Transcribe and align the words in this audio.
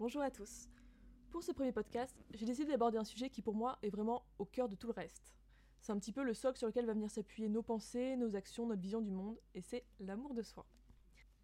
Bonjour 0.00 0.22
à 0.22 0.30
tous. 0.30 0.70
Pour 1.30 1.42
ce 1.42 1.52
premier 1.52 1.72
podcast, 1.72 2.16
j'ai 2.32 2.46
décidé 2.46 2.70
d'aborder 2.70 2.96
un 2.96 3.04
sujet 3.04 3.28
qui 3.28 3.42
pour 3.42 3.54
moi 3.54 3.78
est 3.82 3.90
vraiment 3.90 4.22
au 4.38 4.46
cœur 4.46 4.66
de 4.66 4.74
tout 4.74 4.86
le 4.86 4.94
reste. 4.94 5.34
C'est 5.82 5.92
un 5.92 5.98
petit 5.98 6.10
peu 6.10 6.22
le 6.22 6.32
socle 6.32 6.56
sur 6.56 6.68
lequel 6.68 6.86
va 6.86 6.94
venir 6.94 7.10
s'appuyer 7.10 7.50
nos 7.50 7.60
pensées, 7.60 8.16
nos 8.16 8.34
actions, 8.34 8.64
notre 8.64 8.80
vision 8.80 9.02
du 9.02 9.10
monde, 9.10 9.38
et 9.54 9.60
c'est 9.60 9.84
l'amour 9.98 10.32
de 10.32 10.40
soi. 10.40 10.64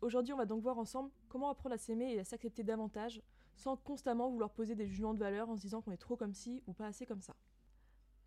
Aujourd'hui, 0.01 0.33
on 0.33 0.39
va 0.39 0.47
donc 0.47 0.63
voir 0.63 0.79
ensemble 0.79 1.11
comment 1.29 1.51
apprendre 1.51 1.75
à 1.75 1.79
s'aimer 1.79 2.15
et 2.15 2.21
à 2.21 2.25
s'accepter 2.25 2.65
davantage, 2.65 3.21
sans 3.57 3.77
constamment 3.77 4.31
vouloir 4.31 4.55
poser 4.55 4.75
des 4.75 4.87
jugements 4.87 5.13
de 5.13 5.19
valeur 5.19 5.51
en 5.51 5.57
se 5.57 5.61
disant 5.61 5.83
qu'on 5.83 5.93
est 5.93 5.99
trop 5.99 6.17
comme 6.17 6.33
ci 6.33 6.63
ou 6.67 6.73
pas 6.73 6.87
assez 6.87 7.05
comme 7.05 7.21
ça. 7.21 7.37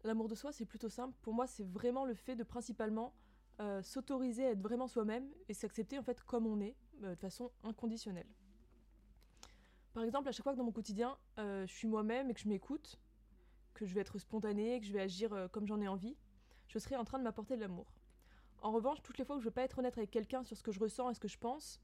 L'amour 0.04 0.28
de 0.28 0.36
soi, 0.36 0.52
c'est 0.52 0.66
plutôt 0.66 0.90
simple. 0.90 1.18
Pour 1.24 1.34
moi, 1.34 1.48
c'est 1.48 1.66
vraiment 1.66 2.06
le 2.06 2.14
fait 2.14 2.36
de 2.36 2.44
principalement 2.44 3.16
euh, 3.62 3.82
s'autoriser 3.82 4.46
à 4.46 4.52
être 4.52 4.62
vraiment 4.62 4.88
soi-même 4.88 5.28
et 5.48 5.56
s'accepter 5.56 5.98
en 5.98 6.04
fait 6.04 6.22
comme 6.22 6.46
on 6.46 6.62
est, 6.62 6.76
euh, 7.02 7.16
de 7.16 7.20
façon 7.20 7.50
inconditionnelle. 7.64 8.28
Par 10.00 10.06
exemple, 10.06 10.30
à 10.30 10.32
chaque 10.32 10.44
fois 10.44 10.54
que 10.54 10.58
dans 10.58 10.64
mon 10.64 10.72
quotidien, 10.72 11.18
euh, 11.40 11.68
je 11.68 11.74
suis 11.74 11.86
moi-même 11.86 12.30
et 12.30 12.34
que 12.34 12.40
je 12.40 12.48
m'écoute, 12.48 13.02
que 13.74 13.86
je 13.86 13.94
vais 13.94 14.00
être 14.00 14.18
spontanée, 14.18 14.80
que 14.80 14.86
je 14.86 14.94
vais 14.94 15.02
agir 15.02 15.50
comme 15.52 15.68
j'en 15.68 15.82
ai 15.82 15.90
envie, 15.90 16.16
je 16.70 16.80
serai 16.80 16.96
en 16.96 17.04
train 17.04 17.20
de 17.20 17.24
m'apporter 17.26 17.58
de 17.58 17.60
l'amour. 17.60 17.92
En 18.62 18.72
revanche, 18.72 19.02
toutes 19.04 19.18
les 19.18 19.26
fois 19.26 19.36
que 19.36 19.42
je 19.42 19.48
veux 19.50 19.54
pas 19.54 19.64
être 19.64 19.78
honnête 19.78 19.98
avec 19.98 20.10
quelqu'un 20.10 20.46
sur 20.46 20.56
ce 20.56 20.64
que 20.64 20.72
je 20.72 20.80
ressens 20.80 21.10
et 21.10 21.16
ce 21.16 21.20
que 21.20 21.28
je 21.28 21.38
pense, 21.38 21.82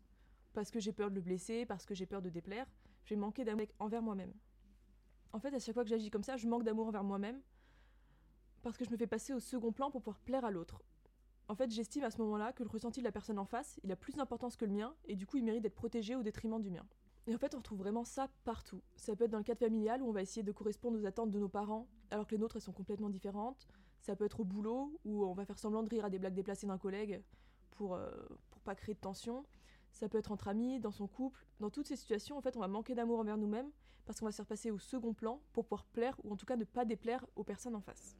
parce 0.54 0.72
que 0.72 0.80
j'ai 0.80 0.94
peur 0.94 1.10
de 1.10 1.16
le 1.16 1.20
blesser, 1.20 1.66
parce 1.66 1.86
que 1.86 1.94
j'ai 1.94 2.06
peur 2.06 2.22
de 2.22 2.30
déplaire, 2.30 2.66
je 3.04 3.16
vais 3.16 3.20
manquer 3.20 3.44
d'amour 3.44 3.68
envers 3.80 4.02
moi-même. 4.02 4.32
En 5.34 5.40
fait, 5.42 5.54
à 5.54 5.60
chaque 5.60 5.74
fois 5.74 5.84
que 5.84 5.90
j'agis 5.90 6.10
comme 6.10 6.24
ça, 6.24 6.38
je 6.38 6.48
manque 6.48 6.64
d'amour 6.64 6.88
envers 6.88 7.04
moi-même, 7.04 7.42
parce 8.62 8.78
que 8.78 8.86
je 8.86 8.92
me 8.92 8.96
fais 8.96 9.08
passer 9.08 9.34
au 9.34 9.42
second 9.42 9.74
plan 9.74 9.92
pour 9.92 10.02
pouvoir 10.02 10.22
plaire 10.22 10.46
à 10.46 10.52
l'autre. 10.52 10.82
En 11.50 11.56
fait, 11.56 11.70
j'estime 11.70 12.06
à 12.06 12.12
ce 12.12 12.20
moment-là 12.20 12.54
que 12.54 12.64
le 12.64 12.70
ressenti 12.70 13.02
de 13.02 13.04
la 13.04 13.12
personne 13.12 13.40
en 13.40 13.46
face, 13.46 13.78
il 13.84 13.92
a 13.92 13.98
plus 13.98 14.14
d'importance 14.14 14.56
que 14.56 14.64
le 14.64 14.72
mien, 14.72 14.96
et 15.04 15.18
du 15.18 15.28
coup, 15.28 15.36
il 15.36 15.44
mérite 15.44 15.64
d'être 15.64 15.76
protégé 15.76 16.16
au 16.16 16.24
détriment 16.24 16.62
du 16.62 16.72
mien. 16.72 16.88
Et 17.28 17.34
en 17.34 17.38
fait, 17.38 17.56
on 17.56 17.58
retrouve 17.58 17.80
vraiment 17.80 18.04
ça 18.04 18.30
partout. 18.44 18.82
Ça 18.96 19.16
peut 19.16 19.24
être 19.24 19.32
dans 19.32 19.40
le 19.40 19.44
cadre 19.44 19.60
familial 19.60 20.02
où 20.02 20.10
on 20.10 20.12
va 20.12 20.22
essayer 20.22 20.44
de 20.44 20.52
correspondre 20.52 21.00
aux 21.00 21.06
attentes 21.06 21.32
de 21.32 21.40
nos 21.40 21.50
parents, 21.50 21.88
alors 22.12 22.28
que 22.28 22.36
les 22.36 22.38
nôtres 22.38 22.58
elles 22.58 22.62
sont 22.62 22.72
complètement 22.72 23.10
différentes. 23.10 23.68
Ça 24.02 24.16
peut 24.16 24.26
être 24.26 24.42
au 24.42 24.44
boulot 24.44 25.00
où 25.06 25.26
on 25.26 25.34
va 25.34 25.46
faire 25.46 25.58
semblant 25.58 25.82
de 25.82 25.90
rire 25.90 26.06
à 26.06 26.10
des 26.10 26.20
blagues 26.20 26.36
déplacées 26.36 26.68
d'un 26.68 26.78
collègue 26.78 27.24
pour, 27.72 27.96
euh, 27.96 28.12
pour 28.52 28.62
pas 28.62 28.76
créer 28.76 28.94
de 28.94 29.00
tension. 29.00 29.46
Ça 29.92 30.08
peut 30.08 30.20
être 30.20 30.32
entre 30.32 30.48
amis, 30.50 30.80
dans 30.80 30.92
son 30.92 31.08
couple. 31.08 31.48
Dans 31.60 31.70
toutes 31.70 31.88
ces 31.88 31.96
situations, 31.96 32.38
en 32.38 32.42
fait, 32.42 32.56
on 32.58 32.60
va 32.60 32.68
manquer 32.68 32.94
d'amour 32.94 33.20
envers 33.20 33.38
nous-mêmes 33.38 33.72
parce 34.06 34.20
qu'on 34.20 34.26
va 34.26 34.32
se 34.32 34.38
faire 34.38 34.46
passer 34.46 34.70
au 34.70 34.78
second 34.78 35.14
plan 35.14 35.42
pour 35.54 35.66
pouvoir 35.66 35.86
plaire 35.86 36.16
ou 36.24 36.32
en 36.32 36.36
tout 36.36 36.46
cas 36.46 36.56
ne 36.56 36.66
pas 36.66 36.86
déplaire 36.86 37.26
aux 37.36 37.44
personnes 37.44 37.76
en 37.76 37.82
face. 37.82 38.16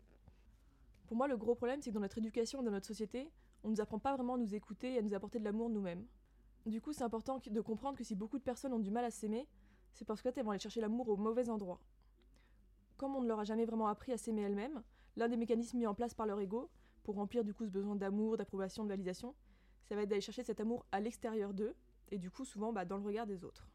Pour 1.06 1.18
moi, 1.18 1.28
le 1.28 1.38
gros 1.38 1.54
problème, 1.54 1.82
c'est 1.82 1.92
que 1.92 1.96
dans 1.96 2.02
notre 2.02 2.18
éducation 2.18 2.62
et 2.62 2.66
dans 2.66 2.72
notre 2.72 2.88
société, 2.88 3.30
on 3.64 3.68
ne 3.68 3.74
nous 3.74 3.82
apprend 3.82 4.00
pas 4.00 4.16
vraiment 4.16 4.36
à 4.36 4.38
nous 4.38 4.56
écouter 4.56 4.94
et 4.94 4.98
à 4.98 5.02
nous 5.02 5.14
apporter 5.14 5.38
de 5.38 5.44
l'amour 5.44 5.70
nous-mêmes. 5.70 6.06
Du 6.66 6.82
coup, 6.82 6.94
c'est 6.94 7.04
important 7.04 7.40
de 7.46 7.62
comprendre 7.62 7.98
que 7.98 8.04
si 8.04 8.16
beaucoup 8.16 8.40
de 8.40 8.44
personnes 8.44 8.74
ont 8.74 8.80
du 8.80 8.90
mal 8.90 9.06
à 9.06 9.12
s'aimer, 9.12 9.48
c'est 9.94 10.04
parce 10.04 10.22
qu'elles 10.22 10.44
vont 10.44 10.50
aller 10.50 10.60
chercher 10.60 10.82
l'amour 10.82 11.08
au 11.10 11.16
mauvais 11.16 11.50
endroit. 11.50 11.80
Comme 12.98 13.16
on 13.16 13.22
ne 13.22 13.28
leur 13.28 13.40
a 13.40 13.44
jamais 13.44 13.66
vraiment 13.66 13.88
appris 13.88 14.12
à 14.12 14.18
s'aimer 14.18 14.42
elles-mêmes, 14.42 14.82
l'un 15.16 15.28
des 15.28 15.38
mécanismes 15.38 15.78
mis 15.78 15.86
en 15.86 15.94
place 15.94 16.16
par 16.16 16.26
leur 16.26 16.40
ego, 16.40 16.70
pour 17.04 17.16
remplir 17.16 17.44
du 17.44 17.54
coup 17.54 17.66
ce 17.66 17.72
besoin 17.72 17.96
d'amour, 17.96 18.38
d'approbation, 18.38 18.84
de 18.84 18.90
validation, 18.90 19.36
ça 19.84 19.96
va 19.96 20.02
être 20.02 20.10
d'aller 20.10 20.22
chercher 20.22 20.44
cet 20.44 20.60
amour 20.60 20.86
à 20.92 21.00
l'extérieur 21.00 21.54
d'eux, 21.54 21.76
et 22.10 22.18
du 22.18 22.32
coup 22.32 22.46
souvent 22.46 22.74
bah, 22.74 22.84
dans 22.84 22.98
le 22.98 23.04
regard 23.04 23.28
des 23.28 23.44
autres. 23.44 23.70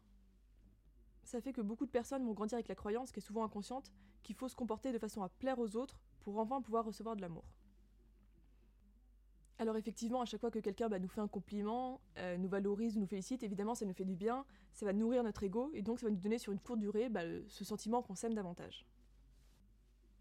Ça 1.23 1.39
fait 1.39 1.53
que 1.53 1.61
beaucoup 1.61 1.85
de 1.85 1.91
personnes 1.91 2.25
vont 2.25 2.33
grandir 2.33 2.55
avec 2.55 2.67
la 2.67 2.75
croyance, 2.75 3.13
qui 3.13 3.19
est 3.19 3.23
souvent 3.23 3.45
inconsciente, 3.45 3.89
qu'il 4.21 4.35
faut 4.35 4.49
se 4.49 4.55
comporter 4.55 4.91
de 4.91 4.99
façon 4.99 5.23
à 5.23 5.29
plaire 5.29 5.59
aux 5.59 5.77
autres 5.77 5.97
pour 6.19 6.37
enfin 6.39 6.61
pouvoir 6.61 6.83
recevoir 6.83 7.15
de 7.15 7.21
l'amour. 7.21 7.45
Alors 9.61 9.77
effectivement, 9.77 10.21
à 10.21 10.25
chaque 10.25 10.41
fois 10.41 10.49
que 10.49 10.57
quelqu'un 10.57 10.89
bah, 10.89 10.97
nous 10.97 11.07
fait 11.07 11.21
un 11.21 11.27
compliment, 11.27 12.01
euh, 12.17 12.35
nous 12.35 12.49
valorise, 12.49 12.97
nous 12.97 13.05
félicite, 13.05 13.43
évidemment 13.43 13.75
ça 13.75 13.85
nous 13.85 13.93
fait 13.93 14.05
du 14.05 14.15
bien, 14.15 14.43
ça 14.73 14.87
va 14.87 14.91
nourrir 14.91 15.23
notre 15.23 15.43
ego 15.43 15.69
et 15.75 15.83
donc 15.83 15.99
ça 15.99 16.07
va 16.07 16.11
nous 16.11 16.17
donner 16.17 16.39
sur 16.39 16.51
une 16.51 16.57
courte 16.57 16.79
durée 16.79 17.09
bah, 17.09 17.21
ce 17.47 17.63
sentiment 17.63 18.01
qu'on 18.01 18.15
s'aime 18.15 18.33
davantage. 18.33 18.87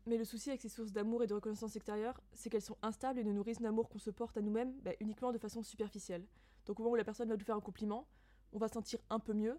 Mais 0.05 0.19
le 0.19 0.27
souci 0.27 0.51
avec 0.51 0.61
ces 0.61 0.69
sources 0.69 0.93
d'amour 0.93 1.23
et 1.23 1.27
de 1.27 1.33
reconnaissance 1.33 1.75
extérieure, 1.75 2.21
c'est 2.35 2.51
qu'elles 2.51 2.61
sont 2.61 2.77
instables 2.83 3.19
et 3.19 3.25
ne 3.25 3.33
nourrissent 3.33 3.61
l'amour 3.61 3.89
qu'on 3.89 3.99
se 3.99 4.11
porte 4.11 4.37
à 4.37 4.43
nous-mêmes 4.43 4.75
bah, 4.83 4.91
uniquement 5.01 5.33
de 5.33 5.39
façon 5.39 5.63
superficielle. 5.63 6.27
Donc 6.67 6.79
au 6.79 6.83
moment 6.83 6.93
où 6.93 6.97
la 6.97 7.05
personne 7.05 7.31
va 7.31 7.37
nous 7.39 7.45
faire 7.45 7.57
un 7.57 7.63
compliment, 7.63 8.07
on 8.53 8.59
va 8.59 8.69
se 8.69 8.75
sentir 8.75 8.99
un 9.09 9.21
peu 9.21 9.33
mieux, 9.33 9.59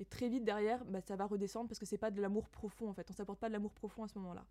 et 0.00 0.06
très 0.06 0.28
vite 0.28 0.42
derrière, 0.42 0.82
ça 1.06 1.14
va 1.14 1.26
redescendre 1.26 1.68
parce 1.68 1.78
que 1.78 1.86
c'est 1.86 1.98
pas 1.98 2.10
de 2.10 2.20
l'amour 2.20 2.48
profond 2.48 2.88
en 2.88 2.94
fait, 2.94 3.08
on 3.08 3.14
s'apporte 3.14 3.38
pas 3.38 3.46
de 3.46 3.52
l'amour 3.52 3.74
profond 3.74 4.02
à 4.02 4.08
ce 4.08 4.18
moment-là. 4.18 4.44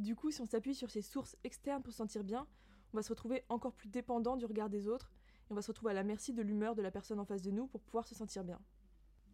Du 0.00 0.16
coup, 0.16 0.32
si 0.32 0.40
on 0.40 0.46
s'appuie 0.46 0.74
sur 0.74 0.90
ces 0.90 1.02
sources 1.02 1.36
externes 1.44 1.82
pour 1.84 1.92
se 1.92 1.98
sentir 1.98 2.24
bien, 2.24 2.44
on 2.92 2.96
va 2.96 3.02
se 3.02 3.10
retrouver 3.10 3.44
encore 3.48 3.72
plus 3.72 3.88
dépendant 3.88 4.36
du 4.36 4.46
regard 4.46 4.68
des 4.68 4.88
autres 4.88 5.12
et 5.48 5.52
on 5.52 5.54
va 5.54 5.62
se 5.62 5.68
retrouver 5.68 5.92
à 5.92 5.94
la 5.94 6.04
merci 6.04 6.32
de 6.32 6.42
l'humeur 6.42 6.74
de 6.74 6.82
la 6.82 6.90
personne 6.90 7.20
en 7.20 7.24
face 7.24 7.42
de 7.42 7.50
nous 7.50 7.66
pour 7.66 7.80
pouvoir 7.80 8.06
se 8.06 8.14
sentir 8.14 8.44
bien. 8.44 8.60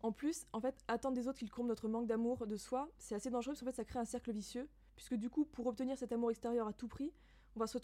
En 0.03 0.13
plus, 0.13 0.47
en 0.53 0.61
fait, 0.61 0.77
attendre 0.87 1.15
des 1.15 1.29
autres 1.29 1.39
qu'ils 1.39 1.51
comblent 1.51 1.69
notre 1.69 1.89
manque 1.89 2.07
d'amour 2.07 2.47
de 2.47 2.57
soi, 2.57 2.91
c'est 2.99 3.15
assez 3.15 3.31
dangereux 3.31 3.53
parce 3.53 3.61
qu'en 3.61 3.67
fait, 3.67 3.77
ça 3.77 3.85
crée 3.85 3.99
un 3.99 4.05
cercle 4.05 4.33
vicieux, 4.33 4.69
puisque 4.97 5.15
du 5.15 5.31
coup, 5.31 5.47
pour 5.47 5.67
obtenir 5.67 5.97
cet 5.97 6.13
amour 6.13 6.31
extérieur 6.31 6.67
à 6.67 6.73
tout 6.73 6.89
prix, 6.89 7.13
on 7.57 7.61
va 7.61 7.67
se 7.67 7.79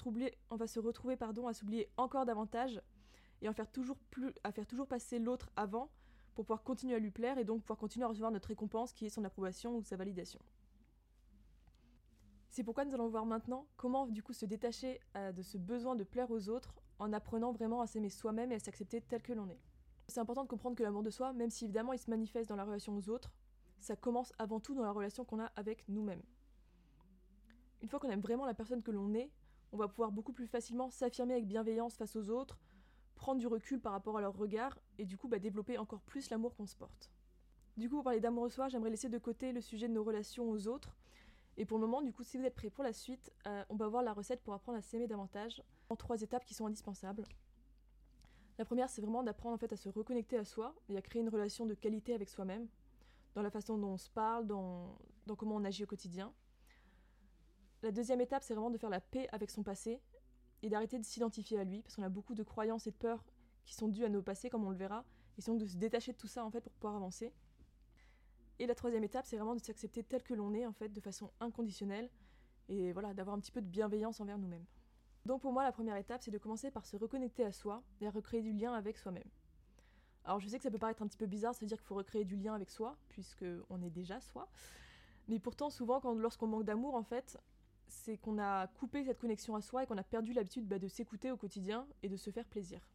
retrouver, 0.81 1.17
pardon, 1.17 1.49
à 1.49 1.55
s'oublier 1.55 1.89
encore 1.97 2.27
davantage 2.27 2.83
et 3.41 3.49
à 3.49 3.53
faire 3.55 3.71
toujours 3.71 4.87
passer 4.87 5.19
l'autre 5.19 5.51
avant 5.57 5.91
pour 6.35 6.45
pouvoir 6.45 6.63
continuer 6.63 6.95
à 6.95 6.99
lui 6.99 7.11
plaire 7.11 7.39
et 7.39 7.45
donc 7.45 7.63
pouvoir 7.63 7.79
continuer 7.79 8.05
à 8.05 8.09
recevoir 8.09 8.31
notre 8.31 8.49
récompense 8.49 8.93
qui 8.93 9.07
est 9.07 9.11
son 9.11 9.25
approbation 9.25 9.77
ou 9.77 9.83
sa 9.83 9.97
validation. 9.97 10.41
C'est 12.51 12.65
pourquoi 12.65 12.85
nous 12.85 12.95
allons 12.95 13.09
voir 13.09 13.27
maintenant 13.27 13.69
comment 13.77 14.09
du 14.09 14.25
coup 14.25 14.33
se 14.33 14.45
détacher 14.45 15.01
euh, 15.17 15.31
de 15.31 15.41
ce 15.41 15.57
besoin 15.57 15.95
de 15.95 16.03
plaire 16.03 16.33
aux 16.33 16.49
autres 16.49 16.75
en 16.99 17.13
apprenant 17.13 17.53
vraiment 17.53 17.81
à 17.81 17.87
s'aimer 17.87 18.11
soi-même 18.11 18.51
et 18.51 18.57
à 18.57 18.59
s'accepter 18.59 19.01
tel 19.01 19.23
que 19.23 19.33
l'on 19.33 19.49
est. 19.49 19.61
C'est 20.09 20.19
important 20.19 20.43
de 20.43 20.49
comprendre 20.49 20.75
que 20.75 20.83
l'amour 20.83 21.05
de 21.05 21.11
soi, 21.11 21.33
même 21.33 21.51
si 21.51 21.65
évidemment 21.65 21.93
il 21.93 22.01
se 22.01 22.11
manifeste 22.11 22.49
dans 22.49 22.57
la 22.57 22.65
relation 22.65 22.97
aux 22.97 23.09
autres, 23.09 23.33
ça 23.79 23.95
commence 23.95 24.33
avant 24.37 24.59
tout 24.59 24.75
dans 24.75 24.83
la 24.83 24.91
relation 24.91 25.25
qu'on 25.25 25.39
a 25.39 25.53
avec 25.55 25.89
nous-mêmes. 25.89 26.23
Une 27.83 27.89
fois 27.89 28.01
qu'on 28.01 28.11
aime 28.11 28.21
vraiment 28.21 28.47
la 28.47 28.55
personne 28.55 28.83
que 28.83 28.91
l'on 28.91 29.15
est, 29.15 29.31
on 29.71 29.77
va 29.77 29.87
pouvoir 29.87 30.11
beaucoup 30.11 30.33
plus 30.33 30.49
facilement 30.49 30.91
s'affirmer 30.91 31.35
avec 31.35 31.47
bienveillance 31.47 31.97
face 31.97 32.17
aux 32.17 32.31
autres, 32.31 32.59
prendre 33.15 33.39
du 33.39 33.47
recul 33.47 33.81
par 33.81 33.93
rapport 33.93 34.19
à 34.19 34.21
leur 34.21 34.37
regard 34.37 34.77
et 34.99 35.07
du 35.07 35.17
coup 35.17 35.29
bah, 35.29 35.39
développer 35.39 35.79
encore 35.79 36.01
plus 36.01 36.29
l'amour 36.31 36.57
qu'on 36.57 36.67
se 36.67 36.75
porte. 36.75 37.13
Du 37.77 37.89
coup, 37.89 37.95
pour 37.95 38.05
parler 38.05 38.19
d'amour 38.19 38.45
de 38.45 38.49
soi, 38.51 38.69
j'aimerais 38.69 38.91
laisser 38.91 39.09
de 39.09 39.19
côté 39.19 39.53
le 39.53 39.61
sujet 39.61 39.87
de 39.87 39.93
nos 39.93 40.03
relations 40.03 40.51
aux 40.51 40.67
autres 40.67 40.97
et 41.57 41.65
pour 41.65 41.79
le 41.79 41.87
moment, 41.87 42.03
du 42.03 42.13
coup, 42.13 42.23
si 42.23 42.39
vous 42.39 42.45
êtes 42.45 42.55
prêts 42.55 42.71
pour 42.71 42.85
la 42.85 42.93
suite, 42.93 43.33
euh, 43.47 43.65
on 43.69 43.77
va 43.77 43.89
voir 43.89 44.03
la 44.03 44.13
recette 44.13 44.43
pour 44.43 44.55
apprendre 44.55 44.79
à 44.79 44.83
s'aimer 44.83 45.07
davantage 45.07 45.63
en 45.89 45.97
trois 45.97 46.21
étapes 46.23 46.45
qui 46.45 46.55
sont 46.55 46.67
indispensables. 46.67 47.25
La 48.59 48.65
première, 48.65 48.89
c'est 48.89 49.01
vraiment 49.01 49.23
d'apprendre 49.23 49.55
en 49.55 49.59
fait 49.59 49.73
à 49.73 49.77
se 49.77 49.89
reconnecter 49.89 50.37
à 50.37 50.45
soi 50.45 50.75
et 50.89 50.97
à 50.97 51.03
créer 51.03 51.23
une 51.23 51.29
relation 51.29 51.67
de 51.67 51.75
qualité 51.75 52.15
avec 52.15 52.29
soi-même, 52.29 52.69
dans 53.35 53.43
la 53.43 53.51
façon 53.51 53.79
dont 53.79 53.93
on 53.93 53.99
se 53.99 54.11
parle, 54.11 54.47
dans, 54.47 54.99
dans 55.27 55.37
comment 55.37 55.57
on 55.57 55.65
agit 55.65 55.85
au 55.85 55.87
quotidien. 55.87 56.33
La 57.83 57.91
deuxième 57.91 58.21
étape, 58.21 58.43
c'est 58.43 58.55
vraiment 58.55 58.71
de 58.71 58.79
faire 58.79 58.91
la 58.91 59.01
paix 59.01 59.29
avec 59.33 59.51
son 59.51 59.63
passé 59.63 60.01
et 60.63 60.69
d'arrêter 60.69 60.99
de 60.99 61.05
s'identifier 61.05 61.59
à 61.59 61.65
lui, 61.65 61.83
parce 61.83 61.97
qu'on 61.97 62.03
a 62.03 62.11
beaucoup 62.11 62.35
de 62.35 62.43
croyances 62.43 62.87
et 62.87 62.91
de 62.91 62.97
peurs 62.97 63.25
qui 63.65 63.75
sont 63.75 63.89
dues 63.89 64.05
à 64.05 64.09
nos 64.09 64.23
passés, 64.23 64.51
comme 64.51 64.65
on 64.65 64.71
le 64.71 64.77
verra, 64.77 65.05
et 65.39 65.43
donc 65.43 65.59
de 65.59 65.67
se 65.67 65.77
détacher 65.77 66.13
de 66.13 66.19
tout 66.19 66.27
ça 66.27 66.45
en 66.45 66.51
fait 66.51 66.61
pour 66.61 66.73
pouvoir 66.73 66.97
avancer. 66.97 67.33
Et 68.61 68.67
la 68.67 68.75
troisième 68.75 69.03
étape, 69.03 69.25
c'est 69.25 69.39
vraiment 69.39 69.55
de 69.55 69.61
s'accepter 69.61 70.05
tel 70.05 70.23
que 70.23 70.35
l'on 70.35 70.53
est, 70.53 70.67
en 70.67 70.73
fait, 70.75 70.91
de 70.91 71.01
façon 71.01 71.31
inconditionnelle, 71.41 72.11
et 72.69 72.93
voilà, 72.93 73.15
d'avoir 73.15 73.35
un 73.35 73.41
petit 73.41 73.51
peu 73.51 73.63
de 73.63 73.67
bienveillance 73.67 74.21
envers 74.21 74.37
nous-mêmes. 74.37 74.67
Donc 75.25 75.41
pour 75.41 75.51
moi, 75.51 75.65
la 75.65 75.73
première 75.73 75.97
étape, 75.97 76.23
c'est 76.23 76.31
de 76.31 76.37
commencer 76.37 76.71
par 76.71 76.85
se 76.85 76.99
reconnecter 76.99 77.43
à 77.43 77.53
soi 77.53 77.83
et 78.03 78.07
à 78.07 78.11
recréer 78.11 78.43
du 78.43 78.53
lien 78.53 78.75
avec 78.75 78.99
soi-même. 78.99 79.29
Alors 80.27 80.41
je 80.41 80.47
sais 80.47 80.59
que 80.59 80.63
ça 80.63 80.71
peut 80.71 80.79
paraître 80.79 81.03
un 81.03 81.07
petit 81.07 81.17
peu 81.17 81.25
bizarre 81.25 81.55
se 81.55 81.65
dire 81.65 81.79
qu'il 81.79 81.87
faut 81.87 81.95
recréer 81.95 82.25
du 82.27 82.37
lien 82.37 82.55
avec 82.55 82.69
soi, 82.69 82.99
puisque 83.09 83.47
on 83.71 83.81
est 83.81 83.89
déjà 83.89 84.21
soi. 84.21 84.47
Mais 85.27 85.39
pourtant, 85.39 85.71
souvent, 85.71 85.99
lorsqu'on 86.13 86.47
manque 86.47 86.65
d'amour, 86.65 86.95
en 86.95 87.03
fait, 87.03 87.39
c'est 87.89 88.19
qu'on 88.19 88.39
a 88.39 88.67
coupé 88.67 89.05
cette 89.05 89.19
connexion 89.19 89.55
à 89.57 89.63
soi 89.63 89.85
et 89.85 89.87
qu'on 89.87 89.97
a 89.97 90.05
perdu 90.05 90.35
l'habitude 90.35 90.69
bah, 90.69 90.79
de 90.79 90.87
s'écouter 90.87 91.33
au 91.33 91.39
quotidien 91.39 91.87
et 92.03 92.11
de 92.11 92.17
se 92.19 92.29
faire 92.29 92.47
plaisir. 92.47 92.87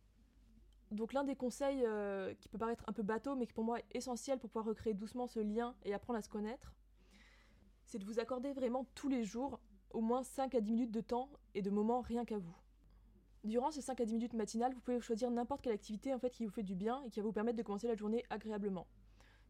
Donc 0.95 1.13
l'un 1.13 1.23
des 1.23 1.35
conseils 1.35 1.83
euh, 1.85 2.33
qui 2.35 2.49
peut 2.49 2.57
paraître 2.57 2.83
un 2.87 2.93
peu 2.93 3.03
bateau, 3.03 3.35
mais 3.35 3.45
qui 3.45 3.53
pour 3.53 3.63
moi 3.63 3.79
est 3.79 3.95
essentiel 3.95 4.39
pour 4.39 4.49
pouvoir 4.49 4.65
recréer 4.65 4.93
doucement 4.93 5.27
ce 5.27 5.39
lien 5.39 5.75
et 5.83 5.93
apprendre 5.93 6.19
à 6.19 6.21
se 6.21 6.29
connaître, 6.29 6.73
c'est 7.85 7.99
de 7.99 8.05
vous 8.05 8.19
accorder 8.19 8.53
vraiment 8.53 8.85
tous 8.95 9.09
les 9.09 9.23
jours 9.23 9.59
au 9.91 10.01
moins 10.01 10.23
5 10.23 10.55
à 10.55 10.61
10 10.61 10.71
minutes 10.71 10.91
de 10.91 11.01
temps 11.01 11.29
et 11.53 11.61
de 11.61 11.69
moments 11.69 12.01
rien 12.01 12.25
qu'à 12.25 12.37
vous. 12.37 12.55
Durant 13.43 13.71
ces 13.71 13.81
5 13.81 14.01
à 14.01 14.05
10 14.05 14.13
minutes 14.15 14.33
matinales, 14.33 14.73
vous 14.73 14.79
pouvez 14.79 14.99
choisir 14.99 15.29
n'importe 15.29 15.61
quelle 15.61 15.73
activité 15.73 16.13
en 16.13 16.19
fait 16.19 16.31
qui 16.31 16.45
vous 16.45 16.51
fait 16.51 16.63
du 16.63 16.75
bien 16.75 17.03
et 17.03 17.09
qui 17.09 17.19
va 17.19 17.25
vous 17.25 17.31
permettre 17.31 17.57
de 17.57 17.63
commencer 17.63 17.87
la 17.87 17.95
journée 17.95 18.23
agréablement. 18.29 18.87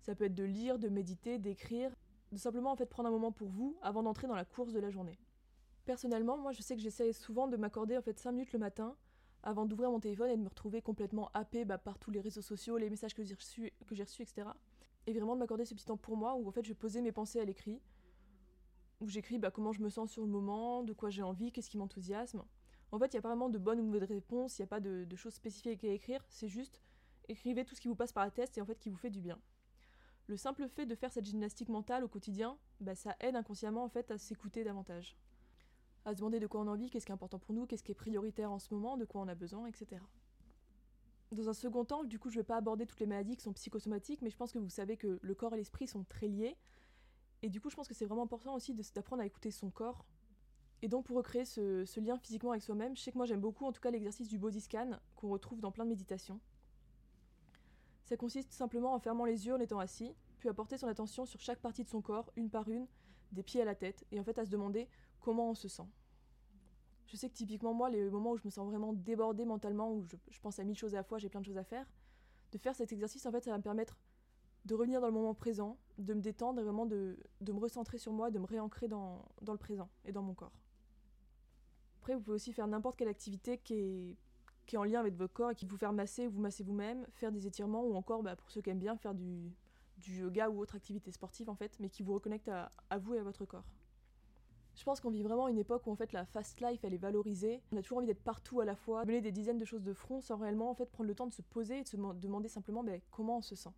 Ça 0.01 0.15
peut 0.15 0.25
être 0.25 0.36
de 0.36 0.44
lire, 0.44 0.77
de 0.77 0.89
méditer, 0.89 1.39
d'écrire, 1.39 1.95
de 2.31 2.38
simplement 2.38 2.71
en 2.71 2.75
prendre 2.75 3.07
un 3.07 3.12
moment 3.12 3.31
pour 3.31 3.47
vous 3.47 3.77
avant 3.81 4.03
d'entrer 4.03 4.27
dans 4.27 4.36
la 4.36 4.45
course 4.45 4.74
de 4.74 4.80
la 4.80 4.89
journée. 4.89 5.18
Personnellement, 5.86 6.38
moi 6.38 6.51
je 6.51 6.62
sais 6.62 6.75
que 6.75 6.81
j'essaie 6.81 7.13
souvent 7.13 7.47
de 7.47 7.56
m'accorder 7.56 7.97
en 7.97 8.01
fait 8.01 8.19
5 8.19 8.31
minutes 8.31 8.53
le 8.53 8.59
matin 8.59 8.95
avant 9.45 9.65
d'ouvrir 9.65 9.92
mon 9.92 10.00
téléphone 10.00 10.31
et 10.31 10.36
de 10.36 10.42
me 10.42 10.50
retrouver 10.50 10.81
complètement 10.81 11.30
happé 11.33 11.65
bah, 11.65 11.77
par 11.77 12.00
tous 12.00 12.09
les 12.12 12.19
réseaux 12.19 12.42
sociaux, 12.42 12.77
les 12.77 12.89
messages 12.89 13.13
que 13.13 13.24
j'ai 13.24 13.36
reçus, 13.36 13.71
etc. 13.92 14.50
Et 15.06 15.13
vraiment 15.13 15.36
de 15.36 15.39
m'accorder 15.39 15.65
ce 15.65 15.75
petit 15.75 15.86
temps 15.86 15.97
pour 15.97 16.18
moi 16.18 16.33
où 16.36 16.47
en 16.47 16.51
fait 16.51 16.65
je 16.65 16.74
poser 16.74 17.01
mes 17.01 17.12
pensées 17.12 17.39
à 17.39 17.45
l'écrit, 17.45 17.80
où 19.00 19.07
j'écris 19.07 19.38
bah, 19.38 19.51
comment 19.51 19.71
je 19.71 19.81
me 19.81 19.89
sens 19.89 20.12
sur 20.12 20.24
le 20.24 20.31
moment, 20.31 20.83
de 20.83 20.94
quoi 20.94 21.12
j'ai 21.12 21.21
envie, 21.21 21.51
qu'est-ce 21.51 21.69
qui 21.69 21.77
m'enthousiasme. 21.77 22.44
En 22.92 23.00
fait, 23.00 23.07
il 23.07 23.15
n'y 23.15 23.19
a 23.19 23.21
pas 23.21 23.30
vraiment 23.30 23.50
de 23.50 23.57
bonne 23.57 23.80
ou 23.80 23.83
mauvaise 23.83 24.09
réponse, 24.09 24.57
il 24.57 24.62
n'y 24.62 24.65
a 24.65 24.68
pas 24.68 24.80
de, 24.80 25.15
choses 25.15 25.33
spécifiques 25.33 25.83
à 25.83 25.89
écrire, 25.89 26.24
c'est 26.27 26.47
juste 26.47 26.81
écrivez 27.27 27.65
tout 27.65 27.75
ce 27.75 27.81
qui 27.81 27.88
vous 27.88 27.95
passe 27.95 28.13
par 28.13 28.24
la 28.24 28.31
tête 28.31 28.57
et 28.57 28.62
en 28.62 28.65
fait 28.65 28.80
qui 28.80 28.89
vous 28.89 28.97
fait 28.97 29.09
du 29.09 29.21
bien. 29.21 29.39
le 30.27 30.38
simple 30.38 30.68
fait 30.68 30.86
de 30.86 30.95
faire 30.95 31.12
cette 31.12 31.25
gymnastique 31.25 31.69
mentale 31.69 32.03
au 32.03 32.07
quotidien, 32.07 32.57
bah, 32.80 32.95
ça 32.95 33.15
aide 33.19 33.36
inconsciemment 33.36 33.83
en 33.83 33.89
fait 33.89 34.09
à 34.09 34.18
s'écouter 34.18 34.63
davantage, 34.63 35.18
à 36.06 36.13
se 36.13 36.18
demander 36.18 36.40
de 36.40 36.48
quoi 36.48 36.62
on 36.62 36.68
a 36.68 36.72
envie, 36.72 36.90
qu'est-ce 36.90 37.06
qui 37.06 37.12
est 37.12 37.13
important 37.13 37.40
pour 37.40 37.54
nous, 37.54 37.66
qu'est-ce 37.66 37.84
qui 37.84 37.92
est 37.92 37.96
prioritaire 37.96 38.52
en 38.52 38.60
ce 38.60 38.74
moment, 38.74 38.98
de 38.98 39.06
quoi 39.06 39.22
on 39.22 39.28
a 39.28 39.36
besoin, 39.36 39.68
etc. 39.68 40.02
Dans 41.31 41.50
un 41.50 41.54
second 41.54 41.84
temps, 41.84 42.04
du 42.04 42.19
coup, 42.19 42.30
je 42.30 42.36
ne 42.36 42.42
vais 42.42 42.46
pas 42.46 42.57
aborder 42.57 42.86
toutes 42.86 43.00
les 43.00 43.07
maladies 43.07 43.36
qui 43.36 43.44
sont 43.44 43.54
psychosomatiques, 43.54 44.22
mais 44.22 44.30
je 44.30 44.38
pense 44.38 44.54
que 44.54 44.60
vous 44.60 44.69
savez 44.69 44.96
que 44.96 45.19
le 45.22 45.36
corps 45.36 45.54
et 45.54 45.57
l'esprit 45.57 45.88
sont 45.88 46.04
très 46.04 46.28
liés. 46.28 46.56
Et 47.42 47.50
du 47.50 47.60
coup, 47.60 47.69
je 47.69 47.75
pense 47.75 47.88
que 47.88 47.94
c'est 47.94 48.06
vraiment 48.06 48.24
important 48.24 48.54
aussi 48.54 48.74
d'apprendre 48.94 49.24
à 49.24 49.25
écouter 49.25 49.52
son 49.52 49.69
corps. 49.72 50.06
Et 50.81 50.88
donc, 50.88 51.06
pour 51.06 51.18
recréer 51.18 51.46
ce, 51.46 51.84
ce 51.86 52.00
lien 52.00 52.18
physiquement 52.18 52.52
avec 52.52 52.62
soi-même, 52.62 52.96
je 52.96 53.02
sais 53.02 53.12
que 53.12 53.18
moi 53.18 53.25
j'aime 53.25 53.42
beaucoup 53.42 53.66
en 53.66 53.72
tout 53.72 53.81
cas 53.81 53.90
l'exercice 53.90 54.28
du 54.28 54.38
body 54.38 54.62
scan 54.62 54.92
qu'on 55.16 55.30
retrouve 55.30 55.60
dans 55.60 55.72
plein 55.72 55.84
de 55.84 55.90
méditations. 55.90 56.40
Ça 58.04 58.18
consiste 58.18 58.52
simplement 58.52 58.94
en 58.94 59.00
fermant 59.00 59.25
les 59.25 59.48
yeux 59.48 59.56
en 59.56 59.60
étant 59.60 59.80
assis, 59.80 60.13
puis 60.38 60.48
à 60.48 60.54
porter 60.54 60.78
son 60.78 60.88
attention 60.88 61.25
sur 61.25 61.40
chaque 61.40 61.60
partie 61.60 61.84
de 61.84 61.90
son 61.90 62.02
corps, 62.02 62.31
une 62.36 62.52
par 62.52 62.69
une, 62.69 62.88
des 63.31 63.42
pieds 63.42 63.62
à 63.62 63.66
la 63.66 63.74
tête, 63.74 64.06
et 64.12 64.19
en 64.19 64.24
fait 64.24 64.38
à 64.38 64.46
se 64.46 64.52
demander 64.52 64.88
comment 65.25 65.50
on 65.50 65.56
se 65.56 65.68
sent. 65.68 65.88
Je 67.07 67.18
sais 67.18 67.30
que 67.30 67.33
typiquement 67.33 67.74
moi, 67.74 67.89
les 67.89 68.12
moments 68.12 68.33
où 68.33 68.38
je 68.38 68.44
me 68.45 68.51
sens 68.51 68.68
vraiment 68.68 68.94
débordée 68.94 69.44
mentalement, 69.44 69.92
où 69.92 70.06
je, 70.30 70.39
pense 70.39 70.60
à 70.60 70.63
mille 70.63 70.77
choses 70.77 70.94
à 70.94 70.98
la 70.98 71.04
fois, 71.04 71.18
j'ai 71.18 71.30
plein 71.30 71.42
de 71.42 71.45
choses 71.45 71.57
à 71.57 71.63
faire, 71.63 71.88
de 72.51 72.57
faire 72.60 72.75
cet 72.75 72.94
exercice, 72.94 73.25
en 73.25 73.31
fait, 73.31 73.44
ça 73.44 73.50
va 73.50 73.57
me 73.57 73.63
permettre 73.63 73.98
de 74.66 74.75
revenir 74.75 75.01
dans 75.01 75.07
le 75.07 75.13
moment 75.13 75.33
présent, 75.33 75.77
de 75.98 76.13
me 76.13 76.22
détendre 76.22 76.60
et 76.60 76.63
vraiment 76.63 76.86
de, 76.86 77.18
me 77.42 77.60
recentrer 77.60 77.98
sur 77.98 78.13
moi, 78.13 78.30
de 78.30 78.38
me 78.38 78.45
réancrer 78.45 78.88
dans, 78.88 79.25
le 79.48 79.57
présent 79.57 79.89
et 80.06 80.12
dans 80.12 80.22
mon 80.22 80.36
corps. 80.36 80.54
Après, 82.01 82.13
vous 82.13 82.21
pouvez 82.21 82.36
aussi 82.36 82.54
faire 82.54 82.68
n'importe 82.68 82.95
quelle 82.95 83.07
activité 83.07 83.57
qui 83.57 84.16
est 84.74 84.78
en 84.78 84.83
lien 84.83 85.00
avec 85.00 85.16
votre 85.16 85.33
corps 85.33 85.51
et 85.51 85.56
qui 85.56 85.66
vous 85.66 85.78
faire 85.78 85.94
masser 85.94 86.28
ou 86.28 86.31
vous 86.31 86.42
masser 86.42 86.63
vous-même, 86.63 87.06
faire 87.13 87.31
des 87.31 87.48
étirements 87.48 87.83
ou 87.83 87.95
encore, 87.95 88.21
bah, 88.21 88.36
pour 88.36 88.51
ceux 88.51 88.62
qui 88.62 88.69
aiment 88.69 88.80
bien, 88.80 88.95
faire 88.95 89.16
du, 89.16 89.51
du, 89.98 90.19
yoga 90.19 90.50
ou 90.50 90.60
autre 90.60 90.75
activité 90.75 91.12
sportive 91.12 91.50
en 91.50 91.56
fait, 91.56 91.80
mais 91.80 91.89
qui 91.89 92.04
vous 92.04 92.13
reconnecte 92.13 92.50
à, 92.50 92.69
vous 92.98 93.16
et 93.16 93.19
à 93.19 93.24
votre 93.24 93.45
corps. 93.45 93.66
Je 94.75 94.83
pense 94.83 95.00
qu'on 95.00 95.10
vit 95.10 95.24
vraiment 95.24 95.48
une 95.48 95.57
époque 95.57 95.88
où 95.88 95.92
en 95.92 95.95
fait 95.95 96.12
la 96.12 96.25
fast 96.25 96.60
life 96.62 96.83
elle 96.83 96.94
est 96.94 96.98
valorisée. 96.98 97.62
On 97.72 97.77
a 97.77 97.81
toujours 97.81 98.00
envie 98.00 98.07
d'être 98.07 98.24
partout 98.24 98.60
à 98.60 98.66
la 98.66 98.75
fois, 98.75 99.06
mener 99.06 99.22
des 99.22 99.31
dizaines 99.31 99.57
de 99.57 99.66
choses 99.66 99.83
de 99.83 99.94
front 99.94 100.22
sans 100.22 100.38
réellement 100.38 100.69
en 100.69 100.75
fait 100.75 100.92
prendre 100.92 101.07
le 101.07 101.16
temps 101.16 101.27
de 101.27 101.33
se 101.33 101.42
poser 101.42 101.80
et 101.80 101.83
de 101.83 101.88
se 101.88 101.95
demander 101.95 102.50
simplement 102.50 102.83
bah, 102.83 102.94
comment 103.12 103.38
on 103.38 103.42
se 103.42 103.56
sent. 103.56 103.74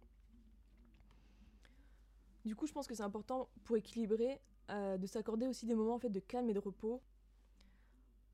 Du 2.45 2.55
coup, 2.55 2.65
je 2.65 2.73
pense 2.73 2.87
que 2.87 2.95
c'est 2.95 3.03
important 3.03 3.49
pour 3.65 3.77
équilibrer 3.77 4.41
euh, 4.69 4.97
de 4.97 5.05
s'accorder 5.05 5.47
aussi 5.47 5.65
des 5.65 5.75
moments 5.75 5.99
de 5.99 6.19
calme 6.19 6.49
et 6.49 6.53
de 6.53 6.59
repos 6.59 7.01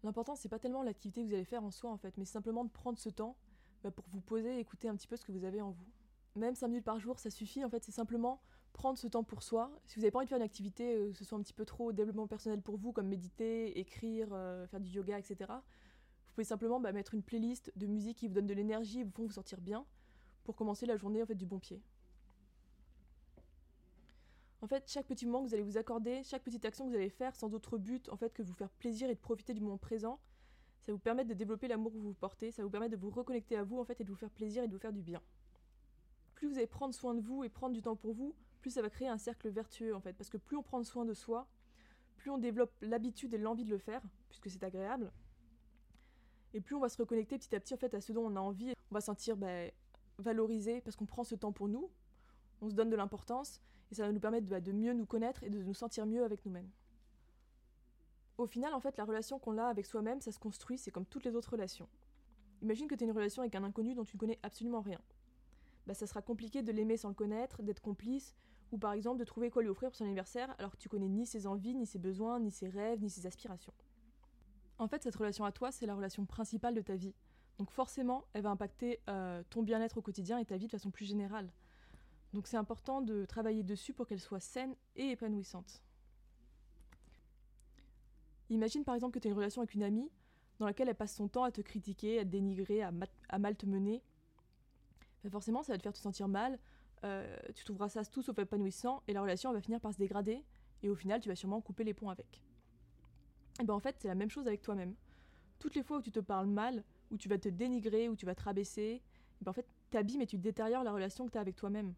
L'important, 0.03 0.35
c'est 0.35 0.49
pas 0.49 0.59
tellement 0.59 0.83
l'activité 0.83 1.21
que 1.21 1.27
vous 1.27 1.33
allez 1.33 1.45
faire 1.45 1.63
en 1.63 1.71
soi, 1.71 1.89
en 1.89 1.97
fait, 1.97 2.17
mais 2.17 2.25
simplement 2.25 2.65
de 2.65 2.69
prendre 2.69 2.99
ce 2.99 3.09
temps 3.09 3.37
bah, 3.83 3.91
pour 3.91 4.05
vous 4.09 4.19
poser 4.19 4.57
et 4.57 4.59
écouter 4.59 4.89
un 4.89 4.95
petit 4.95 5.07
peu 5.07 5.15
ce 5.15 5.25
que 5.25 5.31
vous 5.31 5.45
avez 5.45 5.61
en 5.61 5.71
vous. 5.71 5.87
Même 6.35 6.55
5 6.55 6.67
minutes 6.67 6.85
par 6.85 6.99
jour, 6.99 7.19
ça 7.19 7.29
suffit, 7.29 7.63
en 7.63 7.69
fait, 7.69 7.83
c'est 7.83 7.91
simplement 7.91 8.41
prendre 8.73 8.97
ce 8.97 9.07
temps 9.07 9.23
pour 9.23 9.43
soi. 9.43 9.71
Si 9.85 9.95
vous 9.95 10.01
n'avez 10.01 10.11
pas 10.11 10.19
envie 10.19 10.25
de 10.25 10.29
faire 10.29 10.37
une 10.37 10.43
activité, 10.43 10.95
euh, 10.95 11.11
que 11.11 11.17
ce 11.17 11.23
soit 11.23 11.37
un 11.37 11.41
petit 11.41 11.53
peu 11.53 11.65
trop 11.65 11.93
développement 11.93 12.27
personnel 12.27 12.61
pour 12.61 12.77
vous, 12.77 12.91
comme 12.91 13.07
méditer, 13.07 13.79
écrire, 13.79 14.27
euh, 14.33 14.67
faire 14.67 14.81
du 14.81 14.89
yoga, 14.89 15.17
etc., 15.17 15.35
vous 15.47 16.35
pouvez 16.35 16.45
simplement 16.45 16.79
bah, 16.79 16.91
mettre 16.91 17.13
une 17.13 17.21
playlist 17.21 17.71
de 17.75 17.85
musique 17.85 18.17
qui 18.17 18.27
vous 18.27 18.33
donne 18.33 18.47
de 18.47 18.53
l'énergie 18.53 19.01
et 19.01 19.03
vous 19.03 19.11
font 19.11 19.23
vous 19.23 19.31
sortir 19.31 19.61
bien 19.61 19.85
pour 20.43 20.55
commencer 20.55 20.85
la 20.85 20.97
journée 20.97 21.21
en 21.21 21.25
fait 21.25 21.35
du 21.35 21.45
bon 21.45 21.59
pied. 21.59 21.81
En 24.61 24.67
fait, 24.67 24.83
chaque 24.87 25.05
petit 25.05 25.25
moment 25.25 25.43
que 25.43 25.49
vous 25.49 25.53
allez 25.53 25.63
vous 25.63 25.77
accorder, 25.77 26.23
chaque 26.23 26.41
petite 26.41 26.65
action 26.65 26.85
que 26.85 26.89
vous 26.89 26.95
allez 26.95 27.09
faire 27.09 27.35
sans 27.35 27.53
autre 27.53 27.77
but 27.77 28.09
en 28.09 28.17
fait 28.17 28.33
que 28.33 28.41
vous 28.41 28.53
faire 28.53 28.71
plaisir 28.71 29.09
et 29.09 29.13
de 29.13 29.19
profiter 29.19 29.53
du 29.53 29.61
moment 29.61 29.77
présent, 29.77 30.19
ça 30.81 30.91
vous 30.91 30.97
permet 30.97 31.23
de 31.23 31.33
développer 31.33 31.67
l'amour 31.67 31.91
que 31.91 31.97
vous 31.97 32.07
vous 32.07 32.13
portez, 32.13 32.51
ça 32.51 32.63
vous 32.63 32.69
permet 32.69 32.89
de 32.89 32.97
vous 32.97 33.09
reconnecter 33.09 33.57
à 33.57 33.63
vous 33.63 33.77
en 33.77 33.83
fait 33.83 34.01
et 34.01 34.03
de 34.03 34.09
vous 34.09 34.15
faire 34.15 34.31
plaisir 34.31 34.63
et 34.63 34.67
de 34.67 34.73
vous 34.73 34.79
faire 34.79 34.93
du 34.93 35.01
bien. 35.01 35.21
Plus 36.33 36.47
vous 36.47 36.57
allez 36.57 36.67
prendre 36.67 36.93
soin 36.93 37.13
de 37.13 37.21
vous 37.21 37.43
et 37.43 37.49
prendre 37.49 37.73
du 37.73 37.81
temps 37.81 37.95
pour 37.95 38.13
vous, 38.13 38.35
plus 38.63 38.71
ça 38.71 38.81
va 38.81 38.89
créer 38.89 39.09
un 39.09 39.17
cercle 39.17 39.49
vertueux 39.49 39.93
en 39.93 39.99
fait, 39.99 40.13
parce 40.13 40.29
que 40.29 40.37
plus 40.37 40.55
on 40.55 40.63
prend 40.63 40.81
soin 40.83 41.03
de 41.03 41.13
soi, 41.13 41.47
plus 42.15 42.31
on 42.31 42.37
développe 42.37 42.71
l'habitude 42.81 43.33
et 43.33 43.37
l'envie 43.37 43.65
de 43.65 43.69
le 43.69 43.77
faire, 43.77 44.01
puisque 44.29 44.49
c'est 44.49 44.63
agréable, 44.63 45.11
et 46.53 46.61
plus 46.61 46.73
on 46.73 46.79
va 46.79 46.87
se 46.87 46.97
reconnecter 46.97 47.37
petit 47.37 47.53
à 47.53 47.59
petit 47.59 47.73
en 47.73 47.77
fait 47.77 47.93
à 47.93 47.99
ce 47.99 48.13
dont 48.13 48.25
on 48.25 48.37
a 48.37 48.39
envie, 48.39 48.73
on 48.89 48.93
va 48.93 49.01
sentir 49.01 49.35
bah, 49.35 49.65
valorisé 50.17 50.79
parce 50.79 50.95
qu'on 50.95 51.05
prend 51.05 51.25
ce 51.25 51.35
temps 51.35 51.51
pour 51.51 51.67
nous, 51.67 51.91
on 52.61 52.69
se 52.69 52.73
donne 52.73 52.89
de 52.89 52.95
l'importance, 52.95 53.59
et 53.91 53.95
ça 53.95 54.05
va 54.05 54.13
nous 54.13 54.21
permettre 54.21 54.47
bah, 54.47 54.61
de, 54.61 54.71
mieux 54.71 54.93
nous 54.93 55.05
connaître 55.05 55.43
et 55.43 55.49
de 55.49 55.61
nous 55.61 55.73
sentir 55.73 56.05
mieux 56.05 56.23
avec 56.23 56.45
nous-mêmes. 56.45 56.71
Au 58.37 58.45
final, 58.47 58.73
en 58.73 58.79
fait, 58.79 58.95
la 58.95 59.03
relation 59.03 59.39
qu'on 59.39 59.57
a 59.57 59.65
avec 59.65 59.85
soi-même, 59.85 60.21
ça 60.21 60.31
se 60.31 60.39
construit, 60.39 60.77
c'est 60.77 60.89
comme 60.89 61.05
toutes 61.05 61.25
les 61.25 61.35
autres 61.35 61.51
relations. 61.51 61.89
Imagine 62.61 62.87
que 62.87 62.95
tu 62.95 63.03
as 63.03 63.07
une 63.07 63.13
relation 63.13 63.41
avec 63.41 63.55
un 63.55 63.63
inconnu 63.65 63.93
dont 63.93 64.05
tu 64.05 64.15
ne 64.15 64.19
connais 64.19 64.39
absolument 64.41 64.79
rien. 64.79 65.01
Bah, 65.85 65.93
ça 65.93 66.07
sera 66.07 66.21
compliqué 66.21 66.63
de 66.63 66.71
l'aimer 66.71 66.95
sans 66.95 67.09
le 67.09 67.13
connaître, 67.13 67.61
d'être 67.61 67.81
complice, 67.81 68.35
ou 68.73 68.77
par 68.79 68.91
exemple 68.91 69.19
de 69.19 69.23
trouver 69.23 69.51
quoi 69.51 69.61
lui 69.61 69.69
offrir 69.69 69.89
pour 69.89 69.95
son 69.95 70.03
anniversaire 70.03 70.53
alors 70.57 70.71
que 70.71 70.77
tu 70.77 70.89
connais 70.89 71.07
ni 71.07 71.27
ses 71.27 71.45
envies, 71.45 71.75
ni 71.75 71.85
ses 71.85 71.99
besoins, 71.99 72.39
ni 72.39 72.51
ses 72.51 72.67
rêves, 72.67 73.01
ni 73.01 73.09
ses 73.09 73.27
aspirations. 73.27 73.71
En 74.79 74.87
fait, 74.87 75.03
cette 75.03 75.15
relation 75.15 75.45
à 75.45 75.51
toi, 75.51 75.71
c'est 75.71 75.85
la 75.85 75.95
relation 75.95 76.25
principale 76.25 76.73
de 76.73 76.81
ta 76.81 76.95
vie. 76.95 77.13
Donc 77.59 77.69
forcément, 77.69 78.25
elle 78.33 78.41
va 78.41 78.49
impacter 78.49 78.99
euh, 79.09 79.43
ton 79.51 79.61
bien-être 79.61 79.99
au 79.99 80.01
quotidien 80.01 80.39
et 80.39 80.45
ta 80.45 80.57
vie 80.57 80.65
de 80.65 80.71
façon 80.71 80.89
plus 80.89 81.05
générale. 81.05 81.53
Donc 82.33 82.47
c'est 82.47 82.57
important 82.57 83.01
de 83.01 83.25
travailler 83.25 83.61
dessus 83.61 83.93
pour 83.93 84.07
qu'elle 84.07 84.19
soit 84.19 84.39
saine 84.39 84.75
et 84.95 85.11
épanouissante. 85.11 85.83
Imagine 88.49 88.83
par 88.83 88.95
exemple 88.95 89.13
que 89.13 89.19
tu 89.19 89.27
as 89.27 89.31
une 89.31 89.37
relation 89.37 89.61
avec 89.61 89.75
une 89.75 89.83
amie 89.83 90.09
dans 90.57 90.65
laquelle 90.65 90.89
elle 90.89 90.95
passe 90.95 91.15
son 91.15 91.27
temps 91.27 91.43
à 91.43 91.51
te 91.51 91.61
critiquer, 91.61 92.19
à 92.19 92.23
te 92.23 92.29
dénigrer, 92.29 92.81
à, 92.81 92.91
mal 93.37 93.55
te 93.55 93.67
mener. 93.67 94.01
Ben, 95.23 95.29
forcément, 95.29 95.61
ça 95.61 95.73
va 95.73 95.77
te 95.77 95.83
faire 95.83 95.93
te 95.93 95.99
sentir 95.99 96.27
mal, 96.27 96.57
euh, 97.03 97.37
tu 97.55 97.63
trouveras 97.63 97.89
ça 97.89 98.05
tout 98.05 98.21
sauf 98.21 98.37
épanouissant 98.39 99.03
et 99.07 99.13
la 99.13 99.21
relation 99.21 99.51
va 99.51 99.61
finir 99.61 99.79
par 99.79 99.93
se 99.93 99.97
dégrader 99.97 100.43
et 100.83 100.89
au 100.89 100.95
final 100.95 101.19
tu 101.19 101.29
vas 101.29 101.35
sûrement 101.35 101.61
couper 101.61 101.83
les 101.83 101.93
ponts 101.93 102.09
avec. 102.09 102.41
Et 103.59 103.63
ben 103.63 103.73
en 103.73 103.79
fait, 103.79 103.95
c'est 103.99 104.07
la 104.07 104.15
même 104.15 104.29
chose 104.29 104.47
avec 104.47 104.61
toi-même. 104.61 104.95
Toutes 105.59 105.75
les 105.75 105.83
fois 105.83 105.97
où 105.97 106.01
tu 106.01 106.11
te 106.11 106.19
parles 106.19 106.47
mal, 106.47 106.83
où 107.11 107.17
tu 107.17 107.29
vas 107.29 107.37
te 107.37 107.49
dénigrer, 107.49 108.09
où 108.09 108.15
tu 108.15 108.25
vas 108.25 108.35
te 108.35 108.43
rabaisser, 108.43 109.01
ben 109.41 109.51
en 109.51 109.53
fait, 109.53 109.67
t'abîmes 109.91 110.21
et 110.21 110.27
tu 110.27 110.37
détériores 110.37 110.83
la 110.83 110.91
relation 110.91 111.25
que 111.25 111.31
tu 111.31 111.37
as 111.37 111.41
avec 111.41 111.55
toi-même 111.55 111.93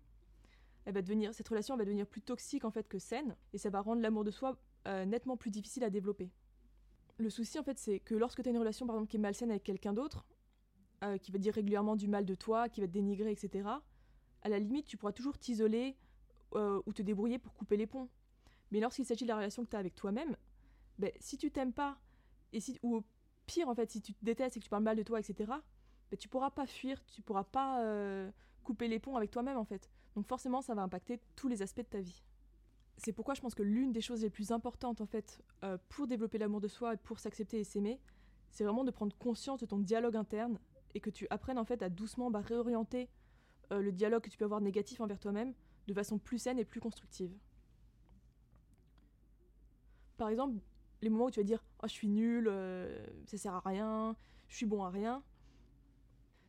va 0.91 1.01
devenir, 1.01 1.33
cette 1.33 1.47
relation 1.47 1.75
va 1.77 1.83
devenir 1.83 2.05
plus 2.05 2.21
toxique 2.21 2.65
en 2.65 2.71
fait 2.71 2.87
que 2.87 2.99
saine, 2.99 3.35
et 3.53 3.57
ça 3.57 3.69
va 3.69 3.81
rendre 3.81 4.01
l'amour 4.01 4.23
de 4.23 4.31
soi 4.31 4.57
euh, 4.87 5.05
nettement 5.05 5.37
plus 5.37 5.51
difficile 5.51 5.83
à 5.83 5.89
développer. 5.89 6.29
Le 7.17 7.29
souci 7.29 7.57
en 7.57 7.63
fait, 7.63 7.79
c'est 7.79 7.99
que 7.99 8.13
lorsque 8.13 8.43
tu 8.43 8.49
as 8.49 8.51
une 8.51 8.57
relation 8.57 8.85
par 8.85 8.95
exemple 8.95 9.09
qui 9.09 9.17
est 9.17 9.19
malsaine 9.19 9.49
avec 9.49 9.63
quelqu'un 9.63 9.93
d'autre, 9.93 10.25
euh, 11.03 11.17
qui 11.17 11.31
va 11.31 11.39
dire 11.39 11.53
régulièrement 11.53 11.95
du 11.95 12.07
mal 12.07 12.25
de 12.25 12.35
toi, 12.35 12.69
qui 12.69 12.81
va 12.81 12.87
te 12.87 12.91
dénigrer, 12.91 13.31
etc., 13.31 13.67
à 14.45 14.49
la 14.49 14.59
limite, 14.59 14.85
tu 14.85 14.95
pourras 14.95 15.11
toujours 15.11 15.37
t'isoler 15.37 15.97
euh, 16.55 16.81
ou 16.85 16.93
te 16.93 17.01
débrouiller 17.01 17.39
pour 17.39 17.53
couper 17.53 17.75
les 17.75 17.87
ponts. 17.87 18.07
Mais 18.71 18.79
lorsqu'il 18.79 19.05
s'agit 19.05 19.25
de 19.25 19.29
la 19.29 19.35
relation 19.35 19.65
que 19.65 19.69
tu 19.69 19.75
as 19.75 19.79
avec 19.79 19.95
toi-même, 19.95 20.37
ben, 20.97 21.11
si 21.19 21.37
tu 21.37 21.51
t'aimes 21.51 21.73
pas, 21.73 21.97
ou 22.83 23.03
pire 23.45 23.67
en 23.67 23.75
fait, 23.75 23.91
si 23.91 24.01
tu 24.01 24.13
te 24.13 24.23
détestes 24.23 24.55
et 24.55 24.59
que 24.59 24.63
tu 24.63 24.69
parles 24.69 24.83
mal 24.83 24.95
de 24.95 25.03
toi, 25.03 25.19
etc., 25.19 25.51
ben, 26.11 26.17
tu 26.17 26.29
pourras 26.29 26.51
pas 26.51 26.65
fuir, 26.65 27.03
tu 27.07 27.21
pourras 27.21 27.43
pas 27.43 28.31
couper 28.63 28.87
les 28.87 28.99
ponts 28.99 29.17
avec 29.17 29.31
toi-même 29.31 29.57
en 29.57 29.65
fait. 29.65 29.89
Donc 30.15 30.27
forcément, 30.27 30.61
ça 30.61 30.73
va 30.73 30.81
impacter 30.81 31.19
tous 31.35 31.47
les 31.47 31.61
aspects 31.61 31.81
de 31.81 31.83
ta 31.83 31.99
vie. 31.99 32.23
C'est 32.97 33.11
pourquoi 33.11 33.33
je 33.33 33.41
pense 33.41 33.55
que 33.55 33.63
l'une 33.63 33.91
des 33.91 34.01
choses 34.01 34.21
les 34.21 34.29
plus 34.29 34.51
importantes 34.51 35.01
en 35.01 35.05
fait 35.05 35.41
euh, 35.63 35.77
pour 35.89 36.07
développer 36.07 36.37
l'amour 36.37 36.61
de 36.61 36.67
soi 36.67 36.93
et 36.93 36.97
pour 36.97 37.19
s'accepter 37.19 37.59
et 37.59 37.63
s'aimer, 37.63 37.99
c'est 38.51 38.63
vraiment 38.63 38.85
de 38.85 38.91
prendre 38.91 39.15
conscience 39.17 39.59
de 39.59 39.65
ton 39.65 39.79
dialogue 39.79 40.15
interne 40.15 40.59
et 40.93 41.01
que 41.01 41.09
tu 41.09 41.27
apprennes 41.29 41.57
en 41.57 41.65
fait 41.65 41.81
à 41.81 41.89
doucement 41.89 42.31
bah, 42.31 42.39
réorienter 42.39 43.09
euh, 43.71 43.81
le 43.81 43.91
dialogue 43.91 44.23
que 44.23 44.29
tu 44.29 44.37
peux 44.37 44.45
avoir 44.45 44.61
négatif 44.61 45.01
envers 45.01 45.19
toi-même 45.19 45.53
de 45.87 45.93
façon 45.93 46.17
plus 46.17 46.39
saine 46.39 46.59
et 46.59 46.65
plus 46.65 46.79
constructive. 46.79 47.31
Par 50.17 50.29
exemple, 50.29 50.59
les 51.01 51.09
moments 51.09 51.25
où 51.25 51.31
tu 51.31 51.39
vas 51.39 51.45
dire 51.45 51.63
oh 51.83 51.87
je 51.87 51.93
suis 51.93 52.07
nul, 52.07 52.47
euh, 52.47 53.05
ça 53.25 53.37
sert 53.37 53.53
à 53.53 53.61
rien, 53.61 54.15
je 54.47 54.55
suis 54.55 54.65
bon 54.65 54.83
à 54.83 54.89
rien. 54.89 55.23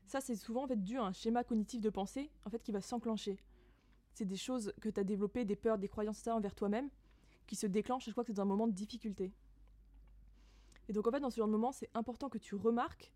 Ça 0.06 0.20
c'est 0.20 0.36
souvent 0.36 0.64
en 0.64 0.68
fait 0.68 0.82
dû 0.82 0.98
à 0.98 1.04
un 1.04 1.12
schéma 1.12 1.44
cognitif 1.44 1.80
de 1.80 1.90
pensée 1.90 2.30
en 2.44 2.50
fait 2.50 2.62
qui 2.62 2.72
va 2.72 2.80
s'enclencher 2.80 3.38
c'est 4.16 4.24
des 4.24 4.36
choses 4.36 4.72
que 4.80 4.88
tu 4.88 4.98
as 4.98 5.04
développées, 5.04 5.44
des 5.44 5.56
peurs, 5.56 5.76
des 5.76 5.88
croyances, 5.88 6.18
ça 6.18 6.34
envers 6.34 6.54
toi-même, 6.54 6.88
qui 7.46 7.54
se 7.54 7.66
déclenchent 7.66 8.06
je 8.06 8.12
crois 8.12 8.24
que 8.24 8.28
c'est 8.28 8.36
dans 8.36 8.42
un 8.42 8.46
moment 8.46 8.66
de 8.66 8.72
difficulté. 8.72 9.30
Et 10.88 10.94
donc 10.94 11.06
en 11.06 11.10
fait, 11.10 11.20
dans 11.20 11.28
ce 11.28 11.36
genre 11.36 11.46
de 11.46 11.52
moment, 11.52 11.70
c'est 11.70 11.90
important 11.92 12.30
que 12.30 12.38
tu 12.38 12.54
remarques 12.54 13.12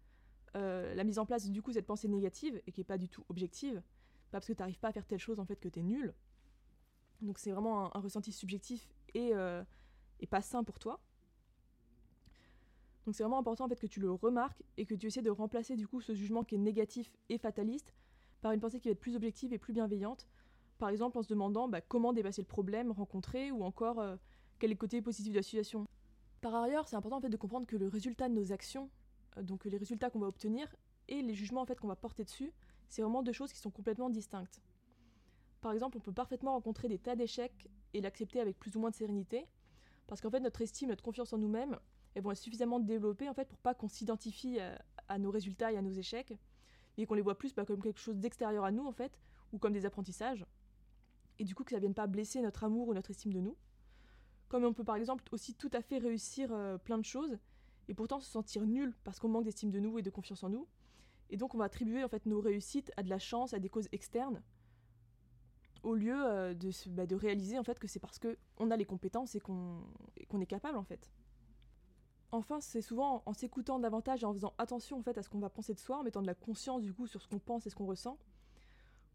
euh, 0.57 0.95
la 0.95 1.05
mise 1.05 1.19
en 1.19 1.27
place 1.27 1.49
du 1.49 1.63
coup 1.63 1.73
cette 1.73 1.87
pensée 1.87 2.09
négative 2.09 2.61
et 2.67 2.73
qui 2.73 2.81
n'est 2.81 2.85
pas 2.85 2.99
du 2.99 3.09
tout 3.09 3.25
objective, 3.29 3.77
pas 4.31 4.39
parce 4.39 4.47
que 4.47 4.53
tu 4.53 4.61
n'arrives 4.61 4.79
pas 4.79 4.89
à 4.89 4.93
faire 4.93 5.07
telle 5.07 5.19
chose 5.19 5.41
en 5.41 5.45
fait 5.45 5.57
que 5.57 5.69
tu 5.69 5.81
es 5.81 5.83
nul. 5.83 6.15
Donc 7.21 7.39
c'est 7.39 7.51
vraiment 7.51 7.95
un, 7.95 8.01
ressenti 8.01 8.33
subjectif 8.33 8.89
et, 9.15 9.31
euh, 9.35 9.63
et 10.21 10.27
pas 10.27 10.43
sain 10.43 10.65
pour 10.65 10.79
toi. 10.79 11.01
Donc 13.07 13.15
c'est 13.15 13.23
vraiment 13.23 13.39
important 13.39 13.65
en 13.65 13.69
fait 13.69 13.81
que 13.81 13.87
tu 13.87 14.01
le 14.01 14.13
remarques 14.13 14.63
et 14.77 14.87
que 14.87 14.95
tu 14.95 15.07
essaies 15.07 15.23
de 15.23 15.31
remplacer 15.31 15.77
du 15.77 15.87
coup 15.87 16.01
ce 16.01 16.15
jugement 16.15 16.45
qui 16.45 16.55
est 16.55 16.59
négatif 16.59 17.13
et 17.29 17.39
fataliste 17.39 17.95
par 18.41 18.53
une 18.53 18.61
pensée 18.61 18.81
qui 18.81 18.89
va 18.89 18.93
être 18.93 19.01
plus 19.01 19.17
objective 19.17 19.53
et 19.53 19.59
plus 19.59 19.73
bienveillante 19.73 20.27
par 20.81 20.89
exemple 20.89 21.19
en 21.19 21.23
se 21.23 21.29
demandant 21.29 21.69
bah, 21.69 21.81
comment 21.81 22.13
dépasser 22.13 22.43
le 22.43 22.47
problème 22.47 22.91
rencontré 22.91 23.53
ou 23.53 23.63
encore 23.63 24.01
euh, 24.01 24.17
quel 24.59 24.71
est 24.71 24.75
le 24.75 24.79
côté 24.79 25.01
positif 25.01 25.33
de 25.33 25.39
la 25.39 25.43
situation. 25.43 25.87
Par 26.41 26.55
ailleurs, 26.55 26.89
c'est 26.89 26.97
important 26.97 27.19
en 27.19 27.21
fait 27.21 27.29
de 27.29 27.37
comprendre 27.37 27.67
que 27.67 27.77
le 27.77 27.87
résultat 27.87 28.29
de 28.29 28.35
nos 28.35 28.51
actions, 28.51 28.89
donc 29.43 29.65
les 29.65 29.77
résultats 29.77 30.11
qu'on 30.11 30.19
va 30.19 30.29
obtenir 30.29 30.75
et 31.09 31.23
les 31.23 31.35
jugements 31.35 31.63
en 31.63 31.67
fait 31.67 31.79
qu'on 31.79 31.89
va 31.89 31.97
porter 31.97 32.25
dessus, 32.25 32.53
c'est 32.89 33.03
vraiment 33.03 33.23
deux 33.23 33.33
choses 33.33 33.53
qui 33.53 33.59
sont 33.59 33.71
complètement 33.71 34.11
distinctes. 34.11 34.61
Par 35.61 35.73
exemple, 35.73 35.99
on 35.99 36.01
peut 36.01 36.13
parfaitement 36.13 36.53
rencontrer 36.53 36.89
des 36.89 36.99
tas 36.99 37.17
d'échecs 37.17 37.69
et 37.93 38.01
l'accepter 38.01 38.41
avec 38.41 38.59
plus 38.59 38.77
ou 38.77 38.81
moins 38.81 38.91
de 38.91 38.95
sérénité, 38.95 39.47
parce 40.07 40.21
qu'en 40.21 40.31
fait 40.31 40.41
notre 40.41 40.63
estime, 40.63 40.89
notre 40.89 41.03
confiance 41.03 41.33
en 41.33 41.39
nous-mêmes, 41.39 41.79
elles 42.15 42.23
vont 42.23 42.33
être 42.33 42.39
suffisamment 42.39 42.81
développées 42.81 43.29
en 43.29 43.35
fait 43.35 43.49
pour 43.49 43.59
pas 43.59 43.75
qu'on 43.75 43.89
s'identifie 43.89 44.59
à, 45.09 45.19
nos 45.19 45.31
résultats 45.31 45.73
et 45.73 45.77
à 45.77 45.83
nos 45.83 45.93
échecs, 45.93 46.35
et 46.97 47.07
qu'on 47.07 47.15
les 47.15 47.23
voit 47.23 47.39
plus 47.39 47.53
pas 47.53 47.65
comme 47.65 47.83
quelque 47.83 48.01
chose 48.01 48.17
d'extérieur 48.17 48.65
à 48.65 48.71
nous 48.71 48.87
en 48.87 48.93
fait, 48.93 49.19
ou 49.53 49.59
comme 49.59 49.73
des 49.73 49.87
apprentissages, 49.87 50.45
et 51.39 51.45
du 51.45 51.55
coup 51.55 51.65
que 51.65 51.71
ça 51.71 51.79
vienne 51.79 51.95
pas 51.95 52.07
blesser 52.07 52.41
notre 52.41 52.65
amour 52.65 52.89
ou 52.89 52.95
notre 52.95 53.11
estime 53.11 53.33
de 53.33 53.41
nous. 53.41 53.57
Comme 54.49 54.65
on 54.65 54.73
peut 54.73 54.85
par 54.85 54.97
exemple 54.97 55.25
aussi 55.31 55.55
tout 55.55 55.71
à 55.73 55.83
fait 55.83 55.99
réussir 55.99 56.51
euh, 56.53 56.79
plein 56.79 56.99
de 56.99 57.05
choses, 57.05 57.39
et 57.91 57.95
pourtant 57.95 58.21
se 58.21 58.31
sentir 58.31 58.65
nul 58.65 58.95
parce 59.03 59.19
qu'on 59.19 59.29
manque 59.29 59.45
d'estime 59.45 59.71
de 59.71 59.81
nous 59.81 59.99
et 59.99 60.03
de 60.03 60.11
confiance 60.11 60.45
en 60.45 60.49
nous, 60.49 60.67
et 61.29 61.37
donc 61.37 61.55
on 61.55 61.59
va 61.59 61.65
attribuer 61.65 62.05
en 62.05 62.09
fait 62.09 62.25
nos 62.25 62.41
réussites 62.41 62.93
à 62.97 63.03
de 63.03 63.11
la 63.11 63.19
chance, 63.19 63.53
à 63.53 63.59
des 63.59 63.69
causes 63.69 63.89
externes, 63.91 64.43
au 65.83 65.97
lieu 65.97 66.15
euh, 66.17 66.55
de, 66.55 66.71
bah, 66.91 67.07
de 67.07 67.17
réaliser 67.17 67.59
en 67.59 67.65
fait 67.65 67.81
que 67.81 67.89
c'est 67.89 67.99
parce 67.99 68.21
qu'on 68.21 68.71
a 68.71 68.77
les 68.77 68.85
compétences 68.85 69.35
et 69.35 69.41
qu'on 69.41 69.83
est 70.41 70.47
capable 70.47 70.79
en 70.79 70.85
fait. 70.85 71.11
Enfin, 72.31 72.61
c'est 72.61 72.81
souvent 72.81 73.25
en 73.27 73.33
s'écoutant 73.33 73.81
davantage 73.81 74.23
et 74.23 74.27
en 74.27 74.33
faisant 74.33 74.55
attention 74.57 75.01
en 75.01 75.03
fait 75.03 75.19
à 75.19 75.23
ce 75.25 75.29
qu'on 75.29 75.41
va 75.41 75.51
penser 75.51 75.75
de 75.75 75.81
soi, 75.81 75.99
en 75.99 76.05
mettant 76.05 76.23
de 76.23 76.29
la 76.29 76.37
conscience 76.37 76.83
du 76.83 76.95
coup 76.95 77.09
sur 77.09 77.21
ce 77.21 77.27
qu'on 77.27 77.41
pense 77.41 77.67
et 77.67 77.71
ce 77.71 77.75
qu'on 77.75 77.87
ressent, 77.87 78.19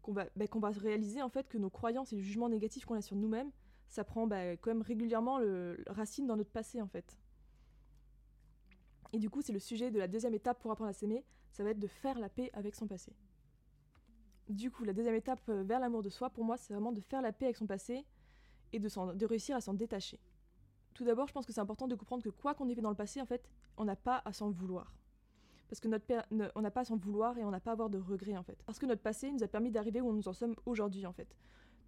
qu'on 0.02 0.12
va, 0.12 0.26
bah, 0.36 0.70
réaliser 0.70 1.22
en 1.22 1.30
fait 1.30 1.48
que 1.48 1.56
nos 1.56 1.70
croyances 1.70 2.12
et 2.12 2.16
le 2.16 2.22
jugement 2.22 2.50
négatif 2.50 2.84
qu'on 2.84 2.94
a 2.94 3.00
sur 3.00 3.16
nous-mêmes, 3.16 3.52
ça 3.88 4.04
prend 4.04 4.26
bah, 4.26 4.52
quand 4.58 4.68
même 4.68 4.82
régulièrement 4.82 5.40
racine 5.86 6.26
dans 6.26 6.36
notre 6.36 6.50
passé 6.50 6.82
en 6.82 6.88
fait. 6.88 7.18
Et 9.12 9.18
du 9.18 9.30
coup, 9.30 9.42
c'est 9.42 9.52
le 9.52 9.58
sujet 9.58 9.90
de 9.90 9.98
la 9.98 10.08
deuxième 10.08 10.34
étape 10.34 10.60
pour 10.60 10.70
apprendre 10.70 10.90
à 10.90 10.92
s'aimer, 10.92 11.24
ça 11.50 11.64
va 11.64 11.70
être 11.70 11.78
de 11.78 11.86
faire 11.86 12.18
la 12.18 12.28
paix 12.28 12.50
avec 12.52 12.74
son 12.74 12.86
passé. 12.86 13.12
Du 14.48 14.70
coup, 14.70 14.84
la 14.84 14.92
deuxième 14.92 15.14
étape 15.14 15.40
euh, 15.48 15.62
vers 15.64 15.80
l'amour 15.80 16.02
de 16.02 16.08
soi, 16.08 16.30
pour 16.30 16.44
moi, 16.44 16.56
c'est 16.56 16.72
vraiment 16.72 16.92
de 16.92 17.00
faire 17.00 17.20
la 17.20 17.32
paix 17.32 17.46
avec 17.46 17.56
son 17.56 17.66
passé 17.66 18.04
et 18.72 18.78
de, 18.78 19.26
réussir 19.26 19.56
à 19.56 19.60
s'en 19.60 19.74
détacher. 19.74 20.20
Tout 20.94 21.04
d'abord, 21.04 21.26
je 21.26 21.32
pense 21.32 21.46
que 21.46 21.52
c'est 21.52 21.60
important 21.60 21.88
de 21.88 21.94
comprendre 21.94 22.22
que 22.22 22.28
quoi 22.28 22.54
qu'on 22.54 22.68
ait 22.68 22.74
fait 22.74 22.80
dans 22.80 22.90
le 22.90 22.96
passé, 22.96 23.20
en 23.20 23.26
fait, 23.26 23.48
on 23.76 23.84
n'a 23.84 23.96
pas 23.96 24.22
à 24.24 24.32
s'en 24.32 24.50
vouloir. 24.50 24.94
Parce 25.68 25.80
que 25.80 25.88
notre 25.88 26.06
n'a 26.30 26.70
pas 26.70 26.80
à 26.80 26.84
s'en 26.84 26.96
vouloir 26.96 27.36
et 27.38 27.44
on 27.44 27.50
n'a 27.50 27.60
pas 27.60 27.70
à 27.70 27.72
avoir 27.72 27.90
de 27.90 27.98
regrets, 27.98 28.36
en 28.36 28.44
fait. 28.44 28.62
Parce 28.64 28.78
que 28.78 28.86
notre 28.86 29.02
passé 29.02 29.32
nous 29.32 29.42
a 29.42 29.48
permis 29.48 29.70
d'arriver 29.70 30.00
où 30.00 30.12
nous 30.12 30.28
en 30.28 30.32
sommes 30.32 30.54
aujourd'hui, 30.64 31.06
en 31.06 31.12
fait. 31.12 31.36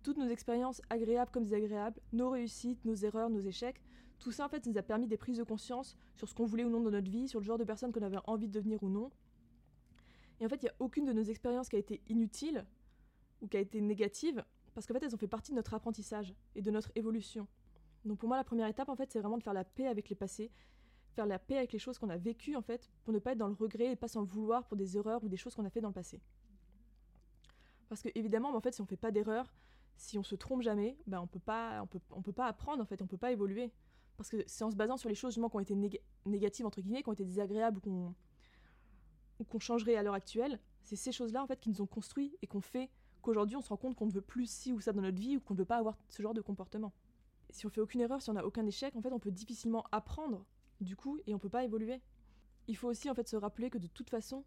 Toutes 0.08 0.16
nos 0.16 0.28
expériences, 0.28 0.80
agréables 0.88 1.30
comme 1.30 1.44
désagréables, 1.44 2.00
nos 2.14 2.30
réussites, 2.30 2.82
nos 2.86 2.94
erreurs, 2.94 3.28
nos 3.28 3.40
échecs, 3.40 3.82
tout 4.18 4.32
ça, 4.32 4.46
en 4.46 4.48
fait, 4.48 4.64
nous 4.64 4.78
a 4.78 4.82
permis 4.82 5.06
des 5.06 5.18
prises 5.18 5.36
de 5.36 5.42
conscience 5.42 5.98
sur 6.16 6.26
ce 6.26 6.34
qu'on 6.34 6.46
voulait 6.46 6.64
ou 6.64 6.70
non 6.70 6.80
dans 6.80 6.90
notre 6.90 7.10
vie, 7.10 7.28
sur 7.28 7.40
le 7.40 7.44
genre 7.44 7.58
de 7.58 7.64
personne 7.64 7.92
qu'on 7.92 8.00
avait 8.00 8.16
envie 8.26 8.48
de 8.48 8.52
devenir 8.52 8.82
ou 8.82 8.88
non, 8.88 9.10
et 10.40 10.46
en 10.46 10.48
fait, 10.48 10.62
il 10.62 10.64
n'y 10.64 10.70
a 10.70 10.74
aucune 10.78 11.04
de 11.04 11.12
nos 11.12 11.24
expériences 11.24 11.68
qui 11.68 11.76
a 11.76 11.78
été 11.78 12.00
inutile 12.08 12.64
ou 13.42 13.48
qui 13.48 13.58
a 13.58 13.60
été 13.60 13.82
négative, 13.82 14.42
parce 14.72 14.86
qu'en 14.86 14.94
fait, 14.94 15.04
elles 15.04 15.14
ont 15.14 15.18
fait 15.18 15.28
partie 15.28 15.52
de 15.52 15.56
notre 15.56 15.74
apprentissage 15.74 16.34
et 16.54 16.62
de 16.62 16.70
notre 16.70 16.90
évolution. 16.94 17.46
Donc 18.06 18.18
pour 18.18 18.28
moi, 18.28 18.38
la 18.38 18.44
première 18.44 18.66
étape, 18.66 18.88
en 18.88 18.96
fait, 18.96 19.12
c'est 19.12 19.20
vraiment 19.20 19.36
de 19.36 19.42
faire 19.42 19.52
la 19.52 19.64
paix 19.64 19.88
avec 19.88 20.08
les 20.08 20.16
passés, 20.16 20.50
faire 21.16 21.26
la 21.26 21.38
paix 21.38 21.58
avec 21.58 21.74
les 21.74 21.78
choses 21.78 21.98
qu'on 21.98 22.08
a 22.08 22.16
vécues, 22.16 22.56
en 22.56 22.62
fait, 22.62 22.90
pour 23.04 23.12
ne 23.12 23.18
pas 23.18 23.32
être 23.32 23.38
dans 23.38 23.48
le 23.48 23.52
regret 23.52 23.92
et 23.92 23.96
pas 23.96 24.08
s'en 24.08 24.24
vouloir 24.24 24.66
pour 24.68 24.78
des 24.78 24.96
erreurs 24.96 25.22
ou 25.22 25.28
des 25.28 25.36
choses 25.36 25.54
qu'on 25.54 25.66
a 25.66 25.70
fait 25.70 25.82
dans 25.82 25.88
le 25.88 25.94
passé. 25.94 26.22
Parce 27.90 28.00
que 28.00 28.08
évidemment, 28.14 28.56
en 28.56 28.60
fait, 28.62 28.72
si 28.72 28.80
on 28.80 28.86
fait 28.86 28.96
pas 28.96 29.10
d'erreurs, 29.10 29.52
si 29.98 30.16
on 30.16 30.22
se 30.22 30.36
trompe 30.36 30.62
jamais, 30.62 30.96
ben 31.06 31.20
on 31.20 31.26
peut 31.26 31.40
pas, 31.40 31.82
on 31.82 31.86
peut, 31.86 32.00
on 32.10 32.22
peut 32.22 32.32
pas 32.32 32.46
apprendre 32.46 32.82
en 32.82 32.86
fait, 32.86 33.02
on 33.02 33.06
peut 33.06 33.18
pas 33.18 33.32
évoluer. 33.32 33.72
Parce 34.16 34.30
que 34.30 34.42
c'est 34.46 34.64
en 34.64 34.70
se 34.70 34.76
basant 34.76 34.96
sur 34.96 35.08
les 35.08 35.14
choses 35.14 35.32
justement 35.32 35.48
qui 35.48 35.56
ont 35.56 35.60
été 35.60 35.76
négatives 36.24 36.66
entre 36.66 36.80
guillemets, 36.80 37.02
qui 37.02 37.08
ont 37.08 37.12
été 37.12 37.24
désagréables 37.24 37.80
qu'on 37.80 38.14
qu'on 39.48 39.60
changerait 39.60 39.94
à 39.94 40.02
l'heure 40.02 40.14
actuelle, 40.14 40.58
c'est 40.82 40.96
ces 40.96 41.12
choses-là 41.12 41.44
en 41.44 41.46
fait 41.46 41.60
qui 41.60 41.70
nous 41.70 41.80
ont 41.80 41.86
construit 41.86 42.36
et 42.42 42.48
qu'on 42.48 42.60
fait 42.60 42.90
qu'aujourd'hui 43.22 43.54
on 43.54 43.60
se 43.60 43.68
rend 43.68 43.76
compte 43.76 43.94
qu'on 43.94 44.06
ne 44.06 44.10
veut 44.10 44.20
plus 44.20 44.50
ci 44.50 44.72
ou 44.72 44.80
ça 44.80 44.92
dans 44.92 45.00
notre 45.00 45.16
vie 45.16 45.36
ou 45.36 45.40
qu'on 45.40 45.54
ne 45.54 45.58
veut 45.60 45.64
pas 45.64 45.76
avoir 45.76 45.96
ce 46.08 46.22
genre 46.22 46.34
de 46.34 46.40
comportement. 46.40 46.92
Si 47.50 47.64
on 47.64 47.70
fait 47.70 47.80
aucune 47.80 48.00
erreur, 48.00 48.20
si 48.20 48.30
on 48.30 48.32
n'a 48.32 48.44
aucun 48.44 48.66
échec, 48.66 48.96
en 48.96 49.00
fait 49.00 49.12
on 49.12 49.20
peut 49.20 49.30
difficilement 49.30 49.84
apprendre 49.92 50.44
du 50.80 50.96
coup 50.96 51.20
et 51.26 51.34
on 51.34 51.38
peut 51.38 51.48
pas 51.48 51.64
évoluer. 51.64 52.00
Il 52.66 52.76
faut 52.76 52.88
aussi 52.88 53.08
en 53.08 53.14
fait 53.14 53.28
se 53.28 53.36
rappeler 53.36 53.70
que 53.70 53.78
de 53.78 53.86
toute 53.86 54.10
façon, 54.10 54.44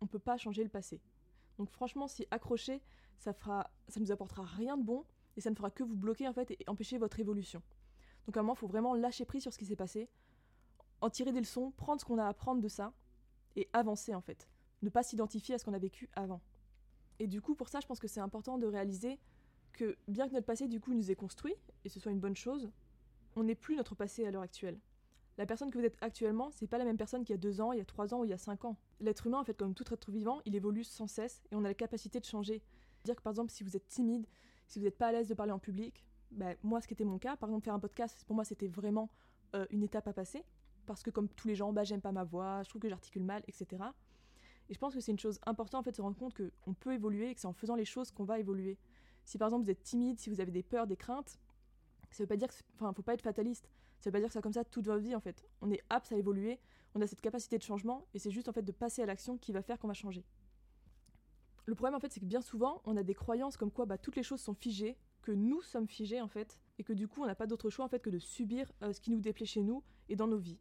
on 0.00 0.06
peut 0.06 0.20
pas 0.20 0.36
changer 0.36 0.62
le 0.62 0.70
passé. 0.70 1.00
Donc 1.58 1.70
franchement, 1.70 2.08
si 2.08 2.26
accrocher, 2.30 2.82
ça 3.18 3.32
fera 3.32 3.70
ça 3.88 4.00
nous 4.00 4.12
apportera 4.12 4.44
rien 4.44 4.76
de 4.76 4.84
bon 4.84 5.04
et 5.36 5.40
ça 5.40 5.50
ne 5.50 5.54
fera 5.54 5.70
que 5.70 5.82
vous 5.82 5.96
bloquer 5.96 6.28
en 6.28 6.32
fait 6.32 6.50
et 6.50 6.58
empêcher 6.66 6.98
votre 6.98 7.20
évolution. 7.20 7.62
Donc 8.26 8.36
à 8.36 8.40
un 8.40 8.42
moment, 8.42 8.54
il 8.54 8.58
faut 8.58 8.66
vraiment 8.66 8.94
lâcher 8.94 9.24
prise 9.24 9.42
sur 9.42 9.52
ce 9.52 9.58
qui 9.58 9.66
s'est 9.66 9.76
passé, 9.76 10.08
en 11.00 11.10
tirer 11.10 11.32
des 11.32 11.40
leçons, 11.40 11.72
prendre 11.72 12.00
ce 12.00 12.04
qu'on 12.04 12.18
a 12.18 12.24
à 12.24 12.28
apprendre 12.28 12.60
de 12.60 12.68
ça 12.68 12.92
et 13.56 13.68
avancer 13.72 14.14
en 14.14 14.20
fait. 14.20 14.48
Ne 14.82 14.90
pas 14.90 15.02
s'identifier 15.02 15.54
à 15.54 15.58
ce 15.58 15.64
qu'on 15.64 15.74
a 15.74 15.78
vécu 15.78 16.08
avant. 16.14 16.40
Et 17.18 17.26
du 17.26 17.40
coup, 17.40 17.54
pour 17.54 17.68
ça, 17.68 17.80
je 17.80 17.86
pense 17.86 17.98
que 17.98 18.06
c'est 18.06 18.20
important 18.20 18.58
de 18.58 18.66
réaliser 18.66 19.18
que 19.72 19.96
bien 20.06 20.28
que 20.28 20.34
notre 20.34 20.46
passé 20.46 20.68
du 20.68 20.80
coup 20.80 20.92
nous 20.94 21.10
ait 21.10 21.16
construit, 21.16 21.54
et 21.84 21.88
ce 21.88 21.98
soit 21.98 22.12
une 22.12 22.20
bonne 22.20 22.36
chose, 22.36 22.70
on 23.36 23.44
n'est 23.44 23.54
plus 23.54 23.76
notre 23.76 23.94
passé 23.94 24.26
à 24.26 24.30
l'heure 24.30 24.42
actuelle. 24.42 24.78
La 25.38 25.46
personne 25.46 25.70
que 25.70 25.78
vous 25.78 25.84
êtes 25.84 25.96
actuellement, 26.00 26.50
c'est 26.50 26.66
pas 26.66 26.78
la 26.78 26.84
même 26.84 26.96
personne 26.96 27.24
qu'il 27.24 27.32
y 27.32 27.38
a 27.38 27.40
deux 27.40 27.60
ans, 27.60 27.72
il 27.72 27.78
y 27.78 27.80
a 27.80 27.84
trois 27.84 28.12
ans 28.12 28.20
ou 28.20 28.24
il 28.24 28.30
y 28.30 28.34
a 28.34 28.38
cinq 28.38 28.64
ans. 28.64 28.76
L'être 29.00 29.26
humain, 29.26 29.38
en 29.38 29.44
fait, 29.44 29.56
comme 29.56 29.72
tout 29.72 29.84
être 29.92 30.10
vivant, 30.10 30.40
il 30.44 30.56
évolue 30.56 30.84
sans 30.84 31.06
cesse 31.06 31.42
et 31.50 31.54
on 31.54 31.64
a 31.64 31.68
la 31.68 31.74
capacité 31.74 32.18
de 32.18 32.24
changer. 32.24 32.62
Dire 33.04 33.14
que 33.14 33.22
par 33.22 33.30
exemple, 33.30 33.52
si 33.52 33.62
vous 33.62 33.76
êtes 33.76 33.86
timide, 33.86 34.26
si 34.66 34.80
vous 34.80 34.84
n'êtes 34.84 34.98
pas 34.98 35.06
à 35.06 35.12
l'aise 35.12 35.28
de 35.28 35.34
parler 35.34 35.52
en 35.52 35.60
public, 35.60 36.04
ben, 36.32 36.56
moi, 36.62 36.80
ce 36.80 36.88
qui 36.88 36.94
était 36.94 37.04
mon 37.04 37.18
cas, 37.18 37.36
par 37.36 37.48
exemple, 37.48 37.64
faire 37.64 37.74
un 37.74 37.78
podcast, 37.78 38.24
pour 38.26 38.34
moi, 38.34 38.44
c'était 38.44 38.66
vraiment 38.66 39.10
euh, 39.54 39.64
une 39.70 39.82
étape 39.82 40.08
à 40.08 40.12
passer 40.12 40.44
parce 40.88 41.02
que 41.02 41.10
comme 41.10 41.28
tous 41.28 41.46
les 41.46 41.54
gens, 41.54 41.72
bah, 41.72 41.84
j'aime 41.84 42.00
pas 42.00 42.12
ma 42.12 42.24
voix, 42.24 42.62
je 42.64 42.70
trouve 42.70 42.80
que 42.80 42.88
j'articule 42.88 43.22
mal, 43.22 43.44
etc. 43.46 43.84
Et 44.68 44.74
je 44.74 44.78
pense 44.78 44.94
que 44.94 45.00
c'est 45.00 45.12
une 45.12 45.18
chose 45.18 45.38
importante 45.46 45.80
en 45.80 45.84
fait 45.84 45.90
de 45.90 45.96
se 45.96 46.02
rendre 46.02 46.16
compte 46.16 46.34
qu'on 46.34 46.74
peut 46.74 46.94
évoluer 46.94 47.30
et 47.30 47.34
que 47.34 47.40
c'est 47.40 47.46
en 47.46 47.52
faisant 47.52 47.76
les 47.76 47.84
choses 47.84 48.10
qu'on 48.10 48.24
va 48.24 48.38
évoluer. 48.38 48.78
Si 49.24 49.38
par 49.38 49.48
exemple 49.48 49.64
vous 49.64 49.70
êtes 49.70 49.82
timide, 49.82 50.18
si 50.18 50.30
vous 50.30 50.40
avez 50.40 50.50
des 50.50 50.62
peurs, 50.62 50.86
des 50.86 50.96
craintes, 50.96 51.38
ça 52.10 52.22
veut 52.22 52.26
pas 52.26 52.36
dire 52.36 52.48
que, 52.48 52.54
enfin, 52.74 52.92
faut 52.94 53.02
pas 53.02 53.14
être 53.14 53.22
fataliste. 53.22 53.68
Ça 54.00 54.10
veut 54.10 54.12
pas 54.12 54.20
dire 54.20 54.28
que 54.28 54.34
c'est 54.34 54.42
comme 54.42 54.52
ça 54.52 54.64
toute 54.64 54.86
votre 54.86 55.02
vie 55.02 55.14
en 55.14 55.20
fait. 55.20 55.46
On 55.60 55.70
est 55.70 55.82
apte 55.90 56.12
à 56.12 56.16
évoluer, 56.16 56.58
on 56.94 57.00
a 57.00 57.06
cette 57.06 57.20
capacité 57.20 57.58
de 57.58 57.62
changement 57.62 58.06
et 58.14 58.18
c'est 58.18 58.30
juste 58.30 58.48
en 58.48 58.52
fait 58.52 58.62
de 58.62 58.72
passer 58.72 59.02
à 59.02 59.06
l'action 59.06 59.38
qui 59.38 59.52
va 59.52 59.62
faire 59.62 59.78
qu'on 59.78 59.88
va 59.88 59.94
changer. 59.94 60.24
Le 61.66 61.74
problème 61.74 61.94
en 61.94 62.00
fait 62.00 62.12
c'est 62.12 62.20
que 62.20 62.26
bien 62.26 62.40
souvent 62.40 62.80
on 62.84 62.96
a 62.96 63.02
des 63.02 63.14
croyances 63.14 63.56
comme 63.56 63.70
quoi 63.70 63.86
bah, 63.86 63.98
toutes 63.98 64.16
les 64.16 64.22
choses 64.22 64.40
sont 64.40 64.54
figées, 64.54 64.96
que 65.22 65.32
nous 65.32 65.60
sommes 65.62 65.88
figés 65.88 66.20
en 66.20 66.28
fait 66.28 66.58
et 66.78 66.84
que 66.84 66.92
du 66.92 67.08
coup 67.08 67.22
on 67.22 67.26
n'a 67.26 67.34
pas 67.34 67.46
d'autre 67.46 67.70
choix 67.70 67.84
en 67.84 67.88
fait 67.88 68.00
que 68.00 68.10
de 68.10 68.18
subir 68.18 68.72
euh, 68.82 68.92
ce 68.92 69.00
qui 69.00 69.10
nous 69.10 69.20
déplaît 69.20 69.46
chez 69.46 69.62
nous 69.62 69.82
et 70.08 70.16
dans 70.16 70.26
nos 70.26 70.38
vies. 70.38 70.58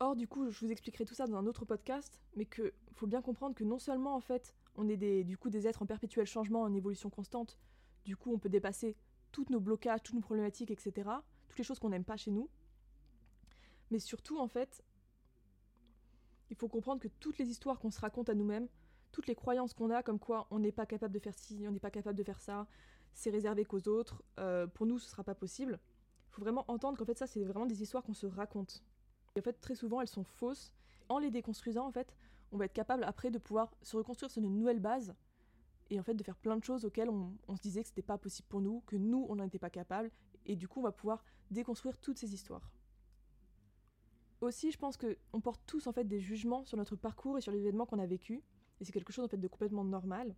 Or, 0.00 0.16
du 0.16 0.26
coup, 0.26 0.50
je 0.50 0.58
vous 0.58 0.72
expliquerai 0.72 1.04
tout 1.04 1.14
ça 1.14 1.26
dans 1.26 1.36
un 1.36 1.46
autre 1.46 1.64
podcast, 1.64 2.20
mais 2.34 2.46
qu'il 2.46 2.72
faut 2.94 3.06
bien 3.06 3.22
comprendre 3.22 3.54
que 3.54 3.62
non 3.62 3.78
seulement, 3.78 4.16
en 4.16 4.20
fait, 4.20 4.54
on 4.74 4.88
est 4.88 4.96
des, 4.96 5.22
du 5.22 5.38
coup 5.38 5.50
des 5.50 5.68
êtres 5.68 5.82
en 5.82 5.86
perpétuel 5.86 6.26
changement, 6.26 6.62
en 6.62 6.74
évolution 6.74 7.10
constante, 7.10 7.58
du 8.04 8.16
coup, 8.16 8.32
on 8.32 8.38
peut 8.38 8.48
dépasser 8.48 8.96
tous 9.30 9.46
nos 9.50 9.60
blocages, 9.60 10.02
toutes 10.02 10.16
nos 10.16 10.20
problématiques, 10.20 10.70
etc., 10.70 11.08
toutes 11.54 11.58
les 11.58 11.64
choses 11.64 11.78
qu'on 11.78 11.90
n'aime 11.90 12.04
pas 12.04 12.16
chez 12.16 12.32
nous, 12.32 12.50
mais 13.92 14.00
surtout, 14.00 14.40
en 14.40 14.48
fait, 14.48 14.82
il 16.50 16.56
faut 16.56 16.66
comprendre 16.66 17.00
que 17.00 17.06
toutes 17.20 17.38
les 17.38 17.48
histoires 17.48 17.78
qu'on 17.78 17.92
se 17.92 18.00
raconte 18.00 18.28
à 18.28 18.34
nous-mêmes, 18.34 18.66
toutes 19.12 19.28
les 19.28 19.36
croyances 19.36 19.72
qu'on 19.72 19.90
a, 19.90 20.02
comme 20.02 20.18
quoi 20.18 20.48
on 20.50 20.58
n'est 20.58 20.72
pas 20.72 20.84
capable 20.84 21.14
de 21.14 21.20
faire 21.20 21.38
ci, 21.38 21.64
on 21.68 21.70
n'est 21.70 21.78
pas 21.78 21.92
capable 21.92 22.18
de 22.18 22.24
faire 22.24 22.40
ça, 22.40 22.66
c'est 23.12 23.30
réservé 23.30 23.64
qu'aux 23.64 23.86
autres, 23.86 24.24
euh, 24.40 24.66
pour 24.66 24.84
nous, 24.84 24.98
ce 24.98 25.08
sera 25.08 25.22
pas 25.22 25.36
possible. 25.36 25.78
Il 26.28 26.32
faut 26.32 26.42
vraiment 26.42 26.64
entendre 26.66 26.98
qu'en 26.98 27.04
fait, 27.04 27.16
ça, 27.16 27.28
c'est 27.28 27.44
vraiment 27.44 27.66
des 27.66 27.82
histoires 27.82 28.02
qu'on 28.02 28.14
se 28.14 28.26
raconte. 28.26 28.82
Et 29.36 29.38
en 29.38 29.42
fait, 29.42 29.60
très 29.60 29.76
souvent, 29.76 30.00
elles 30.00 30.08
sont 30.08 30.24
fausses. 30.24 30.72
En 31.08 31.18
les 31.18 31.30
déconstruisant, 31.30 31.86
en 31.86 31.92
fait, 31.92 32.16
on 32.50 32.56
va 32.56 32.64
être 32.64 32.72
capable 32.72 33.04
après 33.04 33.30
de 33.30 33.38
pouvoir 33.38 33.72
se 33.80 33.96
reconstruire 33.96 34.32
sur 34.32 34.42
une 34.42 34.58
nouvelle 34.58 34.80
base 34.80 35.14
et 35.90 36.00
en 36.00 36.02
fait 36.02 36.14
de 36.14 36.24
faire 36.24 36.36
plein 36.36 36.56
de 36.56 36.64
choses 36.64 36.84
auxquelles 36.84 37.10
on, 37.10 37.56
se 37.56 37.62
disait 37.62 37.82
que 37.82 37.88
c'était 37.88 38.02
pas 38.02 38.18
possible 38.18 38.48
pour 38.48 38.60
nous, 38.60 38.82
que 38.86 38.96
nous, 38.96 39.24
on 39.28 39.36
n'en 39.36 39.44
était 39.44 39.60
pas 39.60 39.70
capable. 39.70 40.10
Et 40.46 40.56
du 40.56 40.68
coup, 40.68 40.80
on 40.80 40.82
va 40.82 40.92
pouvoir 40.92 41.24
déconstruire 41.50 41.98
toutes 41.98 42.18
ces 42.18 42.34
histoires. 42.34 42.70
Aussi, 44.40 44.70
je 44.70 44.78
pense 44.78 44.96
qu'on 44.96 45.40
porte 45.40 45.62
tous 45.66 45.86
en 45.86 45.92
fait 45.92 46.04
des 46.04 46.20
jugements 46.20 46.64
sur 46.64 46.76
notre 46.76 46.96
parcours 46.96 47.38
et 47.38 47.40
sur 47.40 47.52
les 47.52 47.60
événements 47.60 47.86
qu'on 47.86 47.98
a 47.98 48.06
vécu. 48.06 48.42
Et 48.80 48.84
c'est 48.84 48.92
quelque 48.92 49.12
chose 49.12 49.24
en 49.24 49.28
fait 49.28 49.38
de 49.38 49.48
complètement 49.48 49.84
normal. 49.84 50.34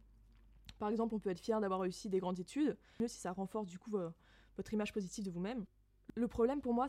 Par 0.78 0.88
exemple, 0.88 1.14
on 1.14 1.18
peut 1.18 1.30
être 1.30 1.40
fier 1.40 1.60
d'avoir 1.60 1.80
réussi 1.80 2.08
des 2.08 2.20
grandes 2.20 2.38
études, 2.38 2.76
mieux 3.00 3.08
si 3.08 3.18
ça 3.18 3.32
renforce 3.32 3.66
du 3.66 3.78
coup 3.78 3.90
votre 3.90 4.72
image 4.72 4.92
positive 4.92 5.24
de 5.24 5.30
vous-même. 5.30 5.64
Le 6.14 6.28
problème 6.28 6.60
pour 6.60 6.74
moi, 6.74 6.88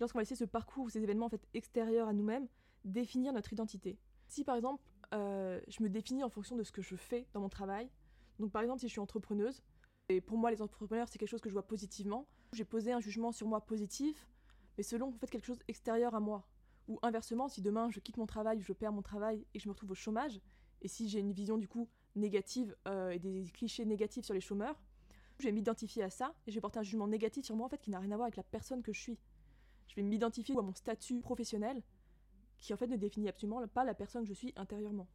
lorsqu'on 0.00 0.18
va 0.18 0.22
laisser 0.22 0.36
ce 0.36 0.44
parcours 0.44 0.84
ou 0.84 0.88
ces 0.88 1.02
événements 1.02 1.26
en 1.26 1.30
fait 1.30 1.46
extérieurs 1.54 2.08
à 2.08 2.12
nous-mêmes 2.12 2.48
définir 2.84 3.32
notre 3.32 3.52
identité. 3.52 3.98
Si 4.26 4.44
par 4.44 4.56
exemple 4.56 4.82
euh, 5.12 5.60
je 5.68 5.82
me 5.82 5.88
définis 5.88 6.24
en 6.24 6.30
fonction 6.30 6.56
de 6.56 6.62
ce 6.62 6.72
que 6.72 6.82
je 6.82 6.96
fais 6.96 7.26
dans 7.32 7.40
mon 7.40 7.48
travail, 7.48 7.90
donc 8.38 8.50
par 8.50 8.62
exemple 8.62 8.80
si 8.80 8.88
je 8.88 8.92
suis 8.92 9.00
entrepreneuse, 9.00 9.62
et 10.08 10.20
pour 10.20 10.36
moi 10.36 10.50
les 10.50 10.60
entrepreneurs 10.62 11.08
c'est 11.08 11.18
quelque 11.18 11.28
chose 11.28 11.40
que 11.40 11.48
je 11.48 11.54
vois 11.54 11.66
positivement, 11.66 12.26
j'ai 12.52 12.64
posé 12.64 12.92
un 12.92 13.00
jugement 13.00 13.32
sur 13.32 13.46
moi 13.46 13.60
positif, 13.64 14.28
mais 14.76 14.82
selon 14.82 15.08
en 15.08 15.18
fait 15.18 15.30
quelque 15.30 15.46
chose 15.46 15.60
extérieur 15.68 16.14
à 16.14 16.20
moi. 16.20 16.46
Ou 16.86 16.98
inversement, 17.02 17.48
si 17.48 17.62
demain 17.62 17.88
je 17.90 18.00
quitte 18.00 18.18
mon 18.18 18.26
travail, 18.26 18.60
je 18.60 18.72
perds 18.72 18.92
mon 18.92 19.02
travail 19.02 19.46
et 19.54 19.58
je 19.58 19.68
me 19.68 19.72
retrouve 19.72 19.92
au 19.92 19.94
chômage, 19.94 20.40
et 20.82 20.88
si 20.88 21.08
j'ai 21.08 21.20
une 21.20 21.32
vision 21.32 21.56
du 21.56 21.68
coup 21.68 21.88
négative 22.14 22.76
euh, 22.86 23.10
et 23.10 23.18
des 23.18 23.44
clichés 23.54 23.84
négatifs 23.84 24.24
sur 24.24 24.34
les 24.34 24.40
chômeurs, 24.40 24.80
je 25.38 25.46
vais 25.46 25.52
m'identifier 25.52 26.02
à 26.02 26.10
ça 26.10 26.34
et 26.46 26.50
je 26.50 26.56
vais 26.56 26.60
porter 26.60 26.78
un 26.78 26.82
jugement 26.82 27.08
négatif 27.08 27.44
sur 27.44 27.56
moi 27.56 27.66
en 27.66 27.68
fait 27.68 27.80
qui 27.80 27.90
n'a 27.90 27.98
rien 27.98 28.12
à 28.12 28.16
voir 28.16 28.26
avec 28.26 28.36
la 28.36 28.44
personne 28.44 28.82
que 28.82 28.92
je 28.92 29.00
suis 29.00 29.18
je 29.88 29.96
vais 29.96 30.02
m'identifier 30.02 30.56
à 30.56 30.62
mon 30.62 30.74
statut 30.74 31.20
professionnel 31.20 31.82
qui 32.58 32.72
en 32.72 32.76
fait 32.76 32.86
ne 32.86 32.96
définit 32.96 33.28
absolument 33.28 33.66
pas 33.68 33.84
la 33.84 33.94
personne 33.94 34.22
que 34.22 34.28
je 34.28 34.34
suis 34.34 34.52
intérieurement. 34.56 35.06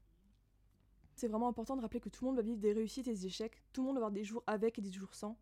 C'est 1.20 1.28
vraiment 1.28 1.50
important 1.50 1.76
de 1.76 1.82
rappeler 1.82 2.00
que 2.00 2.08
tout 2.08 2.24
le 2.24 2.30
monde 2.30 2.38
va 2.38 2.42
vivre 2.42 2.60
des 2.60 2.72
réussites 2.72 3.10
et 3.10 3.12
des 3.12 3.26
échecs, 3.26 3.62
tout 3.74 3.82
le 3.82 3.88
monde 3.88 3.96
va 3.98 4.06
avoir 4.06 4.12
des 4.12 4.24
jours 4.24 4.42
avec 4.48 4.80
et 4.80 4.82
des 4.82 4.90
jours 4.90 5.14
sans, 5.14 5.38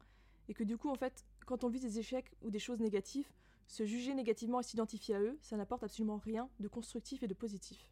et 0.50 0.56
que 0.56 0.64
du 0.64 0.76
coup, 0.76 0.90
en 0.90 0.96
fait, 0.96 1.24
quand 1.46 1.64
on 1.64 1.70
vit 1.70 1.80
des 1.80 2.00
échecs 2.00 2.36
ou 2.42 2.50
des 2.50 2.58
choses 2.58 2.80
négatives, 2.80 3.32
se 3.68 3.86
juger 3.86 4.16
négativement 4.16 4.60
et 4.60 4.64
s'identifier 4.64 5.14
à 5.14 5.22
eux, 5.22 5.38
ça 5.44 5.56
n'apporte 5.56 5.84
absolument 5.84 6.18
rien 6.18 6.50
de 6.60 6.68
constructif 6.68 7.22
et 7.22 7.28
de 7.28 7.36
positif. 7.36 7.92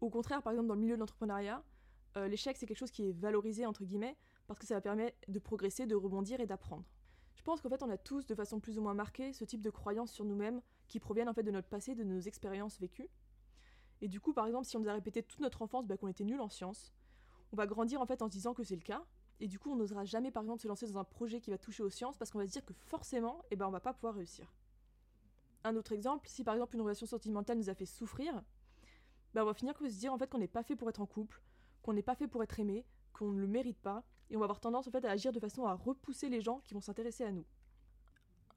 Au 0.00 0.10
contraire, 0.10 0.42
par 0.42 0.54
exemple, 0.54 0.66
dans 0.66 0.74
le 0.74 0.80
milieu 0.80 0.96
de 0.96 0.98
l'entrepreneuriat, 0.98 1.62
euh, 2.16 2.26
l'échec, 2.26 2.56
c'est 2.56 2.66
quelque 2.66 2.78
chose 2.78 2.90
qui 2.90 3.08
est 3.08 3.12
valorisé, 3.12 3.64
entre 3.64 3.84
guillemets, 3.84 4.16
parce 4.48 4.58
que 4.58 4.66
ça 4.66 4.80
permet 4.80 5.14
de 5.28 5.38
progresser, 5.38 5.86
de 5.86 5.94
rebondir 5.94 6.40
et 6.40 6.46
d'apprendre. 6.46 6.84
Je 7.36 7.44
pense 7.44 7.60
qu'en 7.60 7.68
fait, 7.68 7.84
on 7.84 7.90
a 7.90 7.96
tous, 7.96 8.26
de 8.26 8.34
façon 8.34 8.58
plus 8.58 8.76
ou 8.76 8.82
moins 8.82 8.94
marquée, 8.94 9.32
ce 9.32 9.44
type 9.44 9.62
de 9.62 9.70
croyances 9.70 10.10
sur 10.10 10.24
nous-mêmes 10.24 10.60
qui 10.88 10.98
proviennent 10.98 11.28
en 11.28 11.34
fait 11.34 11.44
de 11.44 11.52
notre 11.52 11.68
passé, 11.68 11.94
de 11.94 12.02
nos 12.02 12.18
expériences 12.18 12.80
vécues. 12.80 13.08
Et 14.00 14.08
du 14.08 14.20
coup, 14.20 14.32
par 14.32 14.46
exemple, 14.46 14.66
si 14.66 14.76
on 14.76 14.80
nous 14.80 14.88
a 14.88 14.92
répété 14.92 15.22
toute 15.22 15.40
notre 15.40 15.62
enfance 15.62 15.86
bah, 15.86 15.96
qu'on 15.96 16.08
était 16.08 16.24
nul 16.24 16.40
en 16.40 16.48
sciences, 16.48 16.92
on 17.52 17.56
va 17.56 17.66
grandir 17.66 18.00
en 18.00 18.06
fait 18.06 18.22
en 18.22 18.26
se 18.26 18.32
disant 18.32 18.54
que 18.54 18.62
c'est 18.62 18.76
le 18.76 18.82
cas. 18.82 19.04
Et 19.40 19.48
du 19.48 19.58
coup, 19.58 19.70
on 19.70 19.76
n'osera 19.76 20.04
jamais, 20.04 20.30
par 20.30 20.42
exemple, 20.42 20.62
se 20.62 20.68
lancer 20.68 20.86
dans 20.86 20.98
un 20.98 21.04
projet 21.04 21.40
qui 21.40 21.50
va 21.50 21.58
toucher 21.58 21.82
aux 21.82 21.90
sciences 21.90 22.16
parce 22.16 22.30
qu'on 22.30 22.38
va 22.38 22.46
se 22.46 22.52
dire 22.52 22.64
que 22.64 22.72
forcément, 22.72 23.44
eh 23.50 23.56
ben, 23.56 23.66
on 23.66 23.70
va 23.70 23.80
pas 23.80 23.92
pouvoir 23.92 24.14
réussir. 24.14 24.52
Un 25.64 25.76
autre 25.76 25.92
exemple, 25.92 26.28
si 26.28 26.44
par 26.44 26.54
exemple 26.54 26.76
une 26.76 26.82
relation 26.82 27.06
sentimentale 27.06 27.58
nous 27.58 27.68
a 27.68 27.74
fait 27.74 27.86
souffrir, 27.86 28.42
bah, 29.34 29.42
on 29.42 29.46
va 29.46 29.54
finir 29.54 29.74
par 29.74 29.90
se 29.90 29.98
dire 29.98 30.12
en 30.12 30.18
fait 30.18 30.30
qu'on 30.30 30.38
n'est 30.38 30.48
pas 30.48 30.62
fait 30.62 30.76
pour 30.76 30.88
être 30.88 31.00
en 31.00 31.06
couple, 31.06 31.42
qu'on 31.82 31.92
n'est 31.92 32.02
pas 32.02 32.14
fait 32.14 32.28
pour 32.28 32.42
être 32.42 32.58
aimé, 32.60 32.86
qu'on 33.12 33.32
ne 33.32 33.40
le 33.40 33.46
mérite 33.46 33.78
pas, 33.78 34.04
et 34.30 34.36
on 34.36 34.38
va 34.38 34.44
avoir 34.44 34.60
tendance 34.60 34.86
en 34.86 34.90
fait 34.90 35.04
à 35.04 35.10
agir 35.10 35.32
de 35.32 35.40
façon 35.40 35.66
à 35.66 35.74
repousser 35.74 36.28
les 36.28 36.40
gens 36.40 36.60
qui 36.60 36.74
vont 36.74 36.80
s'intéresser 36.80 37.24
à 37.24 37.32
nous. 37.32 37.44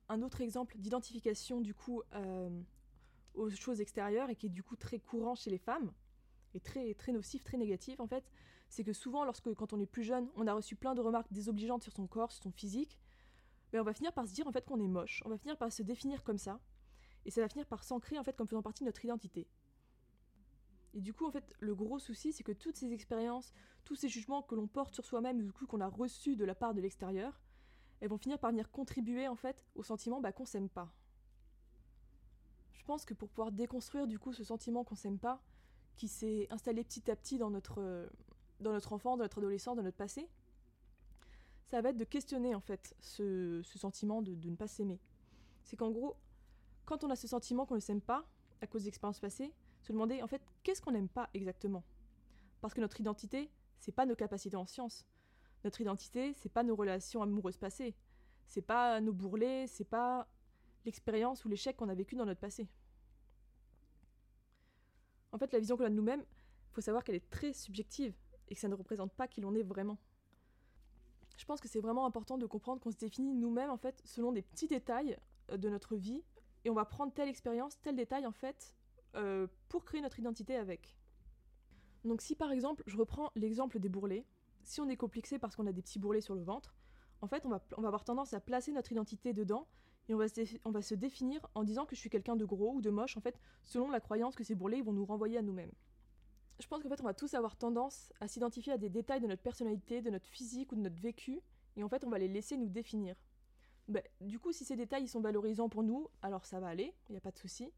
Un 0.07 0.21
autre 0.21 0.41
exemple 0.41 0.77
d'identification 0.77 1.61
du 1.61 1.73
coup 1.73 2.01
euh, 2.13 2.49
aux 3.33 3.49
choses 3.49 3.81
extérieures 3.81 4.29
et 4.29 4.35
qui 4.35 4.47
est 4.47 4.49
du 4.49 4.63
coup 4.63 4.75
très 4.75 4.99
courant 4.99 5.35
chez 5.35 5.49
les 5.49 5.57
femmes 5.57 5.91
et 6.53 6.59
très 6.59 6.93
très 6.95 7.11
nocif, 7.11 7.43
très 7.43 7.57
négatif 7.57 7.99
en 7.99 8.07
fait, 8.07 8.29
c'est 8.69 8.83
que 8.83 8.93
souvent 8.93 9.23
lorsque 9.23 9.53
quand 9.53 9.73
on 9.73 9.79
est 9.79 9.85
plus 9.85 10.03
jeune, 10.03 10.29
on 10.35 10.47
a 10.47 10.53
reçu 10.53 10.75
plein 10.75 10.95
de 10.95 11.01
remarques 11.01 11.31
désobligeantes 11.31 11.83
sur 11.83 11.93
son 11.93 12.07
corps, 12.07 12.31
sur 12.31 12.43
son 12.43 12.51
physique, 12.51 12.99
mais 13.71 13.79
on 13.79 13.83
va 13.83 13.93
finir 13.93 14.13
par 14.13 14.27
se 14.27 14.33
dire 14.33 14.47
en 14.47 14.51
fait 14.51 14.65
qu'on 14.65 14.79
est 14.79 14.87
moche, 14.87 15.21
on 15.25 15.29
va 15.29 15.37
finir 15.37 15.57
par 15.57 15.71
se 15.71 15.83
définir 15.83 16.23
comme 16.23 16.37
ça 16.37 16.59
et 17.25 17.31
ça 17.31 17.41
va 17.41 17.49
finir 17.49 17.65
par 17.67 17.83
s'ancrer 17.83 18.17
en 18.17 18.23
fait 18.23 18.35
comme 18.35 18.47
faisant 18.47 18.61
partie 18.61 18.83
de 18.83 18.87
notre 18.87 19.03
identité. 19.03 19.47
Et 20.93 21.01
du 21.01 21.13
coup, 21.13 21.25
en 21.25 21.31
fait, 21.31 21.53
le 21.59 21.75
gros 21.75 21.99
souci, 21.99 22.33
c'est 22.33 22.43
que 22.43 22.51
toutes 22.51 22.75
ces 22.75 22.93
expériences, 22.93 23.53
tous 23.85 23.95
ces 23.95 24.09
jugements 24.09 24.41
que 24.41 24.55
l'on 24.55 24.67
porte 24.67 24.95
sur 24.95 25.05
soi-même, 25.05 25.43
du 25.43 25.51
coup 25.51 25.67
qu'on 25.67 25.81
a 25.81 25.87
reçus 25.87 26.35
de 26.35 26.45
la 26.45 26.55
part 26.55 26.73
de 26.73 26.81
l'extérieur, 26.81 27.39
elles 27.99 28.09
vont 28.09 28.17
finir 28.17 28.39
par 28.39 28.51
venir 28.51 28.71
contribuer 28.71 29.27
en 29.27 29.35
fait 29.35 29.63
au 29.75 29.83
sentiment 29.83 30.19
bah, 30.21 30.31
qu'on 30.31 30.45
s'aime 30.45 30.69
pas. 30.69 30.91
Je 32.79 32.85
pense 32.85 33.05
que 33.05 33.13
pour 33.13 33.29
pouvoir 33.29 33.51
déconstruire 33.51 34.07
du 34.07 34.17
coup 34.17 34.31
ce 34.31 34.43
sentiment 34.43 34.83
qu'on 34.83 34.95
s'aime 34.95 35.19
pas, 35.19 35.43
qui 35.97 36.07
s'est 36.07 36.47
installé 36.49 36.83
petit 36.85 37.11
à 37.11 37.15
petit 37.17 37.37
dans 37.37 37.49
notre, 37.49 38.09
dans 38.61 38.71
notre 38.71 38.93
enfant, 38.93 39.17
dans 39.17 39.23
notre 39.23 39.39
adolescent, 39.39 39.75
dans 39.75 39.83
notre 39.83 39.97
passé, 39.97 40.29
ça 41.65 41.81
va 41.81 41.89
être 41.89 41.97
de 41.97 42.05
questionner 42.05 42.55
en 42.55 42.61
fait 42.61 42.95
ce, 43.01 43.61
sentiment 43.63 44.21
de, 44.21 44.33
de 44.33 44.49
ne 44.49 44.55
pas 44.55 44.67
s'aimer. 44.67 44.99
C'est 45.65 45.75
qu'en 45.75 45.91
gros, 45.91 46.15
quand 46.85 47.03
on 47.03 47.09
a 47.09 47.17
ce 47.17 47.27
sentiment 47.27 47.65
qu'on 47.65 47.75
ne 47.75 47.81
s'aime 47.81 48.01
pas, 48.01 48.25
à 48.61 48.67
cause 48.67 48.85
d'expériences 48.85 49.19
passées, 49.19 49.53
se 49.81 49.91
demander 49.91 50.21
en 50.21 50.27
fait 50.27 50.41
qu'est-ce 50.63 50.81
qu'on 50.81 50.91
n'aime 50.91 51.09
pas 51.09 51.29
exactement? 51.33 51.83
Parce 52.61 52.73
que 52.73 52.79
notre 52.81 52.99
identité, 53.01 53.51
c'est 53.77 53.91
pas 53.91 54.05
nos 54.05 54.15
capacités 54.15 54.55
en 54.55 54.65
sciences. 54.65 55.05
Notre 55.65 55.81
identité, 55.81 56.33
c'est 56.33 56.49
pas 56.49 56.63
nos 56.63 56.75
relations 56.77 57.21
amoureuses 57.21 57.57
passées. 57.57 57.93
C'est 58.47 58.61
pas 58.61 59.01
nos 59.01 59.13
bourrelets, 59.13 59.67
c'est 59.67 59.83
pas 59.83 60.27
l'expérience 60.85 61.45
ou 61.45 61.49
l'échec 61.49 61.75
qu'on 61.75 61.89
a 61.89 61.95
vécu 61.95 62.15
dans 62.15 62.25
notre 62.25 62.39
passé. 62.39 62.67
En 65.31 65.37
fait, 65.37 65.51
la 65.53 65.59
vision 65.59 65.77
qu'on 65.77 65.85
a 65.85 65.89
de 65.89 65.95
nous-mêmes, 65.95 66.21
il 66.21 66.73
faut 66.73 66.81
savoir 66.81 67.03
qu'elle 67.03 67.15
est 67.15 67.29
très 67.29 67.53
subjective 67.53 68.13
et 68.47 68.55
que 68.55 68.61
ça 68.61 68.67
ne 68.67 68.75
représente 68.75 69.13
pas 69.13 69.27
qui 69.27 69.41
l'on 69.41 69.53
est 69.55 69.63
vraiment. 69.63 69.97
Je 71.37 71.45
pense 71.45 71.61
que 71.61 71.67
c'est 71.67 71.79
vraiment 71.79 72.05
important 72.05 72.37
de 72.37 72.45
comprendre 72.45 72.81
qu'on 72.81 72.91
se 72.91 72.97
définit 72.97 73.33
nous-mêmes 73.33 73.69
en 73.69 73.77
fait 73.77 74.01
selon 74.03 74.31
des 74.31 74.41
petits 74.41 74.67
détails 74.67 75.17
euh, 75.51 75.57
de 75.57 75.69
notre 75.69 75.95
vie 75.95 76.23
et 76.65 76.69
on 76.69 76.73
va 76.73 76.85
prendre 76.85 77.13
telle 77.13 77.29
expérience, 77.29 77.79
tel 77.81 77.95
détail 77.95 78.25
en 78.25 78.31
fait 78.31 78.75
euh, 79.15 79.47
pour 79.69 79.85
créer 79.85 80.01
notre 80.01 80.19
identité 80.19 80.55
avec. 80.55 80.97
Donc 82.03 82.21
si 82.21 82.35
par 82.35 82.51
exemple, 82.51 82.83
je 82.87 82.97
reprends 82.97 83.31
l'exemple 83.35 83.79
des 83.79 83.89
bourrelets, 83.89 84.25
si 84.63 84.81
on 84.81 84.89
est 84.89 84.97
complexé 84.97 85.39
parce 85.39 85.55
qu'on 85.55 85.67
a 85.67 85.71
des 85.71 85.81
petits 85.81 85.99
bourrelets 85.99 86.21
sur 86.21 86.35
le 86.35 86.43
ventre, 86.43 86.75
en 87.21 87.27
fait 87.27 87.45
on 87.45 87.49
va, 87.49 87.63
on 87.77 87.81
va 87.81 87.87
avoir 87.87 88.03
tendance 88.03 88.33
à 88.33 88.39
placer 88.39 88.71
notre 88.71 88.91
identité 88.91 89.33
dedans 89.33 89.67
et 90.09 90.13
on 90.13 90.17
va, 90.17 90.27
se, 90.27 90.41
on 90.65 90.71
va 90.71 90.81
se 90.81 90.95
définir 90.95 91.47
en 91.55 91.63
disant 91.63 91.85
que 91.85 91.95
je 91.95 91.99
suis 92.01 92.09
quelqu'un 92.09 92.35
de 92.35 92.43
gros 92.43 92.73
ou 92.73 92.81
de 92.81 92.89
moche, 92.89 93.15
en 93.15 93.21
fait, 93.21 93.39
selon 93.63 93.89
la 93.89 93.99
croyance 93.99 94.35
que 94.35 94.43
ces 94.43 94.55
bourrelets 94.55 94.81
vont 94.81 94.91
nous 94.91 95.05
renvoyer 95.05 95.37
à 95.37 95.41
nous-mêmes. 95.41 95.71
Je 96.59 96.67
pense 96.67 96.83
qu'en 96.83 96.89
fait 96.89 96.99
on 96.99 97.05
va 97.05 97.13
tous 97.13 97.33
avoir 97.35 97.55
tendance 97.55 98.11
à 98.19 98.27
s'identifier 98.27 98.73
à 98.73 98.77
des 98.77 98.89
détails 98.89 99.21
de 99.21 99.27
notre 99.27 99.41
personnalité, 99.41 100.01
de 100.01 100.09
notre 100.09 100.27
physique 100.27 100.73
ou 100.73 100.75
de 100.75 100.81
notre 100.81 100.99
vécu, 100.99 101.39
et 101.77 101.83
en 101.83 101.89
fait 101.89 102.03
on 102.03 102.09
va 102.09 102.17
les 102.17 102.27
laisser 102.27 102.57
nous 102.57 102.67
définir. 102.67 103.15
Ben, 103.87 104.03
du 104.19 104.39
coup, 104.39 104.51
si 104.51 104.65
ces 104.65 104.75
détails 104.75 105.03
ils 105.03 105.09
sont 105.09 105.21
valorisants 105.21 105.69
pour 105.69 105.83
nous, 105.83 106.09
alors 106.21 106.45
ça 106.45 106.59
va 106.59 106.67
aller, 106.67 106.93
il 107.07 107.13
n'y 107.13 107.17
a 107.17 107.21
pas 107.21 107.31
de 107.31 107.37
souci. 107.37 107.71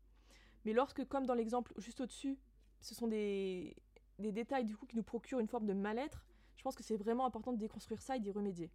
Mais 0.65 0.73
lorsque, 0.73 1.05
comme 1.05 1.25
dans 1.25 1.33
l'exemple 1.33 1.73
juste 1.77 2.01
au-dessus, 2.01 2.37
ce 2.79 2.95
sont 2.95 3.07
des, 3.07 3.75
détails 4.19 4.65
du 4.65 4.75
coup 4.75 4.85
qui 4.85 4.95
nous 4.95 5.03
procurent 5.03 5.39
une 5.39 5.47
forme 5.47 5.65
de 5.65 5.73
mal-être, 5.73 6.25
je 6.55 6.63
pense 6.63 6.75
que 6.75 6.83
c'est 6.83 6.97
vraiment 6.97 7.25
important 7.25 7.53
de 7.53 7.57
déconstruire 7.57 8.01
ça 8.01 8.15
et 8.15 8.19
d'y 8.19 8.31
remédier. 8.31 8.71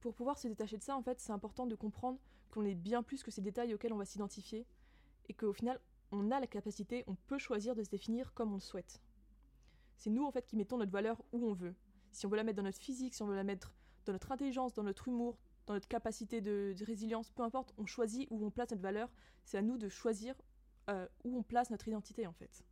Pour 0.00 0.14
pouvoir 0.14 0.38
se 0.38 0.48
détacher 0.48 0.78
de 0.78 0.82
ça, 0.82 0.96
en 0.96 1.02
fait, 1.02 1.20
c'est 1.20 1.32
important 1.32 1.66
de 1.66 1.74
comprendre 1.74 2.18
qu'on 2.50 2.64
est 2.64 2.74
bien 2.74 3.02
plus 3.02 3.22
que 3.22 3.30
ces 3.30 3.40
détails 3.40 3.74
auxquels 3.74 3.92
on 3.92 3.98
va 3.98 4.04
s'identifier 4.04 4.66
et 5.28 5.34
qu'au 5.34 5.52
final, 5.52 5.80
on 6.12 6.30
a 6.30 6.40
la 6.40 6.46
capacité, 6.46 7.04
on 7.06 7.14
peut 7.14 7.38
choisir 7.38 7.74
de 7.74 7.82
se 7.82 7.90
définir 7.90 8.32
comme 8.32 8.52
on 8.52 8.56
le 8.56 8.60
souhaite. 8.60 9.00
C'est 9.96 10.10
nous 10.10 10.24
en 10.24 10.30
fait 10.30 10.46
qui 10.46 10.56
mettons 10.56 10.78
notre 10.78 10.92
valeur 10.92 11.20
où 11.32 11.46
on 11.46 11.52
veut. 11.52 11.74
Si 12.12 12.24
on 12.24 12.28
veut 12.28 12.36
la 12.36 12.44
mettre 12.44 12.56
dans 12.56 12.62
notre 12.62 12.78
physique, 12.78 13.14
si 13.14 13.22
on 13.22 13.26
veut 13.26 13.34
la 13.34 13.44
mettre 13.44 13.74
dans 14.06 14.12
notre 14.12 14.32
intelligence, 14.32 14.72
dans 14.72 14.84
notre 14.84 15.08
humour, 15.08 15.36
dans 15.66 15.74
notre 15.74 15.88
capacité 15.88 16.40
de 16.40 16.74
résilience, 16.84 17.30
peu 17.30 17.42
importe, 17.42 17.74
on 17.76 17.84
choisit 17.84 18.26
où 18.30 18.42
on 18.44 18.50
place 18.50 18.70
notre 18.70 18.82
valeur. 18.82 19.10
C'est 19.44 19.58
à 19.58 19.62
nous 19.62 19.76
de 19.76 19.88
choisir 19.88 20.34
euh, 20.88 21.06
où 21.24 21.36
on 21.36 21.42
place 21.42 21.68
notre 21.70 21.88
identité 21.88 22.26
en 22.26 22.32
fait. 22.32 22.64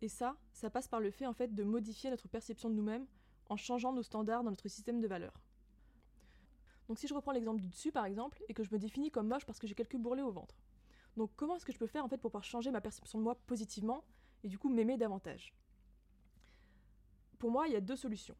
Et 0.00 0.08
ça, 0.08 0.36
ça 0.52 0.70
passe 0.70 0.88
par 0.88 1.00
le 1.00 1.10
fait 1.10 1.26
en 1.26 1.34
fait 1.34 1.54
de 1.54 1.62
modifier 1.62 2.10
notre 2.10 2.28
perception 2.28 2.68
de 2.68 2.74
nous-mêmes 2.74 3.06
en 3.48 3.56
changeant 3.56 3.92
nos 3.92 4.02
standards 4.02 4.42
dans 4.42 4.50
notre 4.50 4.68
système 4.68 5.00
de 5.00 5.06
valeurs. 5.06 5.40
Donc 6.88 6.98
si 6.98 7.06
je 7.06 7.14
reprends 7.14 7.32
l'exemple 7.32 7.60
du 7.60 7.68
dessus 7.68 7.92
par 7.92 8.06
exemple 8.06 8.42
et 8.48 8.54
que 8.54 8.64
je 8.64 8.72
me 8.72 8.78
définis 8.78 9.10
comme 9.10 9.28
moche 9.28 9.44
parce 9.44 9.58
que 9.58 9.66
j'ai 9.66 9.74
quelques 9.74 9.96
bourrelets 9.96 10.22
au 10.22 10.32
ventre. 10.32 10.56
Donc 11.16 11.30
comment 11.36 11.56
est-ce 11.56 11.66
que 11.66 11.72
je 11.72 11.78
peux 11.78 11.86
faire 11.86 12.04
en 12.04 12.08
fait 12.08 12.16
pour 12.16 12.30
pouvoir 12.30 12.44
changer 12.44 12.70
ma 12.70 12.80
perception 12.80 13.18
de 13.18 13.24
moi 13.24 13.34
positivement 13.46 14.04
et 14.42 14.48
du 14.48 14.58
coup 14.58 14.68
m'aimer 14.68 14.96
davantage? 14.96 15.54
Pour 17.38 17.50
moi, 17.50 17.68
il 17.68 17.72
y 17.72 17.76
a 17.76 17.80
deux 17.80 17.96
solutions. 17.96 18.36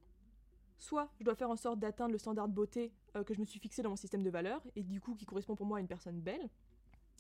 Soit 0.79 1.11
je 1.19 1.25
dois 1.25 1.35
faire 1.35 1.51
en 1.51 1.57
sorte 1.57 1.79
d'atteindre 1.79 2.13
le 2.13 2.19
standard 2.19 2.49
de 2.49 2.55
beauté 2.55 2.93
euh, 3.17 3.25
que 3.25 3.35
je 3.35 3.41
me 3.41 3.45
suis 3.45 3.61
fixé 3.61 3.83
dans 3.83 3.91
mon 3.91 3.97
système 3.97 4.23
de 4.23 4.31
valeurs 4.31 4.63
et 4.77 4.83
du 4.83 5.01
coup 5.01 5.15
qui 5.15 5.27
correspond 5.27 5.55
pour 5.55 5.67
moi 5.67 5.79
à 5.79 5.81
une 5.81 5.89
personne 5.89 6.21
belle. 6.21 6.49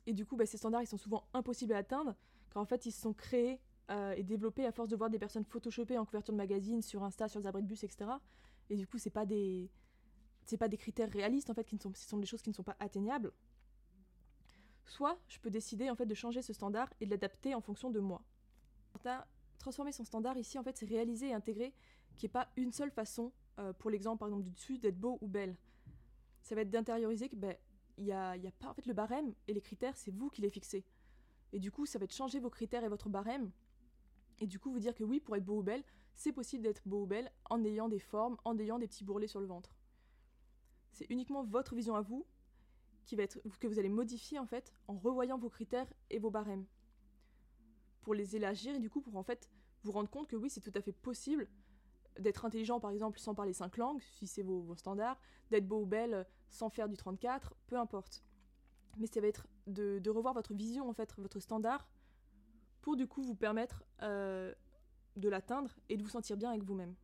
Et 0.06 0.14
du 0.14 0.24
coup, 0.24 0.36
bah, 0.36 0.46
ces 0.46 0.56
standards, 0.56 0.82
ils 0.82 0.86
sont 0.86 0.96
souvent 0.96 1.24
impossibles 1.34 1.74
à 1.74 1.78
atteindre, 1.78 2.14
car 2.50 2.62
en 2.62 2.64
fait, 2.64 2.86
ils 2.86 2.92
se 2.92 3.02
sont 3.02 3.12
créés 3.12 3.60
euh, 3.90 4.12
et 4.12 4.22
développés 4.22 4.64
à 4.64 4.72
force 4.72 4.88
de 4.88 4.96
voir 4.96 5.10
des 5.10 5.18
personnes 5.18 5.44
photoshopées 5.44 5.98
en 5.98 6.06
couverture 6.06 6.32
de 6.32 6.38
magazine, 6.38 6.80
sur 6.80 7.02
Insta, 7.02 7.28
sur 7.28 7.40
les 7.40 7.46
abris 7.46 7.62
de 7.62 7.68
bus, 7.68 7.84
etc. 7.84 8.10
Et 8.70 8.76
du 8.76 8.86
coup, 8.86 8.96
c'est 8.96 9.10
pas 9.10 9.26
des, 9.26 9.70
c'est 10.48 10.56
pas 10.56 10.68
des 10.68 10.78
critères 10.78 11.10
réalistes 11.10 11.50
en 11.50 11.54
fait, 11.54 11.64
qui 11.64 11.76
sont, 11.76 11.92
ce 11.94 12.08
sont 12.08 12.18
des 12.18 12.26
choses 12.26 12.40
qui 12.40 12.48
ne 12.48 12.54
sont 12.54 12.62
pas 12.62 12.76
atteignables. 12.80 13.32
Soit 14.86 15.18
je 15.28 15.38
peux 15.38 15.50
décider 15.50 15.90
en 15.90 15.94
fait 15.94 16.06
de 16.06 16.14
changer 16.14 16.40
ce 16.40 16.54
standard 16.54 16.92
et 17.00 17.04
de 17.04 17.10
l'adapter 17.10 17.54
en 17.54 17.60
fonction 17.60 17.90
de 17.90 18.00
moi. 18.00 18.22
Transformer 19.58 19.92
son 19.92 20.04
standard 20.04 20.38
ici, 20.38 20.58
en 20.58 20.62
fait, 20.62 20.76
c'est 20.76 20.86
réaliser 20.86 21.28
et 21.28 21.34
intégrer 21.34 21.74
qu'il 22.16 22.26
n'y 22.26 22.30
ait 22.30 22.32
pas 22.32 22.48
une 22.56 22.72
seule 22.72 22.90
façon, 22.90 23.32
euh, 23.58 23.72
pour 23.74 23.90
l'exemple 23.90 24.18
par 24.20 24.28
exemple 24.28 24.44
du 24.44 24.50
dessus, 24.50 24.78
d'être 24.78 24.98
beau 24.98 25.18
ou 25.20 25.28
belle. 25.28 25.56
Ça 26.42 26.54
va 26.54 26.62
être 26.62 26.70
d'intérioriser 26.70 27.28
que 27.28 27.36
ben, 27.36 27.54
il 27.98 28.04
n'y 28.04 28.12
a, 28.12 28.36
y 28.36 28.46
a 28.46 28.52
pas 28.52 28.70
en 28.70 28.74
fait 28.74 28.86
le 28.86 28.94
barème 28.94 29.34
et 29.48 29.54
les 29.54 29.60
critères, 29.60 29.96
c'est 29.96 30.10
vous 30.10 30.30
qui 30.30 30.40
les 30.40 30.50
fixez. 30.50 30.84
Et 31.52 31.58
du 31.58 31.70
coup, 31.70 31.84
ça 31.84 31.98
va 31.98 32.04
être 32.04 32.14
changer 32.14 32.40
vos 32.40 32.50
critères 32.50 32.84
et 32.84 32.88
votre 32.88 33.08
barème. 33.08 33.50
Et 34.40 34.46
du 34.46 34.58
coup, 34.58 34.70
vous 34.70 34.80
dire 34.80 34.94
que 34.94 35.04
oui, 35.04 35.20
pour 35.20 35.36
être 35.36 35.44
beau 35.44 35.58
ou 35.58 35.62
belle, 35.62 35.84
c'est 36.14 36.32
possible 36.32 36.62
d'être 36.62 36.82
beau 36.86 37.02
ou 37.02 37.06
belle 37.06 37.30
en 37.50 37.62
ayant 37.64 37.88
des 37.88 37.98
formes, 37.98 38.36
en 38.44 38.58
ayant 38.58 38.78
des 38.78 38.86
petits 38.86 39.04
bourrelets 39.04 39.28
sur 39.28 39.40
le 39.40 39.46
ventre. 39.46 39.77
C'est 40.92 41.06
uniquement 41.10 41.44
votre 41.44 41.74
vision 41.74 41.94
à 41.94 42.00
vous 42.00 42.26
que 43.16 43.66
vous 43.66 43.78
allez 43.78 43.88
modifier 43.88 44.38
en 44.38 44.46
fait 44.46 44.72
en 44.86 44.96
revoyant 44.96 45.38
vos 45.38 45.48
critères 45.48 45.90
et 46.10 46.18
vos 46.18 46.30
barèmes. 46.30 46.66
Pour 48.02 48.14
les 48.14 48.36
élargir 48.36 48.74
et 48.74 48.78
du 48.78 48.90
coup 48.90 49.00
pour 49.00 49.16
en 49.16 49.22
fait 49.22 49.48
vous 49.84 49.92
rendre 49.92 50.10
compte 50.10 50.26
que 50.26 50.36
oui, 50.36 50.50
c'est 50.50 50.60
tout 50.60 50.72
à 50.74 50.82
fait 50.82 50.92
possible 50.92 51.48
d'être 52.18 52.44
intelligent 52.44 52.80
par 52.80 52.90
exemple 52.90 53.18
sans 53.18 53.34
parler 53.34 53.52
cinq 53.52 53.76
langues, 53.76 54.02
si 54.02 54.26
c'est 54.26 54.42
vos, 54.42 54.74
standards, 54.74 55.20
d'être 55.50 55.66
beau 55.66 55.82
ou 55.82 55.86
belle 55.86 56.26
sans 56.50 56.68
faire 56.68 56.88
du 56.88 56.96
34, 56.96 57.54
peu 57.66 57.78
importe. 57.78 58.24
Mais 58.96 59.06
ça 59.06 59.20
va 59.20 59.28
être 59.28 59.46
de, 59.66 60.10
revoir 60.10 60.34
votre 60.34 60.54
vision 60.54 60.88
en 60.88 60.92
fait, 60.92 61.14
votre 61.18 61.40
standard, 61.40 61.88
pour 62.80 62.96
du 62.96 63.06
coup 63.06 63.22
vous 63.22 63.36
permettre 63.36 63.84
euh, 64.02 64.52
de 65.16 65.28
l'atteindre 65.28 65.70
et 65.88 65.96
de 65.96 66.02
vous 66.02 66.08
sentir 66.08 66.36
bien 66.36 66.50
avec 66.50 66.64
vous-même. 66.64 66.94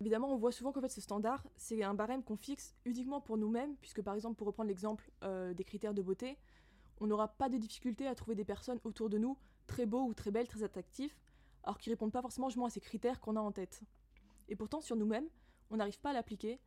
Évidemment, 0.00 0.32
on 0.32 0.36
voit 0.36 0.52
souvent 0.52 0.72
qu'en 0.72 0.80
fait 0.80 0.88
ce 0.88 1.00
standard, 1.00 1.46
c'est 1.56 1.82
un 1.82 1.92
barème 1.92 2.22
qu'on 2.22 2.36
fixe 2.36 2.74
uniquement 2.86 3.20
pour 3.20 3.36
nous-mêmes, 3.36 3.76
puisque 3.76 4.00
par 4.00 4.14
exemple, 4.14 4.36
pour 4.36 4.46
reprendre 4.46 4.68
l'exemple 4.68 5.10
euh, 5.24 5.52
des 5.52 5.64
critères 5.64 5.92
de 5.92 6.00
beauté, 6.00 6.38
on 7.00 7.06
n'aura 7.06 7.28
pas 7.28 7.50
de 7.50 7.58
difficulté 7.58 8.06
à 8.06 8.14
trouver 8.14 8.34
des 8.34 8.44
personnes 8.44 8.80
autour 8.84 9.10
de 9.10 9.18
nous 9.18 9.36
très 9.66 9.84
beaux 9.84 10.02
ou 10.04 10.14
très 10.14 10.30
belles, 10.30 10.48
très 10.48 10.62
attractifs, 10.62 11.20
alors 11.64 11.78
qu'ils 11.78 11.92
répondent 11.92 12.12
pas 12.12 12.22
forcément 12.22 12.48
à 12.64 12.70
ces 12.70 12.80
critères 12.80 13.20
qu'on 13.20 13.36
a 13.36 13.40
en 13.40 13.52
tête. 13.52 13.82
Et 14.48 14.56
pourtant, 14.56 14.80
sur 14.80 14.96
nous-mêmes, 14.96 15.28
on 15.70 15.76
n'arrive 15.76 16.00
pas 16.00 16.10
à 16.10 16.12
l'appliquer 16.14 16.60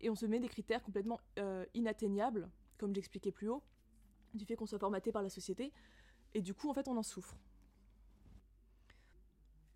et 0.00 0.10
on 0.10 0.14
se 0.14 0.26
met 0.26 0.38
des 0.38 0.48
critères 0.48 0.82
complètement 0.82 1.18
euh, 1.38 1.64
inatteignables, 1.72 2.50
comme 2.76 2.94
j'expliquais 2.94 3.32
plus 3.32 3.48
haut, 3.48 3.62
du 4.34 4.44
fait 4.44 4.56
qu'on 4.56 4.66
soit 4.66 4.78
formaté 4.78 5.10
par 5.10 5.22
la 5.22 5.30
société, 5.30 5.72
et 6.34 6.42
du 6.42 6.52
coup, 6.52 6.68
en 6.68 6.74
fait, 6.74 6.86
on 6.88 6.96
en 6.96 7.02
souffre. 7.02 7.36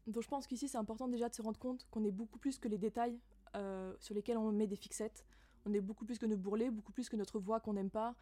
Donc 0.08 0.22
je 0.22 0.28
pense 0.28 0.46
qu'ici, 0.46 0.68
c'est 0.68 0.78
important 0.78 1.06
déjà 1.06 1.28
de 1.28 1.34
se 1.34 1.42
rendre 1.42 1.58
compte 1.58 1.86
qu'on 1.90 2.02
est 2.02 2.10
beaucoup 2.10 2.38
plus 2.38 2.58
que 2.58 2.66
les 2.66 2.78
détails 2.78 3.20
euh, 3.54 3.94
sur 4.00 4.14
lesquels 4.14 4.38
on 4.38 4.50
met 4.52 4.66
des 4.66 4.76
fixettes. 4.76 5.26
On 5.66 5.74
est 5.74 5.82
beaucoup 5.82 6.06
plus 6.06 6.18
que 6.18 6.24
nos 6.24 6.36
bourrelets, 6.38 6.70
beaucoup 6.70 6.92
plus 6.92 7.10
que 7.10 7.16
notre 7.16 7.38
voix 7.38 7.60
qu'on 7.60 7.74
n'aime 7.74 7.90
pas, 7.90 8.14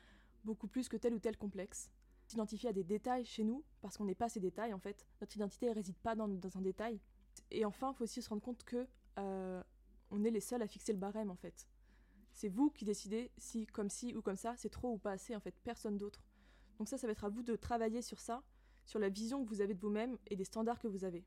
beaucoup 0.45 0.67
plus 0.67 0.89
que 0.89 0.97
tel 0.97 1.15
ou 1.15 1.21
tel 1.21 1.37
complexe. 1.37 1.89
S'identifier 2.27 2.71
à 2.71 2.73
des 2.73 2.83
détails 2.83 3.25
chez 3.25 3.45
nous, 3.45 3.63
parce 3.83 3.97
qu'on 3.97 4.05
n'est 4.05 4.17
pas 4.17 4.29
ces 4.29 4.41
détails 4.41 4.75
en 4.75 4.81
fait. 4.81 5.07
Notre 5.21 5.37
identité 5.37 5.69
ne 5.69 5.75
réside 5.75 5.97
pas 5.99 6.17
dans, 6.17 6.29
un 6.57 6.61
détail. 6.61 6.99
Et 7.53 7.65
enfin, 7.65 7.93
il 7.93 7.97
faut 7.97 8.05
aussi 8.05 8.21
se 8.21 8.29
rendre 8.29 8.43
compte 8.43 8.65
que 8.65 8.89
euh, 9.21 9.63
on 10.11 10.25
est 10.25 10.31
les 10.33 10.41
seuls 10.41 10.63
à 10.63 10.67
fixer 10.67 10.93
le 10.93 10.99
barème 10.99 11.31
en 11.31 11.37
fait. 11.37 11.69
C'est 12.33 12.49
vous 12.49 12.69
qui 12.71 12.85
décidez 12.85 13.31
si, 13.39 13.65
comme 13.69 13.91
si 13.91 14.13
ou 14.17 14.23
comme 14.23 14.37
ça, 14.37 14.55
c'est 14.57 14.71
trop 14.71 14.93
ou 14.93 14.99
pas 14.99 15.13
assez, 15.13 15.37
en 15.37 15.41
fait, 15.41 15.55
personne 15.63 15.99
d'autre. 15.99 16.25
Donc 16.79 16.89
ça, 16.89 16.99
ça 16.99 17.07
va 17.07 17.13
être 17.13 17.25
à 17.25 17.29
vous 17.29 17.45
de 17.45 17.55
travailler 17.55 18.03
sur 18.03 18.19
ça, 18.19 18.43
sur 18.85 18.99
la 18.99 19.09
vision 19.09 19.45
que 19.45 19.49
vous 19.49 19.61
avez 19.61 19.75
de 19.75 19.81
vous-même 19.81 20.19
et 20.27 20.35
des 20.35 20.45
standards 20.45 20.81
que 20.81 20.89
vous 20.89 21.05
avez. 21.05 21.25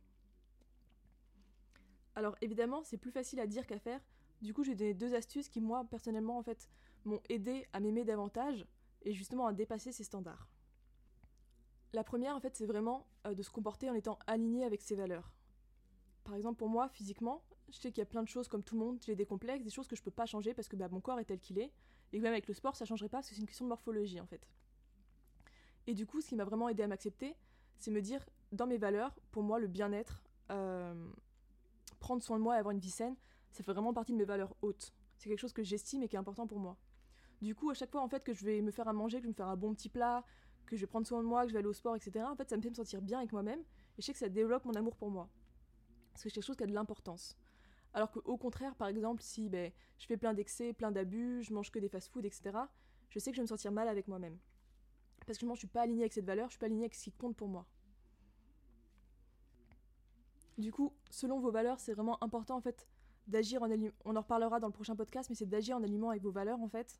Alors 2.15 2.35
évidemment, 2.41 2.83
c'est 2.83 2.97
plus 2.97 3.11
facile 3.11 3.39
à 3.39 3.47
dire 3.47 3.65
qu'à 3.67 3.79
faire. 3.79 4.01
Du 4.41 4.53
coup, 4.53 4.63
j'ai 4.63 4.75
donné 4.75 4.93
deux 4.93 5.15
astuces 5.15 5.49
qui, 5.49 5.61
moi, 5.61 5.85
personnellement, 5.89 6.37
en 6.37 6.43
fait, 6.43 6.69
m'ont 7.05 7.21
aidé 7.29 7.67
à 7.73 7.79
m'aimer 7.79 8.03
davantage 8.03 8.65
et 9.03 9.13
justement 9.13 9.47
à 9.47 9.53
dépasser 9.53 9.91
ces 9.91 10.03
standards. 10.03 10.47
La 11.93 12.03
première, 12.03 12.35
en 12.35 12.39
fait, 12.39 12.55
c'est 12.55 12.65
vraiment 12.65 13.07
euh, 13.25 13.33
de 13.33 13.41
se 13.41 13.49
comporter 13.49 13.89
en 13.89 13.93
étant 13.93 14.19
aligné 14.27 14.63
avec 14.63 14.81
ses 14.81 14.95
valeurs. 14.95 15.31
Par 16.23 16.35
exemple, 16.35 16.57
pour 16.57 16.69
moi, 16.69 16.87
physiquement, 16.89 17.43
je 17.69 17.77
sais 17.77 17.89
qu'il 17.91 17.99
y 17.99 18.01
a 18.01 18.05
plein 18.05 18.23
de 18.23 18.27
choses 18.27 18.47
comme 18.47 18.63
tout 18.63 18.77
le 18.77 18.85
monde, 18.85 18.99
j'ai 19.05 19.15
des 19.15 19.25
complexes, 19.25 19.63
des 19.63 19.71
choses 19.71 19.87
que 19.87 19.95
je 19.95 20.03
peux 20.03 20.11
pas 20.11 20.25
changer 20.25 20.53
parce 20.53 20.67
que 20.67 20.75
bah, 20.75 20.87
mon 20.89 21.01
corps 21.01 21.19
est 21.19 21.25
tel 21.25 21.39
qu'il 21.39 21.59
est, 21.59 21.71
et 22.11 22.17
que 22.17 22.23
même 22.23 22.33
avec 22.33 22.47
le 22.47 22.53
sport, 22.53 22.75
ça 22.75 22.85
changerait 22.85 23.09
pas 23.09 23.17
parce 23.17 23.29
que 23.29 23.35
c'est 23.35 23.41
une 23.41 23.47
question 23.47 23.65
de 23.65 23.69
morphologie 23.69 24.19
en 24.19 24.27
fait. 24.27 24.47
Et 25.87 25.93
du 25.93 26.05
coup, 26.05 26.21
ce 26.21 26.27
qui 26.27 26.35
m'a 26.35 26.45
vraiment 26.45 26.69
aidé 26.69 26.83
à 26.83 26.87
m'accepter, 26.87 27.35
c'est 27.79 27.91
me 27.91 28.01
dire, 28.01 28.23
dans 28.51 28.67
mes 28.67 28.77
valeurs, 28.77 29.15
pour 29.31 29.41
moi, 29.41 29.59
le 29.59 29.67
bien-être, 29.67 30.21
euh, 30.51 30.93
prendre 31.99 32.23
soin 32.23 32.37
de 32.37 32.43
moi 32.43 32.55
et 32.55 32.59
avoir 32.59 32.71
une 32.71 32.79
vie 32.79 32.91
saine, 32.91 33.15
ça 33.51 33.63
fait 33.63 33.71
vraiment 33.71 33.93
partie 33.93 34.11
de 34.11 34.17
mes 34.17 34.25
valeurs 34.25 34.55
hautes. 34.61 34.93
C'est 35.17 35.29
quelque 35.29 35.39
chose 35.39 35.53
que 35.53 35.63
j'estime 35.63 36.03
et 36.03 36.07
qui 36.07 36.15
est 36.15 36.19
important 36.19 36.47
pour 36.47 36.59
moi. 36.59 36.77
Du 37.41 37.55
coup, 37.55 37.69
à 37.69 37.73
chaque 37.73 37.91
fois 37.91 38.01
en 38.01 38.07
fait 38.07 38.23
que 38.23 38.33
je 38.33 38.45
vais 38.45 38.61
me 38.61 38.71
faire 38.71 38.87
à 38.87 38.93
manger, 38.93 39.17
que 39.17 39.23
je 39.23 39.27
vais 39.27 39.33
me 39.33 39.35
faire 39.35 39.47
un 39.47 39.57
bon 39.57 39.73
petit 39.73 39.89
plat, 39.89 40.23
que 40.65 40.75
je 40.75 40.81
vais 40.81 40.87
prendre 40.87 41.07
soin 41.07 41.21
de 41.21 41.27
moi, 41.27 41.43
que 41.43 41.49
je 41.49 41.53
vais 41.53 41.59
aller 41.59 41.67
au 41.67 41.73
sport, 41.73 41.95
etc. 41.95 42.25
En 42.25 42.35
fait, 42.35 42.49
ça 42.49 42.57
me 42.57 42.61
fait 42.61 42.69
me 42.69 42.75
sentir 42.75 43.01
bien 43.01 43.19
avec 43.19 43.31
moi-même 43.31 43.59
et 43.59 44.01
je 44.01 44.05
sais 44.05 44.13
que 44.13 44.19
ça 44.19 44.29
développe 44.29 44.65
mon 44.65 44.73
amour 44.73 44.95
pour 44.95 45.09
moi. 45.09 45.29
Parce 46.11 46.23
que 46.23 46.29
c'est 46.29 46.35
quelque 46.35 46.45
chose 46.45 46.57
qui 46.57 46.63
a 46.63 46.67
de 46.67 46.73
l'importance. 46.73 47.37
Alors 47.93 48.11
qu'au 48.11 48.37
contraire, 48.37 48.75
par 48.75 48.87
exemple, 48.87 49.23
si 49.23 49.49
ben, 49.49 49.71
je 49.97 50.05
fais 50.05 50.17
plein 50.17 50.33
d'excès, 50.33 50.73
plein 50.73 50.91
d'abus, 50.91 51.43
je 51.43 51.53
mange 51.53 51.71
que 51.71 51.79
des 51.79 51.89
fast-foods, 51.89 52.25
etc., 52.25 52.57
je 53.09 53.17
sais 53.17 53.31
que 53.31 53.35
je 53.35 53.41
vais 53.41 53.45
me 53.45 53.47
sentir 53.47 53.71
mal 53.71 53.87
avec 53.87 54.07
moi-même. 54.07 54.37
Parce 55.25 55.39
que 55.39 55.45
je 55.45 55.51
ne 55.51 55.55
suis 55.55 55.67
pas 55.67 55.81
alignée 55.81 56.03
avec 56.03 56.13
cette 56.13 56.25
valeur, 56.25 56.47
je 56.47 56.51
suis 56.51 56.59
pas 56.59 56.67
alignée 56.67 56.83
avec 56.83 56.95
ce 56.95 57.05
qui 57.05 57.11
compte 57.11 57.35
pour 57.35 57.47
moi. 57.47 57.65
Du 60.59 60.73
coup, 60.73 60.93
selon 61.09 61.39
vos 61.39 61.51
valeurs, 61.51 61.79
c'est 61.79 61.93
vraiment 61.93 62.21
important 62.21 62.57
en 62.57 62.61
fait 62.61 62.85
d'agir 63.27 63.63
en 63.63 63.69
On 64.03 64.15
en 64.17 64.21
reparlera 64.21 64.59
dans 64.59 64.67
le 64.67 64.73
prochain 64.73 64.93
podcast, 64.93 65.29
mais 65.29 65.35
c'est 65.35 65.45
d'agir 65.45 65.77
en 65.77 65.83
aliment 65.83 66.09
avec 66.09 66.21
vos 66.21 66.31
valeurs 66.31 66.59
en 66.59 66.67
fait, 66.67 66.99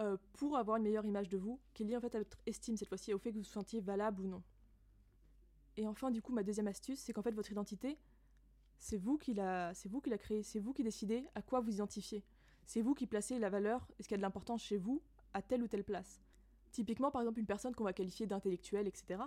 euh, 0.00 0.16
pour 0.32 0.56
avoir 0.56 0.78
une 0.78 0.82
meilleure 0.82 1.04
image 1.04 1.28
de 1.28 1.38
vous, 1.38 1.60
qui 1.72 1.84
est 1.84 1.86
liée 1.86 1.96
en 1.96 2.00
fait 2.00 2.16
à 2.16 2.18
votre 2.18 2.36
estime 2.46 2.76
cette 2.76 2.88
fois-ci, 2.88 3.14
au 3.14 3.18
fait 3.18 3.30
que 3.30 3.36
vous 3.36 3.42
vous 3.42 3.48
sentiez 3.48 3.80
valable 3.80 4.22
ou 4.22 4.26
non. 4.26 4.42
Et 5.76 5.86
enfin, 5.86 6.10
du 6.10 6.20
coup, 6.20 6.32
ma 6.32 6.42
deuxième 6.42 6.66
astuce, 6.66 6.98
c'est 6.98 7.12
qu'en 7.12 7.22
fait 7.22 7.30
votre 7.30 7.52
identité, 7.52 7.96
c'est 8.76 8.98
vous 8.98 9.18
qui 9.18 9.34
la, 9.34 9.72
c'est 9.74 9.88
vous 9.88 10.00
qui 10.00 10.10
la 10.10 10.18
créez, 10.18 10.42
c'est 10.42 10.58
vous 10.58 10.72
qui 10.72 10.82
décidez 10.82 11.28
à 11.36 11.42
quoi 11.42 11.60
vous 11.60 11.74
identifiez. 11.74 12.24
C'est 12.66 12.82
vous 12.82 12.94
qui 12.94 13.06
placez 13.06 13.38
la 13.38 13.50
valeur 13.50 13.86
et 14.00 14.02
ce 14.02 14.08
qui 14.08 14.14
a 14.14 14.16
de 14.16 14.22
l'importance 14.22 14.62
chez 14.62 14.78
vous 14.78 15.00
à 15.32 15.42
telle 15.42 15.62
ou 15.62 15.68
telle 15.68 15.84
place. 15.84 16.20
Typiquement, 16.72 17.12
par 17.12 17.22
exemple, 17.22 17.38
une 17.38 17.46
personne 17.46 17.72
qu'on 17.72 17.84
va 17.84 17.92
qualifier 17.92 18.26
d'intellectuelle, 18.26 18.88
etc., 18.88 19.22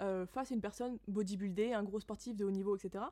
euh, 0.00 0.26
face 0.26 0.50
à 0.50 0.54
une 0.54 0.60
personne 0.60 0.98
bodybuildée, 1.08 1.72
un 1.72 1.82
gros 1.82 2.00
sportif 2.00 2.36
de 2.36 2.44
haut 2.44 2.50
niveau, 2.50 2.76
etc., 2.76 3.04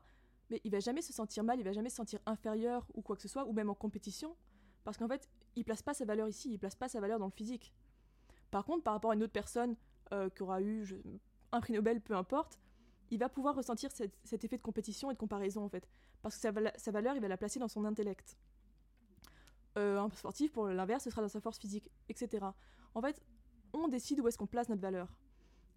mais 0.51 0.61
il 0.63 0.71
va 0.71 0.79
jamais 0.79 1.01
se 1.01 1.11
sentir 1.11 1.43
mal, 1.43 1.59
il 1.59 1.63
va 1.63 1.71
jamais 1.71 1.89
se 1.89 1.95
sentir 1.95 2.19
inférieur 2.27 2.85
ou 2.93 3.01
quoi 3.01 3.15
que 3.15 3.21
ce 3.21 3.27
soit, 3.27 3.45
ou 3.45 3.53
même 3.53 3.69
en 3.69 3.73
compétition, 3.73 4.35
parce 4.83 4.97
qu'en 4.97 5.07
fait, 5.07 5.27
il 5.55 5.65
place 5.65 5.81
pas 5.81 5.95
sa 5.95 6.05
valeur 6.05 6.27
ici, 6.27 6.51
il 6.51 6.59
place 6.59 6.75
pas 6.75 6.87
sa 6.87 6.99
valeur 6.99 7.17
dans 7.17 7.25
le 7.25 7.31
physique. 7.31 7.73
Par 8.51 8.63
contre, 8.63 8.83
par 8.83 8.93
rapport 8.93 9.11
à 9.11 9.15
une 9.15 9.23
autre 9.23 9.33
personne 9.33 9.75
euh, 10.13 10.29
qui 10.29 10.43
aura 10.43 10.61
eu 10.61 10.87
un 11.51 11.61
prix 11.61 11.73
Nobel, 11.73 12.01
peu 12.01 12.15
importe, 12.15 12.59
il 13.09 13.17
va 13.17 13.29
pouvoir 13.29 13.55
ressentir 13.55 13.91
cet, 13.91 14.43
effet 14.43 14.57
de 14.57 14.61
compétition 14.61 15.09
et 15.09 15.13
de 15.13 15.19
comparaison 15.19 15.63
en 15.63 15.69
fait, 15.69 15.87
parce 16.21 16.35
que 16.35 16.41
sa, 16.41 16.51
valeur, 16.91 17.15
il 17.15 17.21
va 17.21 17.27
la 17.27 17.37
placer 17.37 17.59
dans 17.59 17.67
son 17.67 17.85
intellect. 17.85 18.37
Euh, 19.77 19.99
un 19.99 20.09
sportif, 20.11 20.51
pour 20.51 20.67
l'inverse, 20.67 21.03
ce 21.03 21.09
sera 21.09 21.21
dans 21.21 21.27
sa 21.27 21.41
force 21.41 21.57
physique, 21.57 21.89
etc. 22.07 22.45
En 22.93 23.01
fait, 23.01 23.21
on 23.73 23.87
décide 23.87 24.19
où 24.19 24.27
est-ce 24.27 24.37
qu'on 24.37 24.47
place 24.47 24.69
notre 24.69 24.81
valeur. 24.81 25.09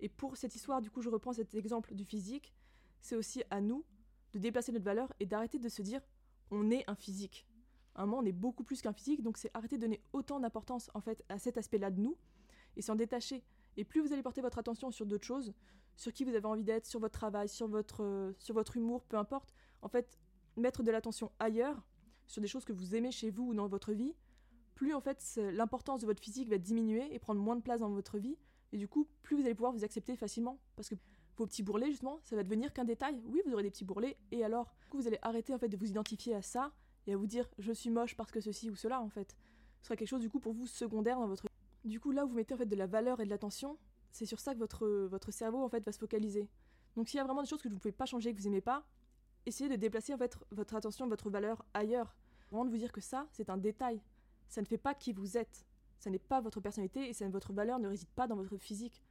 Et 0.01 0.09
pour 0.09 0.37
cette 0.37 0.55
histoire, 0.55 0.81
du 0.81 0.91
coup, 0.91 1.03
je 1.03 1.09
reprends 1.09 1.33
cet 1.33 1.55
exemple 1.55 1.95
du 1.95 2.05
physique, 2.05 2.55
c'est 3.01 3.17
aussi 3.17 3.43
à 3.51 3.61
nous 3.61 3.85
de 4.33 4.39
déplacer 4.39 4.73
notre 4.73 4.85
valeur 4.85 5.13
et 5.21 5.27
d'arrêter 5.27 5.59
de 5.59 5.69
se 5.69 5.83
dire 5.83 6.01
on 6.51 6.71
est 6.71 6.85
un 6.89 6.95
physique. 6.95 7.47
À 7.95 8.03
un 8.03 8.07
moment, 8.07 8.23
on 8.23 8.27
est 8.27 8.33
beaucoup 8.33 8.65
plus 8.65 8.81
qu'un 8.81 8.93
physique, 8.93 9.23
donc 9.23 9.37
c'est 9.39 9.51
arrêter 9.55 9.77
de 9.77 9.83
donner 9.83 10.01
autant 10.13 10.41
d'importance 10.41 10.91
en 10.95 11.01
fait 11.01 11.25
à 11.29 11.39
cet 11.39 11.59
aspect-là 11.59 11.91
de 11.91 12.01
nous 12.01 12.17
et 12.77 12.83
s'en 12.83 12.95
détacher. 12.95 13.43
Et 13.77 13.85
plus 13.85 14.01
vous 14.01 14.13
allez 14.13 14.23
porter 14.23 14.41
votre 14.41 14.59
attention 14.59 14.91
sur 14.91 15.07
d'autres 15.07 15.27
choses, 15.27 15.53
sur 15.97 16.13
qui 16.13 16.25
vous 16.25 16.35
avez 16.35 16.47
envie 16.47 16.65
d'être, 16.65 16.87
sur 16.87 17.01
votre 17.01 17.19
travail, 17.19 17.49
sur 17.49 17.67
votre, 17.67 18.05
euh, 18.05 18.33
sur 18.39 18.55
votre 18.55 18.77
humour, 18.77 19.05
peu 19.05 19.17
importe. 19.17 19.53
En 19.83 19.89
fait, 19.89 20.19
mettre 20.57 20.83
de 20.83 20.91
l'attention 20.91 21.33
ailleurs, 21.39 21.83
sur 22.27 22.41
des 22.41 22.49
choses 22.49 22.65
que 22.65 22.73
vous 22.73 22.95
aimez 22.95 23.11
chez 23.11 23.31
vous 23.31 23.49
ou 23.49 23.55
dans 23.55 23.69
votre 23.69 23.93
vie, 23.93 24.15
plus 24.75 24.95
en 24.95 25.01
fait 25.01 25.41
l'importance 25.53 26.03
de 26.03 26.07
votre 26.07 26.23
physique 26.23 26.49
va 26.49 26.59
diminuer 26.59 27.13
et 27.13 27.19
prendre 27.19 27.41
moins 27.41 27.57
de 27.57 27.63
place 27.63 27.81
dans 27.81 27.91
votre 27.91 28.19
vie. 28.19 28.37
Et 28.73 28.79
du 28.79 28.89
coup, 28.89 29.09
plus 29.23 29.37
vous 29.37 29.43
allez 29.43 29.55
pouvoir 29.55 29.73
vous 29.73 29.85
accepter 29.85 30.17
facilement. 30.17 30.59
Parce 30.77 30.89
que 30.89 30.95
vos 31.37 31.47
petits 31.47 31.63
bourrelets, 31.63 31.91
justement, 31.91 32.21
ça 32.25 32.37
va 32.37 32.43
devenir 32.43 32.73
qu'un 32.73 32.85
détail. 32.85 33.21
Oui, 33.27 33.41
vous 33.47 33.53
aurez 33.53 33.63
des 33.63 33.71
petits 33.71 33.85
bourrelets, 33.85 34.17
et 34.33 34.45
alors 34.45 34.75
Du 34.83 34.89
coup, 34.89 34.99
vous 34.99 35.07
allez 35.07 35.19
arrêter 35.23 35.55
en 35.55 35.59
fait 35.59 35.69
de 35.69 35.77
vous 35.77 35.89
identifier 35.89 36.35
à 36.35 36.43
ça 36.43 36.73
et 37.07 37.15
à 37.15 37.17
vous 37.17 37.27
dire 37.27 37.49
je 37.59 37.73
suis 37.73 37.91
moche 37.91 38.17
parce 38.17 38.31
que 38.31 38.41
ceci 38.41 38.71
ou 38.71 38.75
cela, 38.77 39.01
en 39.01 39.09
fait. 39.09 39.37
Ce 39.81 39.87
sera 39.87 39.97
quelque 39.97 40.09
chose 40.09 40.21
du 40.21 40.29
coup 40.29 40.41
pour 40.41 40.53
vous 40.53 40.67
secondaire 40.67 41.19
dans 41.19 41.29
votre. 41.29 41.45
Du 41.85 42.01
coup, 42.01 42.11
là 42.11 42.25
où 42.25 42.29
vous 42.29 42.35
mettez 42.35 42.55
en 42.55 42.59
fait 42.59 42.67
de 42.67 42.77
la 42.77 42.87
valeur 42.87 43.21
et 43.21 43.25
de 43.25 43.31
l'attention, 43.31 43.79
c'est 44.11 44.27
sur 44.27 44.41
ça 44.41 44.55
que 44.55 44.59
votre, 44.59 44.87
votre 45.07 45.31
cerveau 45.31 45.63
en 45.63 45.69
fait 45.69 45.85
va 45.85 45.93
se 45.93 45.99
focaliser. 45.99 46.49
Donc 46.97 47.09
s'il 47.09 47.19
y 47.19 47.21
a 47.21 47.25
vraiment 47.25 47.43
des 47.43 47.49
choses 47.49 47.63
que 47.63 47.69
vous 47.69 47.75
ne 47.75 47.81
pouvez 47.81 47.93
pas 47.93 48.07
changer, 48.07 48.35
que 48.35 48.39
vous 48.39 48.49
n'aimez 48.49 48.61
pas, 48.61 48.85
essayez 49.47 49.71
de 49.71 49.77
déplacer 49.77 50.13
en 50.13 50.19
fait 50.19 50.37
votre 50.51 50.75
attention, 50.75 51.07
votre 51.07 51.31
valeur 51.31 51.65
ailleurs. 51.75 52.17
Vraiment 52.51 52.65
de 52.65 52.71
vous 52.71 52.77
dire 52.77 52.93
que 52.93 53.01
ça, 53.01 53.29
c'est 53.31 53.51
un 53.51 53.57
détail. 53.57 54.01
Ça 54.49 54.61
ne 54.61 54.67
fait 54.67 54.79
pas 54.79 54.95
qui 54.95 55.13
vous 55.13 55.37
êtes. 55.37 55.65
Ça 55.99 56.11
n'est 56.11 56.19
pas 56.19 56.41
votre 56.41 56.61
personnalité 56.61 57.11
et 57.11 57.29
votre 57.29 57.53
valeur 57.53 57.79
ne 57.79 57.89
réside 57.89 58.09
pas 58.11 58.27
dans 58.27 58.37
votre 58.37 58.57
physique. 58.57 59.03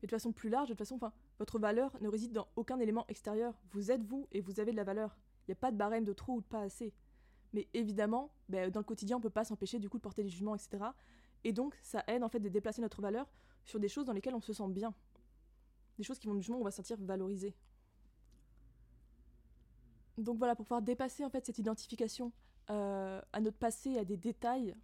Mais 0.00 0.06
de 0.06 0.10
façon 0.10 0.32
plus 0.32 0.48
large, 0.48 0.68
de 0.68 0.74
façon, 0.74 0.96
enfin, 0.96 1.12
votre 1.38 1.58
valeur 1.58 1.96
ne 2.00 2.08
réside 2.08 2.32
dans 2.32 2.48
aucun 2.56 2.78
élément 2.80 3.06
extérieur. 3.08 3.54
Vous 3.70 3.90
êtes 3.90 4.02
vous 4.02 4.26
et 4.32 4.40
vous 4.40 4.58
avez 4.58 4.72
de 4.72 4.76
la 4.76 4.84
valeur. 4.84 5.16
Il 5.42 5.50
n'y 5.50 5.52
a 5.52 5.56
pas 5.56 5.70
de 5.70 5.76
barème 5.76 6.04
de 6.04 6.12
trop 6.12 6.34
ou 6.34 6.40
de 6.40 6.46
pas 6.46 6.62
assez. 6.62 6.92
Mais 7.52 7.68
évidemment, 7.74 8.32
ben, 8.48 8.70
dans 8.70 8.80
le 8.80 8.84
quotidien, 8.84 9.16
on 9.16 9.20
ne 9.20 9.22
peut 9.22 9.30
pas 9.30 9.44
s'empêcher 9.44 9.78
du 9.78 9.88
coup 9.88 9.98
de 9.98 10.02
porter 10.02 10.22
des 10.22 10.28
jugements, 10.28 10.54
etc. 10.54 10.84
Et 11.44 11.52
donc, 11.52 11.78
ça 11.82 12.02
aide 12.06 12.24
en 12.24 12.28
fait 12.28 12.40
de 12.40 12.48
déplacer 12.48 12.80
notre 12.80 13.02
valeur 13.02 13.30
sur 13.64 13.78
des 13.78 13.88
choses 13.88 14.06
dans 14.06 14.12
lesquelles 14.12 14.34
on 14.34 14.40
se 14.40 14.52
sent 14.52 14.68
bien. 14.68 14.94
Des 15.98 16.04
choses 16.04 16.18
qui 16.18 16.26
vont 16.26 16.34
justement, 16.34 16.58
on 16.58 16.64
va 16.64 16.70
se 16.70 16.78
sentir 16.78 16.96
valorisé. 17.00 17.54
Donc 20.18 20.38
voilà, 20.38 20.54
pour 20.54 20.64
pouvoir 20.64 20.82
dépasser 20.82 21.24
en 21.24 21.30
fait 21.30 21.44
cette 21.46 21.58
identification 21.58 22.32
euh, 22.70 23.20
à 23.32 23.40
notre 23.40 23.58
passé, 23.58 23.98
à 23.98 24.04
des 24.04 24.16
détails 24.16 24.74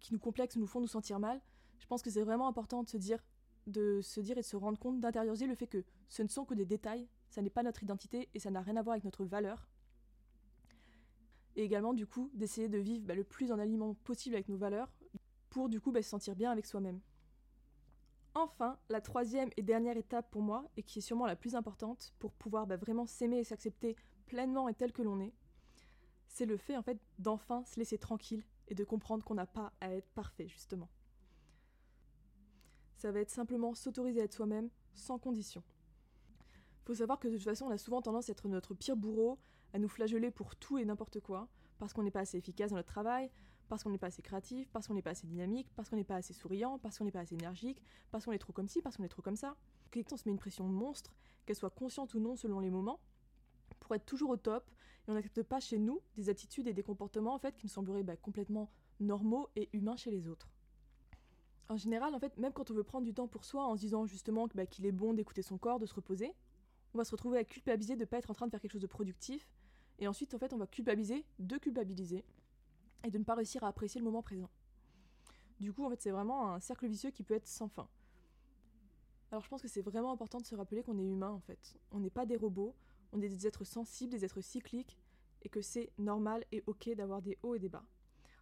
qui 0.00 0.12
nous 0.12 0.20
complexent, 0.20 0.56
nous 0.56 0.66
font 0.66 0.80
nous 0.80 0.86
sentir 0.86 1.18
mal, 1.18 1.40
je 1.78 1.86
pense 1.86 2.02
que 2.02 2.10
c'est 2.10 2.22
vraiment 2.22 2.48
important 2.48 2.82
de 2.82 2.88
se 2.88 2.96
dire, 2.96 3.18
de 3.66 4.00
se 4.00 4.20
dire 4.20 4.38
et 4.38 4.42
de 4.42 4.46
se 4.46 4.56
rendre 4.56 4.78
compte, 4.78 5.00
d'intérioriser 5.00 5.46
le 5.46 5.54
fait 5.54 5.66
que 5.66 5.84
ce 6.08 6.22
ne 6.22 6.28
sont 6.28 6.44
que 6.44 6.54
des 6.54 6.66
détails, 6.66 7.08
ça 7.30 7.42
n'est 7.42 7.50
pas 7.50 7.62
notre 7.62 7.82
identité 7.82 8.28
et 8.34 8.38
ça 8.38 8.50
n'a 8.50 8.60
rien 8.60 8.76
à 8.76 8.82
voir 8.82 8.94
avec 8.94 9.04
notre 9.04 9.24
valeur 9.24 9.68
et 11.58 11.64
également 11.64 11.92
du 11.92 12.06
coup 12.06 12.30
d'essayer 12.34 12.68
de 12.68 12.78
vivre 12.78 13.04
bah, 13.04 13.14
le 13.14 13.24
plus 13.24 13.50
en 13.50 13.58
aliment 13.58 13.94
possible 14.04 14.36
avec 14.36 14.48
nos 14.48 14.56
valeurs 14.56 14.88
pour 15.50 15.68
du 15.68 15.80
coup 15.80 15.90
bah, 15.90 16.02
se 16.02 16.08
sentir 16.08 16.36
bien 16.36 16.50
avec 16.50 16.66
soi-même. 16.66 17.00
Enfin, 18.34 18.78
la 18.88 19.00
troisième 19.00 19.50
et 19.56 19.62
dernière 19.62 19.96
étape 19.96 20.30
pour 20.30 20.42
moi, 20.42 20.70
et 20.76 20.84
qui 20.84 21.00
est 21.00 21.02
sûrement 21.02 21.26
la 21.26 21.34
plus 21.34 21.56
importante 21.56 22.14
pour 22.20 22.32
pouvoir 22.32 22.68
bah, 22.68 22.76
vraiment 22.76 23.06
s'aimer 23.06 23.38
et 23.38 23.44
s'accepter 23.44 23.96
pleinement 24.28 24.68
et 24.68 24.74
tel 24.74 24.92
que 24.92 25.02
l'on 25.02 25.20
est, 25.20 25.34
c'est 26.28 26.46
le 26.46 26.56
fait 26.56 26.76
en 26.76 26.82
fait 26.82 27.00
d'enfin 27.18 27.64
se 27.64 27.80
laisser 27.80 27.98
tranquille 27.98 28.44
et 28.68 28.74
de 28.74 28.84
comprendre 28.84 29.24
qu'on 29.24 29.34
n'a 29.34 29.46
pas 29.46 29.72
à 29.80 29.92
être 29.92 30.08
parfait 30.10 30.46
justement. 30.46 30.88
Ça 32.96 33.10
va 33.10 33.20
être 33.20 33.30
simplement 33.30 33.74
s'autoriser 33.74 34.20
à 34.20 34.24
être 34.24 34.34
soi-même 34.34 34.70
sans 34.94 35.18
condition. 35.18 35.62
Faut 36.84 36.94
savoir 36.94 37.18
que 37.18 37.28
de 37.28 37.34
toute 37.34 37.44
façon, 37.44 37.66
on 37.66 37.70
a 37.70 37.78
souvent 37.78 38.02
tendance 38.02 38.28
à 38.28 38.32
être 38.32 38.48
notre 38.48 38.74
pire 38.74 38.96
bourreau, 38.96 39.38
à 39.72 39.78
nous 39.78 39.88
flageller 39.88 40.30
pour 40.30 40.56
tout 40.56 40.78
et 40.78 40.84
n'importe 40.84 41.20
quoi, 41.20 41.48
parce 41.78 41.92
qu'on 41.92 42.02
n'est 42.02 42.10
pas 42.10 42.20
assez 42.20 42.38
efficace 42.38 42.70
dans 42.70 42.76
notre 42.76 42.88
travail, 42.88 43.30
parce 43.68 43.82
qu'on 43.82 43.90
n'est 43.90 43.98
pas 43.98 44.06
assez 44.08 44.22
créatif, 44.22 44.68
parce 44.72 44.88
qu'on 44.88 44.94
n'est 44.94 45.02
pas 45.02 45.10
assez 45.10 45.26
dynamique, 45.26 45.68
parce 45.76 45.90
qu'on 45.90 45.96
n'est 45.96 46.04
pas 46.04 46.16
assez 46.16 46.32
souriant, 46.32 46.78
parce 46.78 46.98
qu'on 46.98 47.04
n'est 47.04 47.12
pas 47.12 47.20
assez 47.20 47.34
énergique, 47.34 47.82
parce 48.10 48.24
qu'on 48.24 48.32
est 48.32 48.38
trop 48.38 48.52
comme 48.52 48.68
ci, 48.68 48.80
parce 48.82 48.96
qu'on 48.96 49.04
est 49.04 49.08
trop 49.08 49.22
comme 49.22 49.36
ça. 49.36 49.56
on 49.94 50.16
se 50.16 50.22
met 50.26 50.32
une 50.32 50.38
pression 50.38 50.64
monstre, 50.64 51.14
qu'elle 51.44 51.56
soit 51.56 51.70
consciente 51.70 52.14
ou 52.14 52.20
non 52.20 52.36
selon 52.36 52.60
les 52.60 52.70
moments, 52.70 53.00
pour 53.80 53.94
être 53.94 54.06
toujours 54.06 54.30
au 54.30 54.36
top, 54.36 54.70
et 55.06 55.10
on 55.10 55.14
n'accepte 55.14 55.42
pas 55.42 55.60
chez 55.60 55.78
nous 55.78 56.00
des 56.16 56.28
attitudes 56.28 56.66
et 56.66 56.72
des 56.72 56.82
comportements 56.82 57.34
en 57.34 57.38
fait 57.38 57.56
qui 57.56 57.66
nous 57.66 57.70
sembleraient 57.70 58.02
bah, 58.02 58.16
complètement 58.16 58.70
normaux 59.00 59.48
et 59.56 59.68
humains 59.72 59.96
chez 59.96 60.10
les 60.10 60.28
autres. 60.28 60.48
En 61.68 61.76
général, 61.76 62.14
en 62.14 62.18
fait, 62.18 62.36
même 62.38 62.52
quand 62.52 62.70
on 62.70 62.74
veut 62.74 62.82
prendre 62.82 63.04
du 63.04 63.12
temps 63.12 63.28
pour 63.28 63.44
soi 63.44 63.66
en 63.66 63.76
se 63.76 63.80
disant 63.80 64.06
justement 64.06 64.48
bah, 64.54 64.66
qu'il 64.66 64.86
est 64.86 64.92
bon 64.92 65.12
d'écouter 65.12 65.42
son 65.42 65.58
corps, 65.58 65.78
de 65.78 65.86
se 65.86 65.94
reposer, 65.94 66.32
on 66.94 66.98
va 66.98 67.04
se 67.04 67.10
retrouver 67.10 67.38
à 67.38 67.44
culpabiliser 67.44 67.94
de 67.94 68.00
ne 68.00 68.04
pas 68.06 68.18
être 68.18 68.30
en 68.30 68.34
train 68.34 68.46
de 68.46 68.50
faire 68.50 68.60
quelque 68.60 68.72
chose 68.72 68.82
de 68.82 68.86
productif, 68.86 69.48
et 69.98 70.08
ensuite 70.08 70.32
en 70.34 70.38
fait 70.38 70.52
on 70.52 70.58
va 70.58 70.66
culpabiliser 70.66 71.24
de 71.38 71.58
culpabiliser, 71.58 72.24
et 73.04 73.10
de 73.10 73.18
ne 73.18 73.24
pas 73.24 73.34
réussir 73.34 73.62
à 73.64 73.68
apprécier 73.68 74.00
le 74.00 74.04
moment 74.04 74.22
présent. 74.22 74.50
Du 75.60 75.72
coup, 75.72 75.84
en 75.84 75.90
fait, 75.90 76.00
c'est 76.00 76.10
vraiment 76.10 76.52
un 76.52 76.60
cercle 76.60 76.86
vicieux 76.86 77.10
qui 77.10 77.22
peut 77.22 77.34
être 77.34 77.46
sans 77.46 77.68
fin. 77.68 77.88
Alors 79.30 79.42
je 79.44 79.48
pense 79.48 79.60
que 79.60 79.68
c'est 79.68 79.82
vraiment 79.82 80.12
important 80.12 80.38
de 80.38 80.46
se 80.46 80.54
rappeler 80.54 80.82
qu'on 80.82 80.98
est 80.98 81.06
humain 81.06 81.30
en 81.30 81.40
fait. 81.40 81.76
On 81.90 82.00
n'est 82.00 82.10
pas 82.10 82.24
des 82.24 82.36
robots, 82.36 82.74
on 83.12 83.20
est 83.20 83.28
des 83.28 83.46
êtres 83.46 83.64
sensibles, 83.64 84.12
des 84.12 84.24
êtres 84.24 84.40
cycliques, 84.40 84.98
et 85.42 85.48
que 85.48 85.60
c'est 85.62 85.90
normal 85.98 86.44
et 86.52 86.62
ok 86.66 86.90
d'avoir 86.94 87.22
des 87.22 87.38
hauts 87.42 87.54
et 87.54 87.58
des 87.58 87.68
bas. 87.68 87.84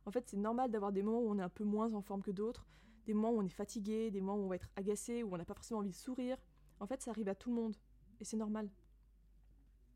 En 0.06 0.10
fait, 0.10 0.28
c'est 0.28 0.36
normal 0.36 0.70
d'avoir 0.70 0.92
des 0.92 1.02
moments 1.02 1.20
où 1.20 1.30
on 1.30 1.38
est 1.38 1.42
un 1.42 1.48
peu 1.48 1.64
moins 1.64 1.92
en 1.92 2.00
forme 2.00 2.22
que 2.22 2.30
d'autres, 2.30 2.66
des 3.06 3.14
moments 3.14 3.32
où 3.32 3.40
on 3.40 3.44
est 3.44 3.48
fatigué, 3.48 4.10
des 4.10 4.20
moments 4.20 4.40
où 4.40 4.44
on 4.44 4.48
va 4.48 4.56
être 4.56 4.70
agacé, 4.76 5.22
où 5.22 5.34
on 5.34 5.36
n'a 5.36 5.44
pas 5.44 5.54
forcément 5.54 5.80
envie 5.80 5.90
de 5.90 5.94
sourire. 5.94 6.38
En 6.80 6.86
fait, 6.86 7.02
ça 7.02 7.10
arrive 7.10 7.28
à 7.28 7.34
tout 7.34 7.50
le 7.50 7.56
monde, 7.56 7.76
et 8.20 8.24
c'est 8.24 8.36
normal. 8.36 8.70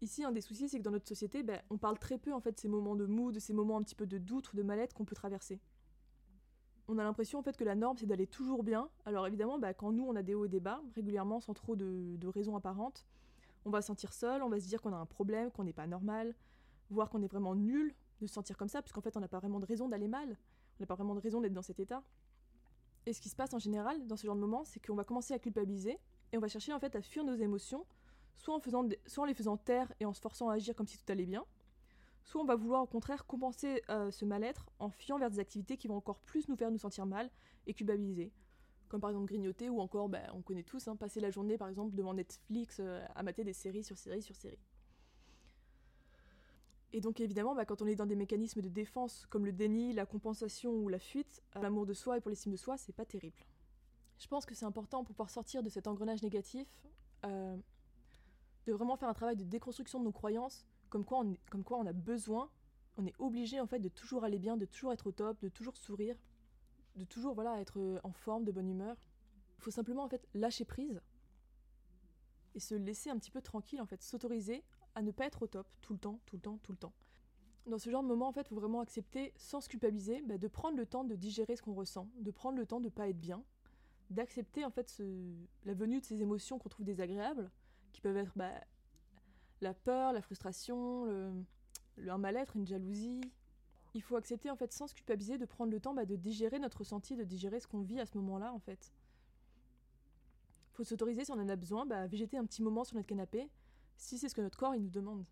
Ici, 0.02 0.24
un 0.24 0.32
des 0.32 0.40
soucis, 0.40 0.68
c'est 0.68 0.78
que 0.78 0.82
dans 0.82 0.90
notre 0.90 1.08
société, 1.08 1.42
ben, 1.42 1.60
on 1.68 1.76
parle 1.76 1.98
très 1.98 2.16
peu 2.16 2.32
en 2.32 2.40
fait 2.40 2.52
de 2.52 2.58
ces 2.58 2.68
moments 2.68 2.96
de 2.96 3.04
mou, 3.04 3.32
de 3.32 3.38
ces 3.38 3.52
moments 3.52 3.76
un 3.76 3.82
petit 3.82 3.94
peu 3.94 4.06
de 4.06 4.18
doute 4.18 4.52
ou 4.52 4.56
de 4.56 4.62
mal-être 4.62 4.94
qu'on 4.94 5.04
peut 5.04 5.14
traverser. 5.14 5.60
On 6.88 6.98
a 6.98 7.04
l'impression 7.04 7.38
en 7.38 7.42
que 7.42 7.64
la 7.64 7.74
norme 7.74 7.98
c'est 7.98 8.06
d'aller 8.06 8.26
toujours 8.26 8.64
bien. 8.64 8.88
Alors 9.04 9.26
évidemment, 9.26 9.58
ben, 9.58 9.74
quand 9.74 9.92
nous 9.92 10.04
on 10.04 10.16
a 10.16 10.22
des 10.22 10.34
hauts 10.34 10.46
et 10.46 10.48
des 10.48 10.58
bas, 10.58 10.82
régulièrement 10.94 11.40
sans 11.40 11.52
trop 11.52 11.76
de 11.76 12.26
raisons 12.26 12.56
apparentes, 12.56 13.06
on 13.64 13.70
va 13.70 13.82
se 13.82 13.88
sentir 13.88 14.12
seul, 14.12 14.42
on 14.42 14.48
va 14.48 14.60
se 14.60 14.66
dire 14.66 14.80
qu'on 14.80 14.92
a 14.92 14.96
un 14.96 15.06
problème, 15.06 15.50
qu'on 15.50 15.64
n'est 15.64 15.72
pas 15.72 15.86
normal, 15.86 16.34
voire 16.90 17.08
qu'on 17.10 17.22
est 17.22 17.28
vraiment 17.28 17.54
nul 17.54 17.94
de 18.20 18.26
se 18.26 18.34
sentir 18.34 18.56
comme 18.56 18.68
ça, 18.68 18.82
puisqu'en 18.82 19.00
fait 19.00 19.16
on 19.16 19.20
n'a 19.20 19.28
pas 19.28 19.38
vraiment 19.38 19.60
de 19.60 19.66
raison 19.66 19.88
d'aller 19.88 20.08
mal, 20.08 20.28
on 20.78 20.82
n'a 20.82 20.86
pas 20.86 20.94
vraiment 20.94 21.14
de 21.14 21.20
raison 21.20 21.40
d'être 21.40 21.52
dans 21.52 21.62
cet 21.62 21.80
état. 21.80 22.02
Et 23.06 23.12
ce 23.12 23.20
qui 23.20 23.28
se 23.28 23.36
passe 23.36 23.54
en 23.54 23.58
général 23.58 24.06
dans 24.06 24.16
ce 24.16 24.26
genre 24.26 24.36
de 24.36 24.40
moment, 24.40 24.64
c'est 24.64 24.84
qu'on 24.84 24.94
va 24.94 25.04
commencer 25.04 25.32
à 25.34 25.38
culpabiliser 25.38 25.98
et 26.32 26.36
on 26.36 26.40
va 26.40 26.48
chercher 26.48 26.72
en 26.72 26.78
fait 26.78 26.94
à 26.96 27.02
fuir 27.02 27.24
nos 27.24 27.34
émotions 27.34 27.86
soit 28.36 28.54
en, 28.54 28.60
faisant 28.60 28.88
soit 29.06 29.24
en 29.24 29.26
les 29.26 29.34
faisant 29.34 29.56
taire 29.56 29.92
et 30.00 30.06
en 30.06 30.12
se 30.12 30.20
forçant 30.20 30.48
à 30.48 30.54
agir 30.54 30.74
comme 30.74 30.86
si 30.86 30.98
tout 30.98 31.12
allait 31.12 31.26
bien, 31.26 31.44
soit 32.24 32.40
on 32.40 32.44
va 32.44 32.56
vouloir 32.56 32.82
au 32.82 32.86
contraire 32.86 33.26
compenser 33.26 33.82
euh, 33.90 34.10
ce 34.10 34.24
mal-être 34.24 34.66
en 34.78 34.90
fuyant 34.90 35.18
vers 35.18 35.30
des 35.30 35.38
activités 35.38 35.76
qui 35.76 35.88
vont 35.88 35.96
encore 35.96 36.20
plus 36.20 36.48
nous 36.48 36.56
faire 36.56 36.70
nous 36.70 36.78
sentir 36.78 37.06
mal 37.06 37.30
et 37.66 37.74
culpabiliser. 37.74 38.32
Comme 38.90 39.00
par 39.00 39.10
exemple 39.10 39.26
grignoter 39.26 39.70
ou 39.70 39.80
encore, 39.80 40.08
bah, 40.08 40.18
on 40.34 40.42
connaît 40.42 40.64
tous, 40.64 40.88
hein, 40.88 40.96
passer 40.96 41.20
la 41.20 41.30
journée 41.30 41.56
par 41.56 41.68
exemple 41.68 41.94
devant 41.94 42.12
Netflix 42.12 42.78
euh, 42.80 43.02
à 43.14 43.22
mater 43.22 43.44
des 43.44 43.54
séries 43.54 43.84
sur 43.84 43.96
séries 43.96 44.20
sur 44.20 44.36
séries. 44.36 44.58
Et 46.92 47.00
donc 47.00 47.20
évidemment, 47.20 47.54
bah, 47.54 47.64
quand 47.64 47.80
on 47.80 47.86
est 47.86 47.94
dans 47.94 48.04
des 48.04 48.16
mécanismes 48.16 48.60
de 48.60 48.68
défense 48.68 49.26
comme 49.30 49.46
le 49.46 49.52
déni, 49.52 49.92
la 49.92 50.06
compensation 50.06 50.72
ou 50.72 50.88
la 50.88 50.98
fuite, 50.98 51.40
euh, 51.56 51.62
l'amour 51.62 51.86
de 51.86 51.94
soi 51.94 52.18
et 52.18 52.20
pour 52.20 52.30
l'estime 52.30 52.52
de 52.52 52.58
soi, 52.58 52.76
c'est 52.76 52.92
pas 52.92 53.06
terrible. 53.06 53.46
Je 54.18 54.26
pense 54.26 54.44
que 54.44 54.54
c'est 54.54 54.66
important 54.66 55.04
pour 55.04 55.14
pouvoir 55.14 55.30
sortir 55.30 55.62
de 55.62 55.70
cet 55.70 55.86
engrenage 55.86 56.22
négatif 56.22 56.68
de 58.66 58.72
vraiment 58.72 58.96
faire 58.96 59.08
un 59.08 59.14
travail 59.14 59.36
de 59.36 59.44
déconstruction 59.44 59.98
de 59.98 60.04
nos 60.04 60.12
croyances, 60.12 60.66
comme 60.88 61.04
quoi 61.04 61.20
on, 61.20 61.34
comme 61.50 61.64
quoi 61.64 61.78
on 61.78 61.86
a 61.86 61.92
besoin, 61.92 62.50
on 62.96 63.06
est 63.06 63.14
obligé 63.18 63.60
en 63.60 63.66
fait 63.66 63.78
de 63.78 63.88
toujours 63.88 64.24
aller 64.24 64.38
bien, 64.38 64.56
de 64.56 64.66
toujours 64.66 64.92
être 64.92 65.06
au 65.06 65.12
top, 65.12 65.40
de 65.40 65.48
toujours 65.48 65.76
sourire, 65.76 66.16
de 66.96 67.04
toujours 67.04 67.34
voilà 67.34 67.60
être 67.60 67.78
euh, 67.78 68.00
en 68.02 68.12
forme, 68.12 68.44
de 68.44 68.52
bonne 68.52 68.68
humeur. 68.68 68.96
Il 69.58 69.62
faut 69.62 69.70
simplement 69.70 70.04
en 70.04 70.08
fait 70.08 70.26
lâcher 70.34 70.64
prise 70.64 71.00
et 72.54 72.60
se 72.60 72.74
laisser 72.74 73.10
un 73.10 73.18
petit 73.18 73.30
peu 73.30 73.40
tranquille 73.40 73.80
en 73.80 73.86
fait, 73.86 74.02
s'autoriser 74.02 74.64
à 74.94 75.02
ne 75.02 75.10
pas 75.10 75.26
être 75.26 75.42
au 75.42 75.46
top 75.46 75.68
tout 75.80 75.92
le 75.92 75.98
temps, 75.98 76.20
tout 76.26 76.36
le 76.36 76.42
temps, 76.42 76.58
tout 76.62 76.72
le 76.72 76.78
temps. 76.78 76.92
Dans 77.66 77.78
ce 77.78 77.90
genre 77.90 78.02
de 78.02 78.08
moment, 78.08 78.28
en 78.28 78.32
fait, 78.32 78.48
faut 78.48 78.56
vraiment 78.56 78.80
accepter, 78.80 79.32
sans 79.36 79.60
se 79.60 79.68
culpabiliser, 79.68 80.22
bah, 80.22 80.38
de 80.38 80.48
prendre 80.48 80.76
le 80.76 80.86
temps 80.86 81.04
de 81.04 81.14
digérer 81.14 81.56
ce 81.56 81.62
qu'on 81.62 81.74
ressent, 81.74 82.08
de 82.18 82.30
prendre 82.30 82.58
le 82.58 82.66
temps 82.66 82.80
de 82.80 82.88
pas 82.88 83.08
être 83.08 83.20
bien, 83.20 83.44
d'accepter 84.08 84.64
en 84.64 84.70
fait 84.70 85.00
la 85.64 85.74
venue 85.74 86.00
de 86.00 86.04
ces 86.04 86.22
émotions 86.22 86.58
qu'on 86.58 86.68
trouve 86.68 86.86
désagréables, 86.86 87.50
qui 87.92 88.00
peuvent 88.00 88.16
être 88.16 88.32
bah, 88.34 88.50
la 89.60 89.74
peur, 89.74 90.12
la 90.12 90.22
frustration, 90.22 91.04
le, 91.04 92.10
un 92.10 92.18
mal-être, 92.18 92.56
une 92.56 92.66
jalousie. 92.66 93.20
Il 93.94 94.02
faut 94.02 94.16
accepter 94.16 94.50
en 94.50 94.56
fait 94.56 94.72
sans 94.72 94.86
se 94.86 94.94
culpabiliser 94.94 95.38
de 95.38 95.44
prendre 95.44 95.72
le 95.72 95.80
temps 95.80 95.94
bah, 95.94 96.04
de 96.04 96.16
digérer 96.16 96.58
notre 96.58 96.78
ressenti, 96.78 97.16
de 97.16 97.24
digérer 97.24 97.60
ce 97.60 97.66
qu'on 97.66 97.80
vit 97.80 98.00
à 98.00 98.06
ce 98.06 98.16
moment-là 98.18 98.52
en 98.52 98.58
fait. 98.60 98.92
Faut 100.72 100.84
s'autoriser 100.84 101.24
si 101.24 101.32
on 101.32 101.40
en 101.40 101.48
a 101.48 101.56
besoin 101.56 101.86
bah, 101.86 102.02
à 102.02 102.06
végéter 102.06 102.38
un 102.38 102.44
petit 102.44 102.62
moment 102.62 102.84
sur 102.84 102.96
notre 102.96 103.08
canapé, 103.08 103.50
si 103.96 104.18
c'est 104.18 104.28
ce 104.28 104.34
que 104.34 104.40
notre 104.40 104.58
corps 104.58 104.74
il 104.74 104.82
nous 104.82 104.90
demande. 104.90 105.24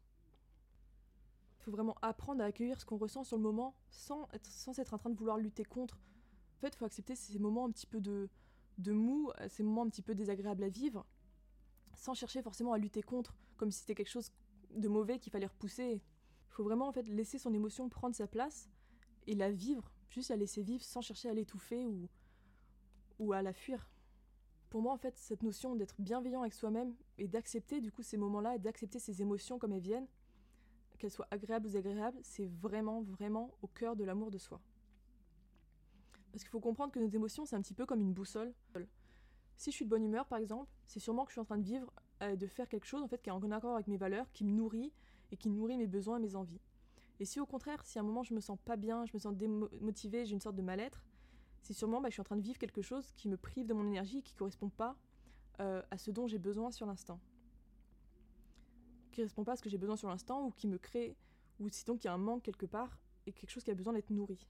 Il 1.60 1.64
faut 1.64 1.70
vraiment 1.70 1.96
apprendre 2.02 2.42
à 2.42 2.46
accueillir 2.46 2.80
ce 2.80 2.84
qu'on 2.84 2.96
ressent 2.96 3.24
sur 3.24 3.36
le 3.36 3.42
moment 3.42 3.74
sans 3.90 4.28
être, 4.32 4.50
sans 4.50 4.78
être 4.78 4.94
en 4.94 4.98
train 4.98 5.10
de 5.10 5.16
vouloir 5.16 5.38
lutter 5.38 5.64
contre. 5.64 6.00
En 6.56 6.60
fait, 6.60 6.74
faut 6.74 6.84
accepter 6.84 7.14
ces 7.14 7.38
moments 7.38 7.66
un 7.66 7.70
petit 7.70 7.86
peu 7.86 8.00
de, 8.00 8.28
de 8.78 8.92
mou, 8.92 9.30
ces 9.48 9.62
moments 9.62 9.82
un 9.82 9.88
petit 9.88 10.02
peu 10.02 10.14
désagréables 10.14 10.64
à 10.64 10.68
vivre, 10.68 11.06
sans 11.94 12.14
chercher 12.14 12.42
forcément 12.42 12.72
à 12.72 12.78
lutter 12.78 13.02
contre, 13.02 13.36
comme 13.56 13.70
si 13.70 13.80
c'était 13.80 13.94
quelque 13.94 14.10
chose 14.10 14.32
de 14.70 14.88
mauvais 14.88 15.18
qu'il 15.18 15.32
fallait 15.32 15.46
repousser. 15.46 16.02
Il 16.48 16.52
faut 16.54 16.64
vraiment 16.64 16.88
en 16.88 16.92
fait 16.92 17.08
laisser 17.08 17.38
son 17.38 17.54
émotion 17.54 17.88
prendre 17.88 18.14
sa 18.14 18.26
place 18.26 18.68
et 19.26 19.34
la 19.34 19.50
vivre, 19.50 19.92
juste 20.08 20.30
la 20.30 20.36
laisser 20.36 20.62
vivre 20.62 20.82
sans 20.82 21.00
chercher 21.00 21.28
à 21.28 21.34
l'étouffer 21.34 21.86
ou, 21.86 22.08
ou 23.18 23.32
à 23.32 23.42
la 23.42 23.52
fuir. 23.52 23.90
Pour 24.70 24.82
moi, 24.82 24.92
en 24.92 24.98
fait, 24.98 25.16
cette 25.16 25.42
notion 25.42 25.76
d'être 25.76 25.94
bienveillant 25.98 26.42
avec 26.42 26.52
soi-même 26.52 26.94
et 27.16 27.26
d'accepter 27.26 27.80
du 27.80 27.90
coup 27.90 28.02
ces 28.02 28.16
moments-là 28.16 28.56
et 28.56 28.58
d'accepter 28.58 28.98
ces 28.98 29.22
émotions 29.22 29.58
comme 29.58 29.72
elles 29.72 29.80
viennent, 29.80 30.08
qu'elles 30.98 31.10
soient 31.10 31.28
agréables 31.30 31.66
ou 31.66 31.68
désagréables, 31.68 32.18
c'est 32.22 32.46
vraiment, 32.46 33.02
vraiment 33.02 33.54
au 33.62 33.68
cœur 33.68 33.96
de 33.96 34.04
l'amour 34.04 34.30
de 34.30 34.38
soi. 34.38 34.60
Parce 36.32 36.42
qu'il 36.42 36.50
faut 36.50 36.60
comprendre 36.60 36.92
que 36.92 36.98
nos 36.98 37.08
émotions, 37.08 37.46
c'est 37.46 37.56
un 37.56 37.62
petit 37.62 37.74
peu 37.74 37.86
comme 37.86 38.00
une 38.00 38.12
boussole. 38.12 38.52
Si 39.56 39.70
je 39.70 39.76
suis 39.76 39.84
de 39.84 39.90
bonne 39.90 40.04
humeur, 40.04 40.26
par 40.26 40.38
exemple, 40.38 40.70
c'est 40.86 41.00
sûrement 41.00 41.24
que 41.24 41.30
je 41.30 41.34
suis 41.34 41.40
en 41.40 41.44
train 41.44 41.58
de 41.58 41.64
vivre, 41.64 41.92
euh, 42.22 42.36
de 42.36 42.46
faire 42.46 42.68
quelque 42.68 42.86
chose 42.86 43.02
en 43.02 43.08
fait 43.08 43.20
qui 43.22 43.30
est 43.30 43.32
en 43.32 43.50
accord 43.50 43.74
avec 43.74 43.88
mes 43.88 43.96
valeurs, 43.96 44.30
qui 44.32 44.44
me 44.44 44.52
nourrit 44.52 44.92
et 45.30 45.36
qui 45.36 45.48
nourrit 45.48 45.76
mes 45.76 45.86
besoins 45.86 46.18
et 46.18 46.20
mes 46.20 46.34
envies. 46.34 46.60
Et 47.20 47.24
si 47.24 47.40
au 47.40 47.46
contraire, 47.46 47.84
si 47.84 47.98
à 47.98 48.02
un 48.02 48.04
moment 48.04 48.22
je 48.22 48.34
me 48.34 48.40
sens 48.40 48.58
pas 48.64 48.76
bien, 48.76 49.04
je 49.06 49.12
me 49.14 49.18
sens 49.18 49.34
démotivée, 49.34 50.24
j'ai 50.24 50.34
une 50.34 50.40
sorte 50.40 50.56
de 50.56 50.62
mal-être, 50.62 51.04
c'est 51.62 51.74
sûrement 51.74 52.00
bah, 52.00 52.08
je 52.08 52.14
suis 52.14 52.20
en 52.20 52.24
train 52.24 52.36
de 52.36 52.42
vivre 52.42 52.58
quelque 52.58 52.82
chose 52.82 53.12
qui 53.16 53.28
me 53.28 53.36
prive 53.36 53.66
de 53.66 53.74
mon 53.74 53.86
énergie, 53.86 54.22
qui 54.22 54.34
correspond 54.34 54.68
pas 54.68 54.96
euh, 55.60 55.82
à 55.90 55.98
ce 55.98 56.10
dont 56.10 56.26
j'ai 56.26 56.38
besoin 56.38 56.70
sur 56.70 56.86
l'instant, 56.86 57.20
qui 59.10 59.16
correspond 59.16 59.44
pas 59.44 59.52
à 59.52 59.56
ce 59.56 59.62
que 59.62 59.68
j'ai 59.68 59.78
besoin 59.78 59.96
sur 59.96 60.08
l'instant 60.08 60.46
ou 60.46 60.50
qui 60.50 60.68
me 60.68 60.78
crée, 60.78 61.16
ou 61.58 61.68
sinon 61.68 61.96
qu'il 61.96 62.04
y 62.04 62.08
a 62.08 62.14
un 62.14 62.18
manque 62.18 62.42
quelque 62.42 62.66
part 62.66 62.98
et 63.26 63.32
quelque 63.32 63.50
chose 63.50 63.64
qui 63.64 63.70
a 63.70 63.74
besoin 63.74 63.92
d'être 63.92 64.10
nourri. 64.10 64.46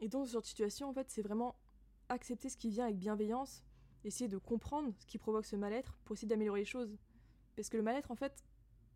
Et 0.00 0.08
donc, 0.08 0.28
sur 0.28 0.40
cette 0.40 0.48
situation, 0.48 0.88
en 0.88 0.92
fait, 0.92 1.10
c'est 1.10 1.22
vraiment 1.22 1.54
accepter 2.08 2.48
ce 2.48 2.56
qui 2.56 2.68
vient 2.68 2.84
avec 2.84 2.98
bienveillance, 2.98 3.64
essayer 4.04 4.28
de 4.28 4.38
comprendre 4.38 4.92
ce 4.98 5.06
qui 5.06 5.18
provoque 5.18 5.46
ce 5.46 5.56
mal-être 5.56 5.96
pour 6.04 6.14
essayer 6.14 6.28
d'améliorer 6.28 6.60
les 6.60 6.66
choses. 6.66 6.96
Parce 7.56 7.68
que 7.68 7.76
le 7.76 7.82
mal-être, 7.82 8.10
en 8.10 8.16
fait, 8.16 8.44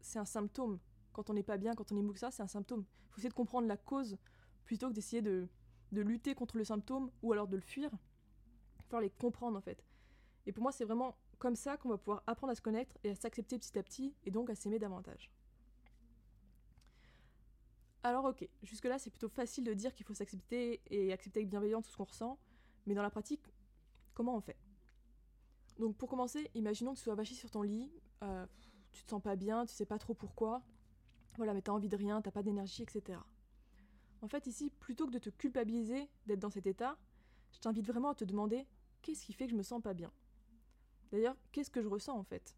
c'est 0.01 0.18
un 0.18 0.25
symptôme. 0.25 0.79
Quand 1.12 1.31
on 1.31 1.35
n'est 1.35 1.42
pas 1.42 1.57
bien, 1.57 1.75
quand 1.75 1.90
on 1.92 1.97
est 1.97 2.03
mou 2.03 2.12
que 2.12 2.18
ça, 2.18 2.31
c'est 2.31 2.42
un 2.42 2.49
symptôme. 2.49 2.85
Il 3.07 3.11
faut 3.11 3.18
essayer 3.18 3.31
de 3.31 3.35
comprendre 3.35 3.66
la 3.66 3.77
cause 3.77 4.18
plutôt 4.64 4.88
que 4.88 4.94
d'essayer 4.94 5.23
de, 5.23 5.49
de 5.92 6.01
lutter 6.01 6.35
contre 6.35 6.57
le 6.57 6.64
symptôme 6.64 7.11
ou 7.23 7.33
alors 7.33 7.49
de 7.49 7.57
le 7.57 7.62
fuir. 7.62 7.90
Il 8.79 8.85
faut 8.85 9.01
les 9.01 9.11
comprendre, 9.11 9.59
en 9.59 9.62
fait. 9.62 9.85
Et 10.47 10.53
pour 10.53 10.62
moi, 10.62 10.73
c'est 10.73 10.85
vraiment 10.85 11.16
comme 11.38 11.57
ça 11.57 11.77
qu'on 11.77 11.88
va 11.88 11.99
pouvoir 11.99 12.23
apprendre 12.27 12.53
à 12.53 12.55
se 12.55 12.61
connaître 12.61 12.97
et 13.05 13.11
à 13.11 13.14
s'accepter 13.14 13.59
petit 13.59 13.79
à 13.79 13.83
petit 13.83 14.14
et 14.25 14.31
donc 14.31 14.51
à 14.51 14.55
s'aimer 14.55 14.79
davantage. 14.79 15.31
Alors 18.03 18.25
ok, 18.25 18.49
jusque-là 18.62 18.99
c'est 18.99 19.11
plutôt 19.11 19.29
facile 19.29 19.64
de 19.64 19.75
dire 19.75 19.92
qu'il 19.94 20.07
faut 20.07 20.14
s'accepter 20.14 20.81
et 20.87 21.12
accepter 21.12 21.40
avec 21.40 21.51
bienveillance 21.51 21.85
tout 21.85 21.92
ce 21.92 21.97
qu'on 21.97 22.05
ressent, 22.05 22.38
mais 22.87 22.94
dans 22.94 23.03
la 23.03 23.11
pratique, 23.11 23.42
comment 24.14 24.37
on 24.37 24.40
fait? 24.40 24.57
Donc 25.79 25.97
pour 25.97 26.09
commencer, 26.09 26.51
imaginons 26.55 26.92
que 26.92 26.99
tu 26.99 27.05
sois 27.05 27.14
vaché 27.14 27.35
sur 27.35 27.51
ton 27.51 27.62
lit, 27.62 27.90
euh, 28.23 28.47
tu 28.93 29.05
te 29.05 29.11
sens 29.11 29.23
pas 29.23 29.37
bien, 29.37 29.67
tu 29.67 29.75
sais 29.75 29.87
pas 29.87 29.99
trop 29.99 30.15
pourquoi, 30.15 30.63
voilà, 31.37 31.55
mais 31.55 31.63
t'as 31.63 31.73
envie 31.73 31.89
de 31.89 31.97
rien, 31.97 32.21
t'as 32.21 32.31
pas 32.31 32.43
d'énergie, 32.43 32.83
etc. 32.83 33.19
En 34.23 34.29
fait, 34.29 34.47
ici, 34.47 34.71
plutôt 34.81 35.07
que 35.07 35.13
de 35.13 35.19
te 35.19 35.31
culpabiliser 35.31 36.09
d'être 36.27 36.41
dans 36.41 36.51
cet 36.51 36.67
état, 36.67 36.97
je 37.53 37.59
t'invite 37.59 37.87
vraiment 37.87 38.11
à 38.11 38.15
te 38.15 38.25
demander 38.25 38.67
qu'est-ce 39.03 39.25
qui 39.25 39.33
fait 39.33 39.47
que 39.47 39.53
je 39.53 39.57
me 39.57 39.63
sens 39.63 39.81
pas 39.81 39.95
bien? 39.95 40.13
D'ailleurs, 41.13 41.37
qu'est-ce 41.53 41.71
que 41.71 41.81
je 41.81 41.89
ressens 41.89 42.19
en 42.19 42.25
fait? 42.25 42.57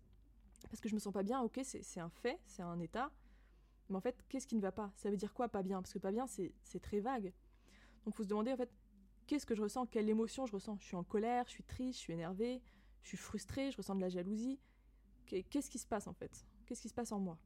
Parce 0.69 0.81
que 0.81 0.89
je 0.89 0.95
me 0.95 1.01
sens 1.01 1.13
pas 1.13 1.23
bien, 1.23 1.41
ok, 1.41 1.61
c'est 1.63 2.01
un 2.01 2.11
fait, 2.11 2.41
c'est 2.47 2.63
un 2.63 2.81
état, 2.81 3.11
mais 3.89 3.97
en 3.97 4.01
fait, 4.01 4.25
qu'est-ce 4.29 4.47
qui 4.47 4.57
ne 4.57 4.61
va 4.61 4.73
pas? 4.73 4.93
Ça 4.97 5.11
veut 5.11 5.17
dire 5.17 5.35
quoi 5.35 5.49
pas 5.49 5.63
bien? 5.63 5.83
Parce 5.83 5.93
que 5.93 5.99
pas 5.99 6.13
bien, 6.13 6.27
c'est 6.27 6.81
très 6.81 7.01
vague. 7.01 7.33
Donc, 8.05 8.15
faut 8.15 8.23
se 8.23 8.29
demander 8.29 8.53
en 8.53 8.57
fait 8.57 8.71
qu'est-ce 9.27 9.45
que 9.47 9.55
je 9.55 9.63
ressens, 9.63 9.87
quelle 9.87 10.09
émotion 10.09 10.47
je 10.47 10.53
ressens? 10.53 10.79
Je 10.81 10.87
suis 10.87 10.97
en 10.97 11.05
colère, 11.05 11.45
je 11.47 11.53
suis 11.53 11.65
triste, 11.65 11.99
je 11.99 12.05
suis 12.05 12.13
énervée, 12.13 12.63
je 13.03 13.09
suis 13.09 13.17
frustrée, 13.17 13.71
je 13.71 13.77
ressens 13.77 13.95
de 13.95 14.01
la 14.01 14.09
jalousie. 14.09 14.59
Qu'est-ce 15.51 15.71
qui 15.71 15.79
se 15.79 15.87
passe 15.87 16.07
en 16.07 16.13
fait? 16.13 16.45
Qu'est-ce 16.67 16.83
qui 16.83 16.89
se 16.89 16.95
passe 16.95 17.13
en 17.13 17.21
moi? 17.21 17.39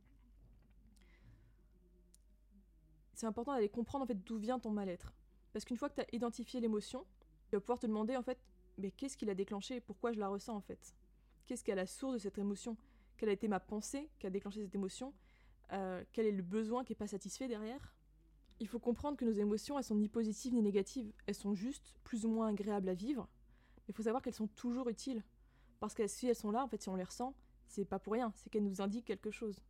C'est 3.15 3.27
important 3.27 3.53
d'aller 3.53 3.69
comprendre 3.69 4.05
en 4.05 4.07
fait 4.07 4.25
d'où 4.25 4.39
vient 4.39 4.59
ton 4.59 4.71
mal-être. 4.71 5.13
Parce 5.53 5.65
qu'une 5.65 5.77
fois 5.77 5.89
que 5.89 5.95
tu 5.95 6.01
as 6.01 6.07
identifié 6.13 6.61
l'émotion, 6.61 7.07
tu 7.49 7.57
vas 7.57 7.61
pouvoir 7.61 7.79
te 7.79 7.87
demander 7.87 8.17
en 8.17 8.23
fait, 8.23 8.39
mais 8.79 8.91
qu'est-ce 8.91 9.17
qui 9.17 9.25
l'a 9.25 9.35
déclenché? 9.35 9.81
Pourquoi 9.81 10.13
je 10.13 10.19
la 10.19 10.29
ressens 10.29 10.57
en 10.57 10.61
fait? 10.61 10.95
Qu'est-ce 11.47 11.63
qui 11.63 11.71
est 11.71 11.75
à 11.75 11.77
la 11.77 11.87
source 11.87 12.15
de 12.15 12.19
cette 12.19 12.39
émotion? 12.39 12.77
Quelle 13.17 13.29
a 13.29 13.33
été 13.33 13.47
ma 13.49 13.61
pensée 13.61 14.11
qui 14.19 14.27
a 14.27 14.31
déclenché 14.31 14.63
cette 14.63 14.75
émotion? 14.75 15.15
Euh, 15.73 16.03
Quel 16.13 16.27
est 16.27 16.33
le 16.33 16.43
besoin 16.43 16.85
qui 16.85 16.93
n'est 16.93 16.97
pas 16.97 17.07
satisfait 17.07 17.47
derrière? 17.47 17.95
Il 18.61 18.69
faut 18.69 18.79
comprendre 18.79 19.17
que 19.17 19.25
nos 19.25 19.33
émotions, 19.33 19.79
elles 19.79 19.85
sont 19.85 19.97
ni 19.97 20.09
positives 20.09 20.55
ni 20.55 20.63
négatives. 20.63 21.13
Elles 21.27 21.35
sont 21.35 21.55
juste 21.55 21.95
plus 22.03 22.25
ou 22.25 22.29
moins 22.29 22.49
agréables 22.49 22.89
à 22.89 22.95
vivre. 22.95 23.29
Mais 23.79 23.83
il 23.89 23.95
faut 23.95 24.05
savoir 24.05 24.23
qu'elles 24.23 24.35
sont 24.35 24.47
toujours 24.49 24.89
utiles. 24.89 25.23
Parce 25.81 25.95
que 25.95 26.07
si 26.07 26.27
elles 26.27 26.37
sont 26.37 26.51
là, 26.51 26.65
en 26.65 26.69
fait, 26.69 26.83
si 26.83 26.89
on 26.89 26.97
les 26.97 27.05
ressent, 27.05 27.35
c'est 27.67 27.85
pas 27.85 27.99
pour 27.99 28.13
rien, 28.13 28.33
c'est 28.37 28.51
qu'elles 28.51 28.65
nous 28.65 28.81
indiquent 28.81 29.07
quelque 29.07 29.31
chose. 29.31 29.61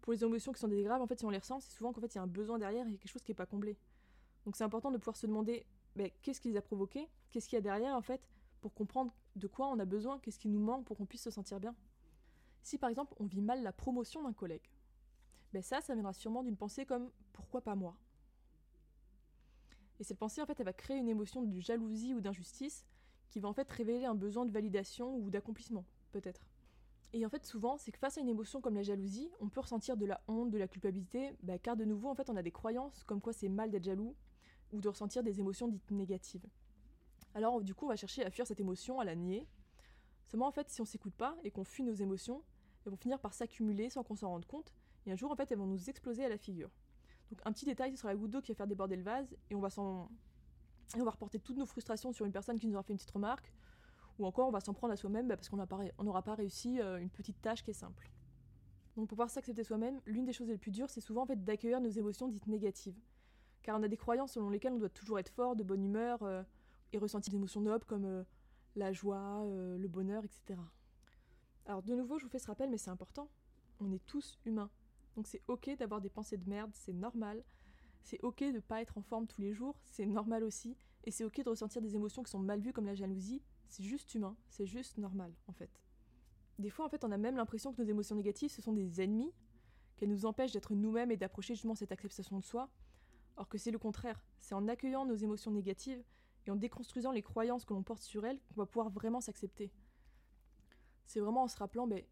Pour 0.00 0.12
les 0.12 0.24
émotions 0.24 0.52
qui 0.52 0.60
sont 0.60 0.68
désagréables, 0.68 1.02
en 1.02 1.06
fait, 1.06 1.18
si 1.18 1.24
on 1.24 1.30
les 1.30 1.38
ressent, 1.38 1.60
c'est 1.60 1.72
souvent 1.72 1.92
qu'en 1.92 2.00
fait, 2.00 2.14
il 2.14 2.16
y 2.16 2.18
a 2.18 2.22
un 2.22 2.26
besoin 2.26 2.58
derrière 2.58 2.86
et 2.86 2.96
quelque 2.96 3.10
chose 3.10 3.22
qui 3.22 3.30
n'est 3.30 3.36
pas 3.36 3.46
comblé. 3.46 3.76
Donc 4.44 4.56
c'est 4.56 4.64
important 4.64 4.90
de 4.90 4.96
pouvoir 4.96 5.16
se 5.16 5.26
demander 5.26 5.66
ben, 5.96 6.10
qu'est-ce 6.22 6.40
qui 6.40 6.48
les 6.48 6.56
a 6.56 6.62
provoqués, 6.62 7.08
qu'est-ce 7.30 7.48
qu'il 7.48 7.56
y 7.56 7.58
a 7.58 7.62
derrière, 7.62 7.94
en 7.94 8.02
fait, 8.02 8.22
pour 8.60 8.74
comprendre 8.74 9.12
de 9.36 9.46
quoi 9.46 9.68
on 9.68 9.78
a 9.78 9.84
besoin, 9.84 10.18
qu'est-ce 10.18 10.38
qui 10.38 10.48
nous 10.48 10.60
manque 10.60 10.84
pour 10.84 10.96
qu'on 10.96 11.06
puisse 11.06 11.22
se 11.22 11.30
sentir 11.30 11.60
bien. 11.60 11.74
Si 12.62 12.78
par 12.78 12.90
exemple 12.90 13.14
on 13.18 13.24
vit 13.24 13.40
mal 13.40 13.62
la 13.62 13.72
promotion 13.72 14.22
d'un 14.22 14.32
collègue, 14.32 14.68
ben 15.52 15.62
ça, 15.62 15.80
ça 15.80 15.94
viendra 15.94 16.12
sûrement 16.12 16.42
d'une 16.42 16.56
pensée 16.56 16.84
comme 16.84 17.10
pourquoi 17.32 17.62
pas 17.62 17.74
moi? 17.74 17.96
Et 19.98 20.04
cette 20.04 20.18
pensée, 20.18 20.40
en 20.40 20.46
fait, 20.46 20.58
elle 20.58 20.66
va 20.66 20.72
créer 20.72 20.96
une 20.96 21.08
émotion 21.08 21.42
de 21.42 21.60
jalousie 21.60 22.14
ou 22.14 22.20
d'injustice 22.20 22.86
qui 23.28 23.38
va 23.38 23.48
en 23.48 23.52
fait 23.52 23.70
révéler 23.70 24.06
un 24.06 24.14
besoin 24.14 24.46
de 24.46 24.50
validation 24.50 25.14
ou 25.16 25.30
d'accomplissement, 25.30 25.84
peut-être. 26.10 26.40
Et 27.12 27.26
en 27.26 27.28
fait, 27.28 27.44
souvent, 27.44 27.76
c'est 27.76 27.90
que 27.90 27.98
face 27.98 28.18
à 28.18 28.20
une 28.20 28.28
émotion 28.28 28.60
comme 28.60 28.74
la 28.74 28.82
jalousie, 28.82 29.30
on 29.40 29.48
peut 29.48 29.60
ressentir 29.60 29.96
de 29.96 30.06
la 30.06 30.20
honte, 30.28 30.50
de 30.50 30.58
la 30.58 30.68
culpabilité, 30.68 31.36
bah, 31.42 31.58
car 31.58 31.76
de 31.76 31.84
nouveau, 31.84 32.08
en 32.08 32.14
fait, 32.14 32.30
on 32.30 32.36
a 32.36 32.42
des 32.42 32.52
croyances 32.52 33.02
comme 33.04 33.20
quoi 33.20 33.32
c'est 33.32 33.48
mal 33.48 33.70
d'être 33.70 33.84
jaloux 33.84 34.14
ou 34.72 34.80
de 34.80 34.88
ressentir 34.88 35.22
des 35.24 35.40
émotions 35.40 35.66
dites 35.66 35.90
négatives. 35.90 36.46
Alors, 37.34 37.62
du 37.62 37.74
coup, 37.74 37.86
on 37.86 37.88
va 37.88 37.96
chercher 37.96 38.24
à 38.24 38.30
fuir 38.30 38.46
cette 38.46 38.60
émotion, 38.60 39.00
à 39.00 39.04
la 39.04 39.16
nier. 39.16 39.46
Seulement, 40.26 40.46
en 40.46 40.52
fait, 40.52 40.70
si 40.70 40.80
on 40.80 40.84
s'écoute 40.84 41.14
pas 41.14 41.36
et 41.42 41.50
qu'on 41.50 41.64
fuit 41.64 41.82
nos 41.82 41.94
émotions, 41.94 42.42
elles 42.84 42.90
vont 42.90 42.96
finir 42.96 43.18
par 43.18 43.34
s'accumuler 43.34 43.90
sans 43.90 44.04
qu'on 44.04 44.14
s'en 44.14 44.28
rende 44.28 44.46
compte, 44.46 44.72
et 45.06 45.12
un 45.12 45.16
jour, 45.16 45.30
en 45.32 45.36
fait, 45.36 45.50
elles 45.50 45.58
vont 45.58 45.66
nous 45.66 45.90
exploser 45.90 46.24
à 46.24 46.28
la 46.28 46.38
figure. 46.38 46.70
Donc, 47.30 47.40
un 47.44 47.52
petit 47.52 47.64
détail, 47.64 47.92
ce 47.92 47.98
sera 47.98 48.10
la 48.10 48.16
goutte 48.16 48.30
d'eau 48.30 48.40
qui 48.40 48.52
va 48.52 48.56
faire 48.56 48.66
déborder 48.66 48.96
le 48.96 49.02
vase, 49.02 49.36
et 49.50 49.54
on 49.54 49.60
va 49.60 49.70
s'en. 49.70 50.08
On 50.96 51.04
va 51.04 51.10
reporter 51.10 51.38
toutes 51.38 51.56
nos 51.56 51.66
frustrations 51.66 52.12
sur 52.12 52.26
une 52.26 52.32
personne 52.32 52.58
qui 52.58 52.66
nous 52.66 52.74
aura 52.74 52.82
fait 52.82 52.92
une 52.92 52.98
petite 52.98 53.12
remarque, 53.12 53.52
ou 54.20 54.26
encore 54.26 54.46
on 54.48 54.52
va 54.52 54.60
s'en 54.60 54.74
prendre 54.74 54.92
à 54.92 54.96
soi-même 54.96 55.26
bah, 55.26 55.36
parce 55.36 55.48
qu'on 55.48 55.56
n'aura 55.56 56.22
pas 56.22 56.34
réussi 56.34 56.80
euh, 56.80 56.98
une 56.98 57.10
petite 57.10 57.40
tâche 57.40 57.64
qui 57.64 57.70
est 57.70 57.74
simple. 57.74 58.10
Donc 58.96 59.08
pour 59.08 59.16
pouvoir 59.16 59.30
s'accepter 59.30 59.64
soi-même, 59.64 60.00
l'une 60.04 60.24
des 60.24 60.32
choses 60.32 60.48
les 60.48 60.58
plus 60.58 60.70
dures, 60.70 60.90
c'est 60.90 61.00
souvent 61.00 61.22
en 61.22 61.26
fait 61.26 61.42
d'accueillir 61.42 61.80
nos 61.80 61.88
émotions 61.88 62.28
dites 62.28 62.46
négatives. 62.46 62.98
Car 63.62 63.78
on 63.78 63.82
a 63.82 63.88
des 63.88 63.96
croyances 63.96 64.32
selon 64.32 64.50
lesquelles 64.50 64.72
on 64.72 64.78
doit 64.78 64.88
toujours 64.88 65.18
être 65.18 65.30
fort, 65.30 65.56
de 65.56 65.62
bonne 65.62 65.82
humeur, 65.82 66.22
euh, 66.22 66.42
et 66.92 66.98
ressentir 66.98 67.30
des 67.30 67.36
émotions 67.36 67.60
nobles 67.60 67.84
comme 67.86 68.04
euh, 68.04 68.24
la 68.76 68.92
joie, 68.92 69.44
le 69.46 69.88
bonheur, 69.88 70.24
etc. 70.24 70.60
Alors 71.66 71.82
de 71.82 71.94
nouveau, 71.94 72.18
je 72.18 72.24
vous 72.24 72.30
fais 72.30 72.38
ce 72.38 72.46
rappel, 72.46 72.70
mais 72.70 72.78
c'est 72.78 72.90
important. 72.90 73.28
On 73.80 73.90
est 73.92 74.04
tous 74.06 74.38
humains. 74.44 74.70
Donc 75.16 75.26
c'est 75.26 75.42
ok 75.48 75.76
d'avoir 75.78 76.00
des 76.00 76.10
pensées 76.10 76.36
de 76.36 76.48
merde, 76.48 76.70
c'est 76.74 76.92
normal. 76.92 77.42
C'est 78.02 78.20
ok 78.22 78.40
de 78.40 78.52
ne 78.52 78.60
pas 78.60 78.80
être 78.80 78.96
en 78.98 79.02
forme 79.02 79.26
tous 79.26 79.40
les 79.40 79.52
jours, 79.52 79.80
c'est 79.84 80.06
normal 80.06 80.44
aussi. 80.44 80.76
Et 81.04 81.10
c'est 81.10 81.24
ok 81.24 81.42
de 81.42 81.48
ressentir 81.48 81.80
des 81.80 81.94
émotions 81.94 82.22
qui 82.22 82.30
sont 82.30 82.38
mal 82.38 82.60
vues 82.60 82.72
comme 82.72 82.86
la 82.86 82.94
jalousie, 82.94 83.42
c'est 83.70 83.82
juste 83.82 84.14
humain, 84.14 84.36
c'est 84.48 84.66
juste 84.66 84.98
normal 84.98 85.32
en 85.46 85.52
fait. 85.52 85.70
Des 86.58 86.70
fois 86.70 86.84
en 86.84 86.88
fait 86.88 87.04
on 87.04 87.10
a 87.10 87.18
même 87.18 87.36
l'impression 87.36 87.72
que 87.72 87.80
nos 87.80 87.88
émotions 87.88 88.16
négatives 88.16 88.50
ce 88.50 88.62
sont 88.62 88.72
des 88.72 89.00
ennemis, 89.00 89.32
qu'elles 89.96 90.10
nous 90.10 90.26
empêchent 90.26 90.52
d'être 90.52 90.74
nous-mêmes 90.74 91.10
et 91.10 91.16
d'approcher 91.16 91.54
justement 91.54 91.74
cette 91.74 91.92
acceptation 91.92 92.38
de 92.38 92.44
soi, 92.44 92.70
or 93.36 93.48
que 93.48 93.58
c'est 93.58 93.70
le 93.70 93.78
contraire, 93.78 94.24
c'est 94.38 94.54
en 94.54 94.68
accueillant 94.68 95.04
nos 95.06 95.14
émotions 95.14 95.50
négatives 95.50 96.02
et 96.46 96.50
en 96.50 96.56
déconstruisant 96.56 97.12
les 97.12 97.22
croyances 97.22 97.64
que 97.64 97.74
l'on 97.74 97.82
porte 97.82 98.02
sur 98.02 98.24
elles 98.24 98.40
qu'on 98.40 98.54
va 98.60 98.66
pouvoir 98.66 98.90
vraiment 98.90 99.20
s'accepter. 99.20 99.70
C'est 101.06 101.20
vraiment 101.20 101.42
en 101.44 101.48
se 101.48 101.56
rappelant 101.56 101.86
ben, 101.86 102.02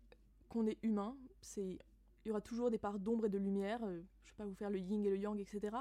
qu'on 0.48 0.66
est 0.66 0.78
humain, 0.82 1.16
c'est 1.40 1.78
il 2.24 2.28
y 2.28 2.30
aura 2.30 2.40
toujours 2.40 2.70
des 2.70 2.78
parts 2.78 2.98
d'ombre 2.98 3.26
et 3.26 3.28
de 3.30 3.38
lumière, 3.38 3.82
euh, 3.84 4.02
je 4.24 4.32
vais 4.32 4.36
pas 4.36 4.44
vous 4.44 4.54
faire 4.54 4.70
le 4.70 4.78
yin 4.78 5.04
et 5.04 5.10
le 5.10 5.16
yang, 5.16 5.38
etc. 5.40 5.76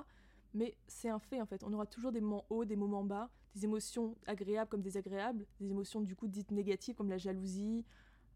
Mais 0.57 0.75
c'est 0.87 1.09
un 1.09 1.19
fait 1.19 1.39
en 1.39 1.45
fait. 1.45 1.63
On 1.63 1.71
aura 1.71 1.85
toujours 1.85 2.11
des 2.11 2.19
moments 2.19 2.43
hauts, 2.49 2.65
des 2.65 2.75
moments 2.75 3.03
bas, 3.03 3.29
des 3.53 3.65
émotions 3.65 4.15
agréables 4.25 4.67
comme 4.71 4.81
désagréables, 4.81 5.45
des 5.59 5.69
émotions 5.69 6.01
du 6.01 6.15
coup 6.15 6.27
dites 6.27 6.49
négatives 6.49 6.95
comme 6.95 7.09
la 7.09 7.19
jalousie, 7.19 7.85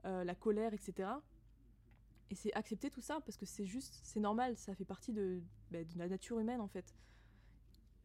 euh, 0.06 0.24
la 0.24 0.36
colère, 0.36 0.72
etc. 0.72 1.10
Et 2.30 2.36
c'est 2.36 2.54
accepter 2.54 2.92
tout 2.92 3.02
ça 3.02 3.22
parce 3.22 3.38
que 3.38 3.48
c'est 3.48 3.66
juste, 3.66 4.00
c'est 4.04 4.20
normal, 4.20 4.56
ça 4.56 4.76
fait 4.76 4.86
partie 4.86 5.14
de, 5.14 5.42
bah, 5.72 5.84
de 5.84 5.98
la 5.98 6.08
nature 6.08 6.40
humaine 6.40 6.62
en 6.62 6.68
fait. 6.68 6.94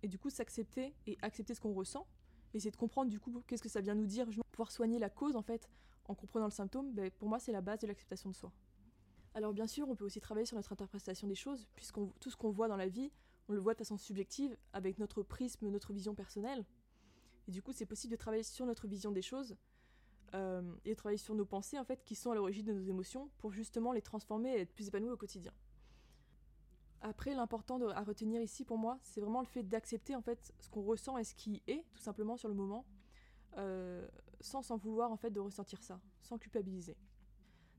Et 0.02 0.08
du 0.08 0.18
coup, 0.18 0.30
s'accepter 0.30 0.94
et 1.06 1.18
accepter 1.20 1.52
ce 1.52 1.60
qu'on 1.60 1.74
ressent, 1.74 2.06
essayer 2.54 2.70
de 2.70 2.76
comprendre 2.76 3.10
du 3.10 3.20
coup 3.20 3.42
qu'est-ce 3.46 3.62
que 3.62 3.68
ça 3.68 3.82
vient 3.82 3.94
nous 3.94 4.06
dire, 4.06 4.26
pouvoir 4.50 4.72
soigner 4.72 4.98
la 4.98 5.10
cause 5.10 5.36
en 5.36 5.42
fait 5.42 5.68
en 6.06 6.14
comprenant 6.14 6.46
le 6.46 6.52
symptôme, 6.52 6.94
bah, 6.94 7.10
pour 7.18 7.28
moi 7.28 7.38
c'est 7.38 7.52
la 7.52 7.60
base 7.60 7.80
de 7.80 7.86
l'acceptation 7.86 8.30
de 8.30 8.34
soi. 8.34 8.50
Alors 9.34 9.52
bien 9.52 9.66
sûr, 9.66 9.90
on 9.90 9.94
peut 9.94 10.06
aussi 10.06 10.20
travailler 10.20 10.46
sur 10.46 10.56
notre 10.56 10.72
interprétation 10.72 11.28
des 11.28 11.34
choses, 11.34 11.68
puisque 11.74 11.98
tout 12.18 12.30
ce 12.30 12.36
qu'on 12.36 12.50
voit 12.50 12.68
dans 12.68 12.76
la 12.76 12.88
vie, 12.88 13.12
on 13.48 13.52
le 13.52 13.60
voit 13.60 13.74
de 13.74 13.78
façon 13.78 13.96
subjective, 13.96 14.56
avec 14.72 14.98
notre 14.98 15.22
prisme, 15.22 15.68
notre 15.68 15.92
vision 15.92 16.14
personnelle. 16.14 16.64
Et 17.48 17.52
du 17.52 17.62
coup, 17.62 17.72
c'est 17.72 17.86
possible 17.86 18.12
de 18.12 18.16
travailler 18.16 18.42
sur 18.42 18.66
notre 18.66 18.86
vision 18.86 19.12
des 19.12 19.22
choses 19.22 19.56
euh, 20.34 20.74
et 20.84 20.90
de 20.90 20.94
travailler 20.94 21.18
sur 21.18 21.34
nos 21.34 21.44
pensées, 21.44 21.78
en 21.78 21.84
fait, 21.84 22.04
qui 22.04 22.14
sont 22.14 22.32
à 22.32 22.34
l'origine 22.34 22.66
de 22.66 22.72
nos 22.72 22.84
émotions, 22.84 23.30
pour 23.38 23.52
justement 23.52 23.92
les 23.92 24.02
transformer 24.02 24.56
et 24.56 24.60
être 24.62 24.72
plus 24.72 24.88
épanouis 24.88 25.10
au 25.10 25.16
quotidien. 25.16 25.52
Après, 27.02 27.34
l'important 27.34 27.80
à 27.88 28.02
retenir 28.02 28.40
ici 28.40 28.64
pour 28.64 28.78
moi, 28.78 28.98
c'est 29.02 29.20
vraiment 29.20 29.40
le 29.40 29.46
fait 29.46 29.62
d'accepter 29.62 30.16
en 30.16 30.22
fait 30.22 30.52
ce 30.58 30.68
qu'on 30.68 30.82
ressent 30.82 31.18
et 31.18 31.24
ce 31.24 31.34
qui 31.34 31.62
est, 31.68 31.84
tout 31.94 32.00
simplement 32.00 32.36
sur 32.36 32.48
le 32.48 32.54
moment, 32.54 32.84
euh, 33.58 34.08
sans 34.40 34.62
s'en 34.62 34.76
vouloir 34.76 35.12
en 35.12 35.16
fait 35.16 35.30
de 35.30 35.38
ressentir 35.38 35.82
ça, 35.82 36.00
sans 36.22 36.38
culpabiliser. 36.38 36.96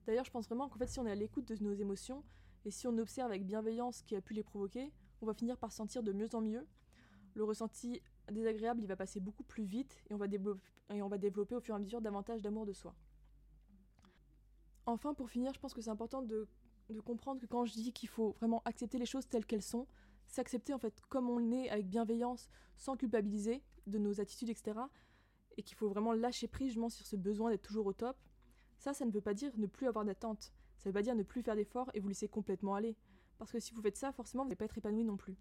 D'ailleurs, 0.05 0.23
je 0.23 0.31
pense 0.31 0.45
vraiment 0.45 0.69
qu'en 0.69 0.77
fait, 0.77 0.87
si 0.87 0.99
on 0.99 1.05
est 1.05 1.11
à 1.11 1.15
l'écoute 1.15 1.45
de 1.45 1.61
nos 1.61 1.73
émotions 1.73 2.23
et 2.63 2.71
si 2.71 2.87
on 2.87 2.97
observe 2.97 3.29
avec 3.29 3.45
bienveillance 3.45 3.97
ce 3.97 4.03
qui 4.03 4.15
a 4.15 4.21
pu 4.21 4.33
les 4.33 4.43
provoquer, 4.43 4.93
on 5.21 5.25
va 5.25 5.33
finir 5.33 5.57
par 5.57 5.71
sentir 5.71 6.03
de 6.03 6.11
mieux 6.11 6.33
en 6.33 6.41
mieux. 6.41 6.65
Le 7.33 7.43
ressenti 7.43 8.01
désagréable, 8.31 8.81
il 8.81 8.87
va 8.87 8.95
passer 8.95 9.19
beaucoup 9.19 9.43
plus 9.43 9.63
vite 9.63 9.97
et 10.09 10.13
on 10.13 10.17
va 10.17 10.27
développer, 10.27 11.55
au 11.55 11.59
fur 11.59 11.75
et 11.75 11.77
à 11.77 11.79
mesure 11.79 12.01
davantage 12.01 12.41
d'amour 12.41 12.65
de 12.65 12.73
soi. 12.73 12.95
Enfin, 14.85 15.13
pour 15.13 15.29
finir, 15.29 15.53
je 15.53 15.59
pense 15.59 15.73
que 15.73 15.81
c'est 15.81 15.89
important 15.89 16.21
de, 16.21 16.47
de, 16.89 16.99
comprendre 17.01 17.41
que 17.41 17.45
quand 17.45 17.65
je 17.65 17.73
dis 17.73 17.91
qu'il 17.91 18.09
faut 18.09 18.31
vraiment 18.39 18.61
accepter 18.65 18.97
les 18.97 19.05
choses 19.05 19.27
telles 19.27 19.45
qu'elles 19.45 19.61
sont, 19.61 19.85
s'accepter 20.27 20.73
en 20.73 20.79
fait 20.79 21.01
comme 21.09 21.29
on 21.29 21.51
est 21.51 21.69
avec 21.69 21.87
bienveillance, 21.89 22.49
sans 22.77 22.95
culpabiliser 22.95 23.61
de 23.85 23.97
nos 23.97 24.21
attitudes, 24.21 24.49
etc. 24.49 24.79
Et 25.57 25.63
qu'il 25.63 25.75
faut 25.75 25.89
vraiment 25.89 26.13
lâcher 26.13 26.47
prise 26.47 26.69
justement 26.69 26.89
sur 26.89 27.05
ce 27.05 27.15
besoin 27.15 27.49
d'être 27.49 27.63
toujours 27.63 27.85
au 27.85 27.93
top. 27.93 28.17
Ça, 28.77 28.93
ça 28.93 29.05
ne 29.05 29.11
veut 29.11 29.21
pas 29.21 29.33
dire 29.33 29.51
ne 29.57 29.65
plus 29.65 29.87
avoir 29.87 30.05
d'attente. 30.05 30.53
Ça 30.77 30.83
ne 30.85 30.91
veut 30.91 30.93
pas 30.93 31.01
dire 31.01 31.15
ne 31.15 31.23
plus 31.23 31.41
faire 31.41 31.55
d'efforts 31.55 31.89
et 31.93 31.99
vous 31.99 32.07
laisser 32.07 32.27
complètement 32.27 32.75
aller. 32.75 32.95
Parce 33.37 33.51
que 33.51 33.59
si 33.59 33.73
vous 33.73 33.81
faites 33.81 33.97
ça, 33.97 34.11
forcément, 34.11 34.43
vous 34.43 34.49
n'allez 34.49 34.55
pas 34.55 34.65
être 34.65 34.77
épanoui 34.77 35.03
non 35.03 35.17
plus. 35.17 35.35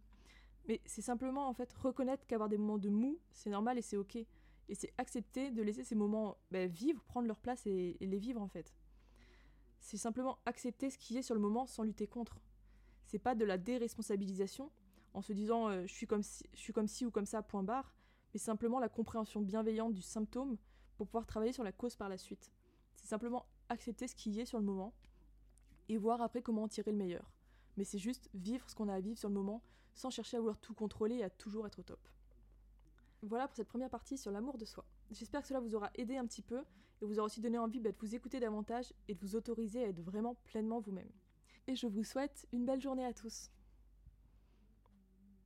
Mais 0.68 0.80
c'est 0.84 1.02
simplement 1.02 1.48
en 1.48 1.54
fait 1.54 1.72
reconnaître 1.74 2.26
qu'avoir 2.26 2.48
des 2.48 2.58
moments 2.58 2.78
de 2.78 2.88
mou, 2.88 3.18
c'est 3.32 3.50
normal 3.50 3.78
et 3.78 3.82
c'est 3.82 3.96
ok. 3.96 4.16
Et 4.16 4.74
c'est 4.74 4.92
accepter 4.98 5.50
de 5.50 5.62
laisser 5.62 5.84
ces 5.84 5.94
moments 5.94 6.36
bah, 6.50 6.66
vivre, 6.66 7.02
prendre 7.04 7.28
leur 7.28 7.38
place 7.38 7.66
et, 7.66 7.96
les 8.00 8.18
vivre 8.18 8.42
en 8.42 8.48
fait. 8.48 8.74
C'est 9.80 9.96
simplement 9.96 10.38
accepter 10.44 10.90
ce 10.90 10.98
qui 10.98 11.16
est 11.16 11.22
sur 11.22 11.34
le 11.34 11.40
moment 11.40 11.66
sans 11.66 11.84
lutter 11.84 12.08
contre. 12.08 12.40
C'est 13.06 13.20
pas 13.20 13.36
de 13.36 13.44
la 13.44 13.58
déresponsabilisation 13.58 14.72
en 15.14 15.22
se 15.22 15.32
disant 15.32 15.68
euh, 15.68 15.82
je, 15.82 15.86
je 15.86 16.58
suis 16.58 16.72
comme 16.72 16.88
ci 16.88 17.06
ou 17.06 17.10
comme 17.12 17.26
ça, 17.26 17.42
point 17.42 17.62
barre, 17.62 17.94
mais 18.34 18.40
simplement 18.40 18.80
la 18.80 18.88
compréhension 18.88 19.40
bienveillante 19.40 19.94
du 19.94 20.02
symptôme 20.02 20.56
pour 20.96 21.06
pouvoir 21.06 21.26
travailler 21.26 21.52
sur 21.52 21.62
la 21.62 21.72
cause 21.72 21.94
par 21.94 22.08
la 22.08 22.18
suite. 22.18 22.50
C'est 22.96 23.06
simplement 23.06 23.46
accepter 23.68 24.08
ce 24.08 24.16
qui 24.16 24.40
est 24.40 24.46
sur 24.46 24.58
le 24.58 24.64
moment 24.64 24.92
et 25.88 25.96
voir 25.96 26.20
après 26.20 26.42
comment 26.42 26.64
en 26.64 26.68
tirer 26.68 26.90
le 26.90 26.96
meilleur 26.96 27.35
mais 27.76 27.84
c'est 27.84 27.98
juste 27.98 28.28
vivre 28.34 28.68
ce 28.68 28.74
qu'on 28.74 28.88
a 28.88 28.94
à 28.94 29.00
vivre 29.00 29.18
sur 29.18 29.28
le 29.28 29.34
moment, 29.34 29.62
sans 29.94 30.10
chercher 30.10 30.36
à 30.36 30.40
vouloir 30.40 30.58
tout 30.58 30.74
contrôler 30.74 31.16
et 31.16 31.24
à 31.24 31.30
toujours 31.30 31.66
être 31.66 31.78
au 31.78 31.82
top. 31.82 32.00
Voilà 33.22 33.48
pour 33.48 33.56
cette 33.56 33.68
première 33.68 33.90
partie 33.90 34.18
sur 34.18 34.30
l'amour 34.30 34.58
de 34.58 34.64
soi. 34.64 34.84
J'espère 35.10 35.42
que 35.42 35.48
cela 35.48 35.60
vous 35.60 35.74
aura 35.74 35.90
aidé 35.94 36.16
un 36.16 36.26
petit 36.26 36.42
peu 36.42 36.62
et 37.00 37.04
vous 37.04 37.18
aura 37.18 37.26
aussi 37.26 37.40
donné 37.40 37.58
envie 37.58 37.80
bah, 37.80 37.90
de 37.90 37.96
vous 37.98 38.14
écouter 38.14 38.40
davantage 38.40 38.92
et 39.08 39.14
de 39.14 39.20
vous 39.20 39.36
autoriser 39.36 39.84
à 39.84 39.88
être 39.88 40.00
vraiment 40.00 40.34
pleinement 40.44 40.80
vous-même. 40.80 41.10
Et 41.66 41.74
je 41.74 41.86
vous 41.86 42.04
souhaite 42.04 42.46
une 42.52 42.64
belle 42.64 42.80
journée 42.80 43.04
à 43.04 43.12
tous. 43.12 43.50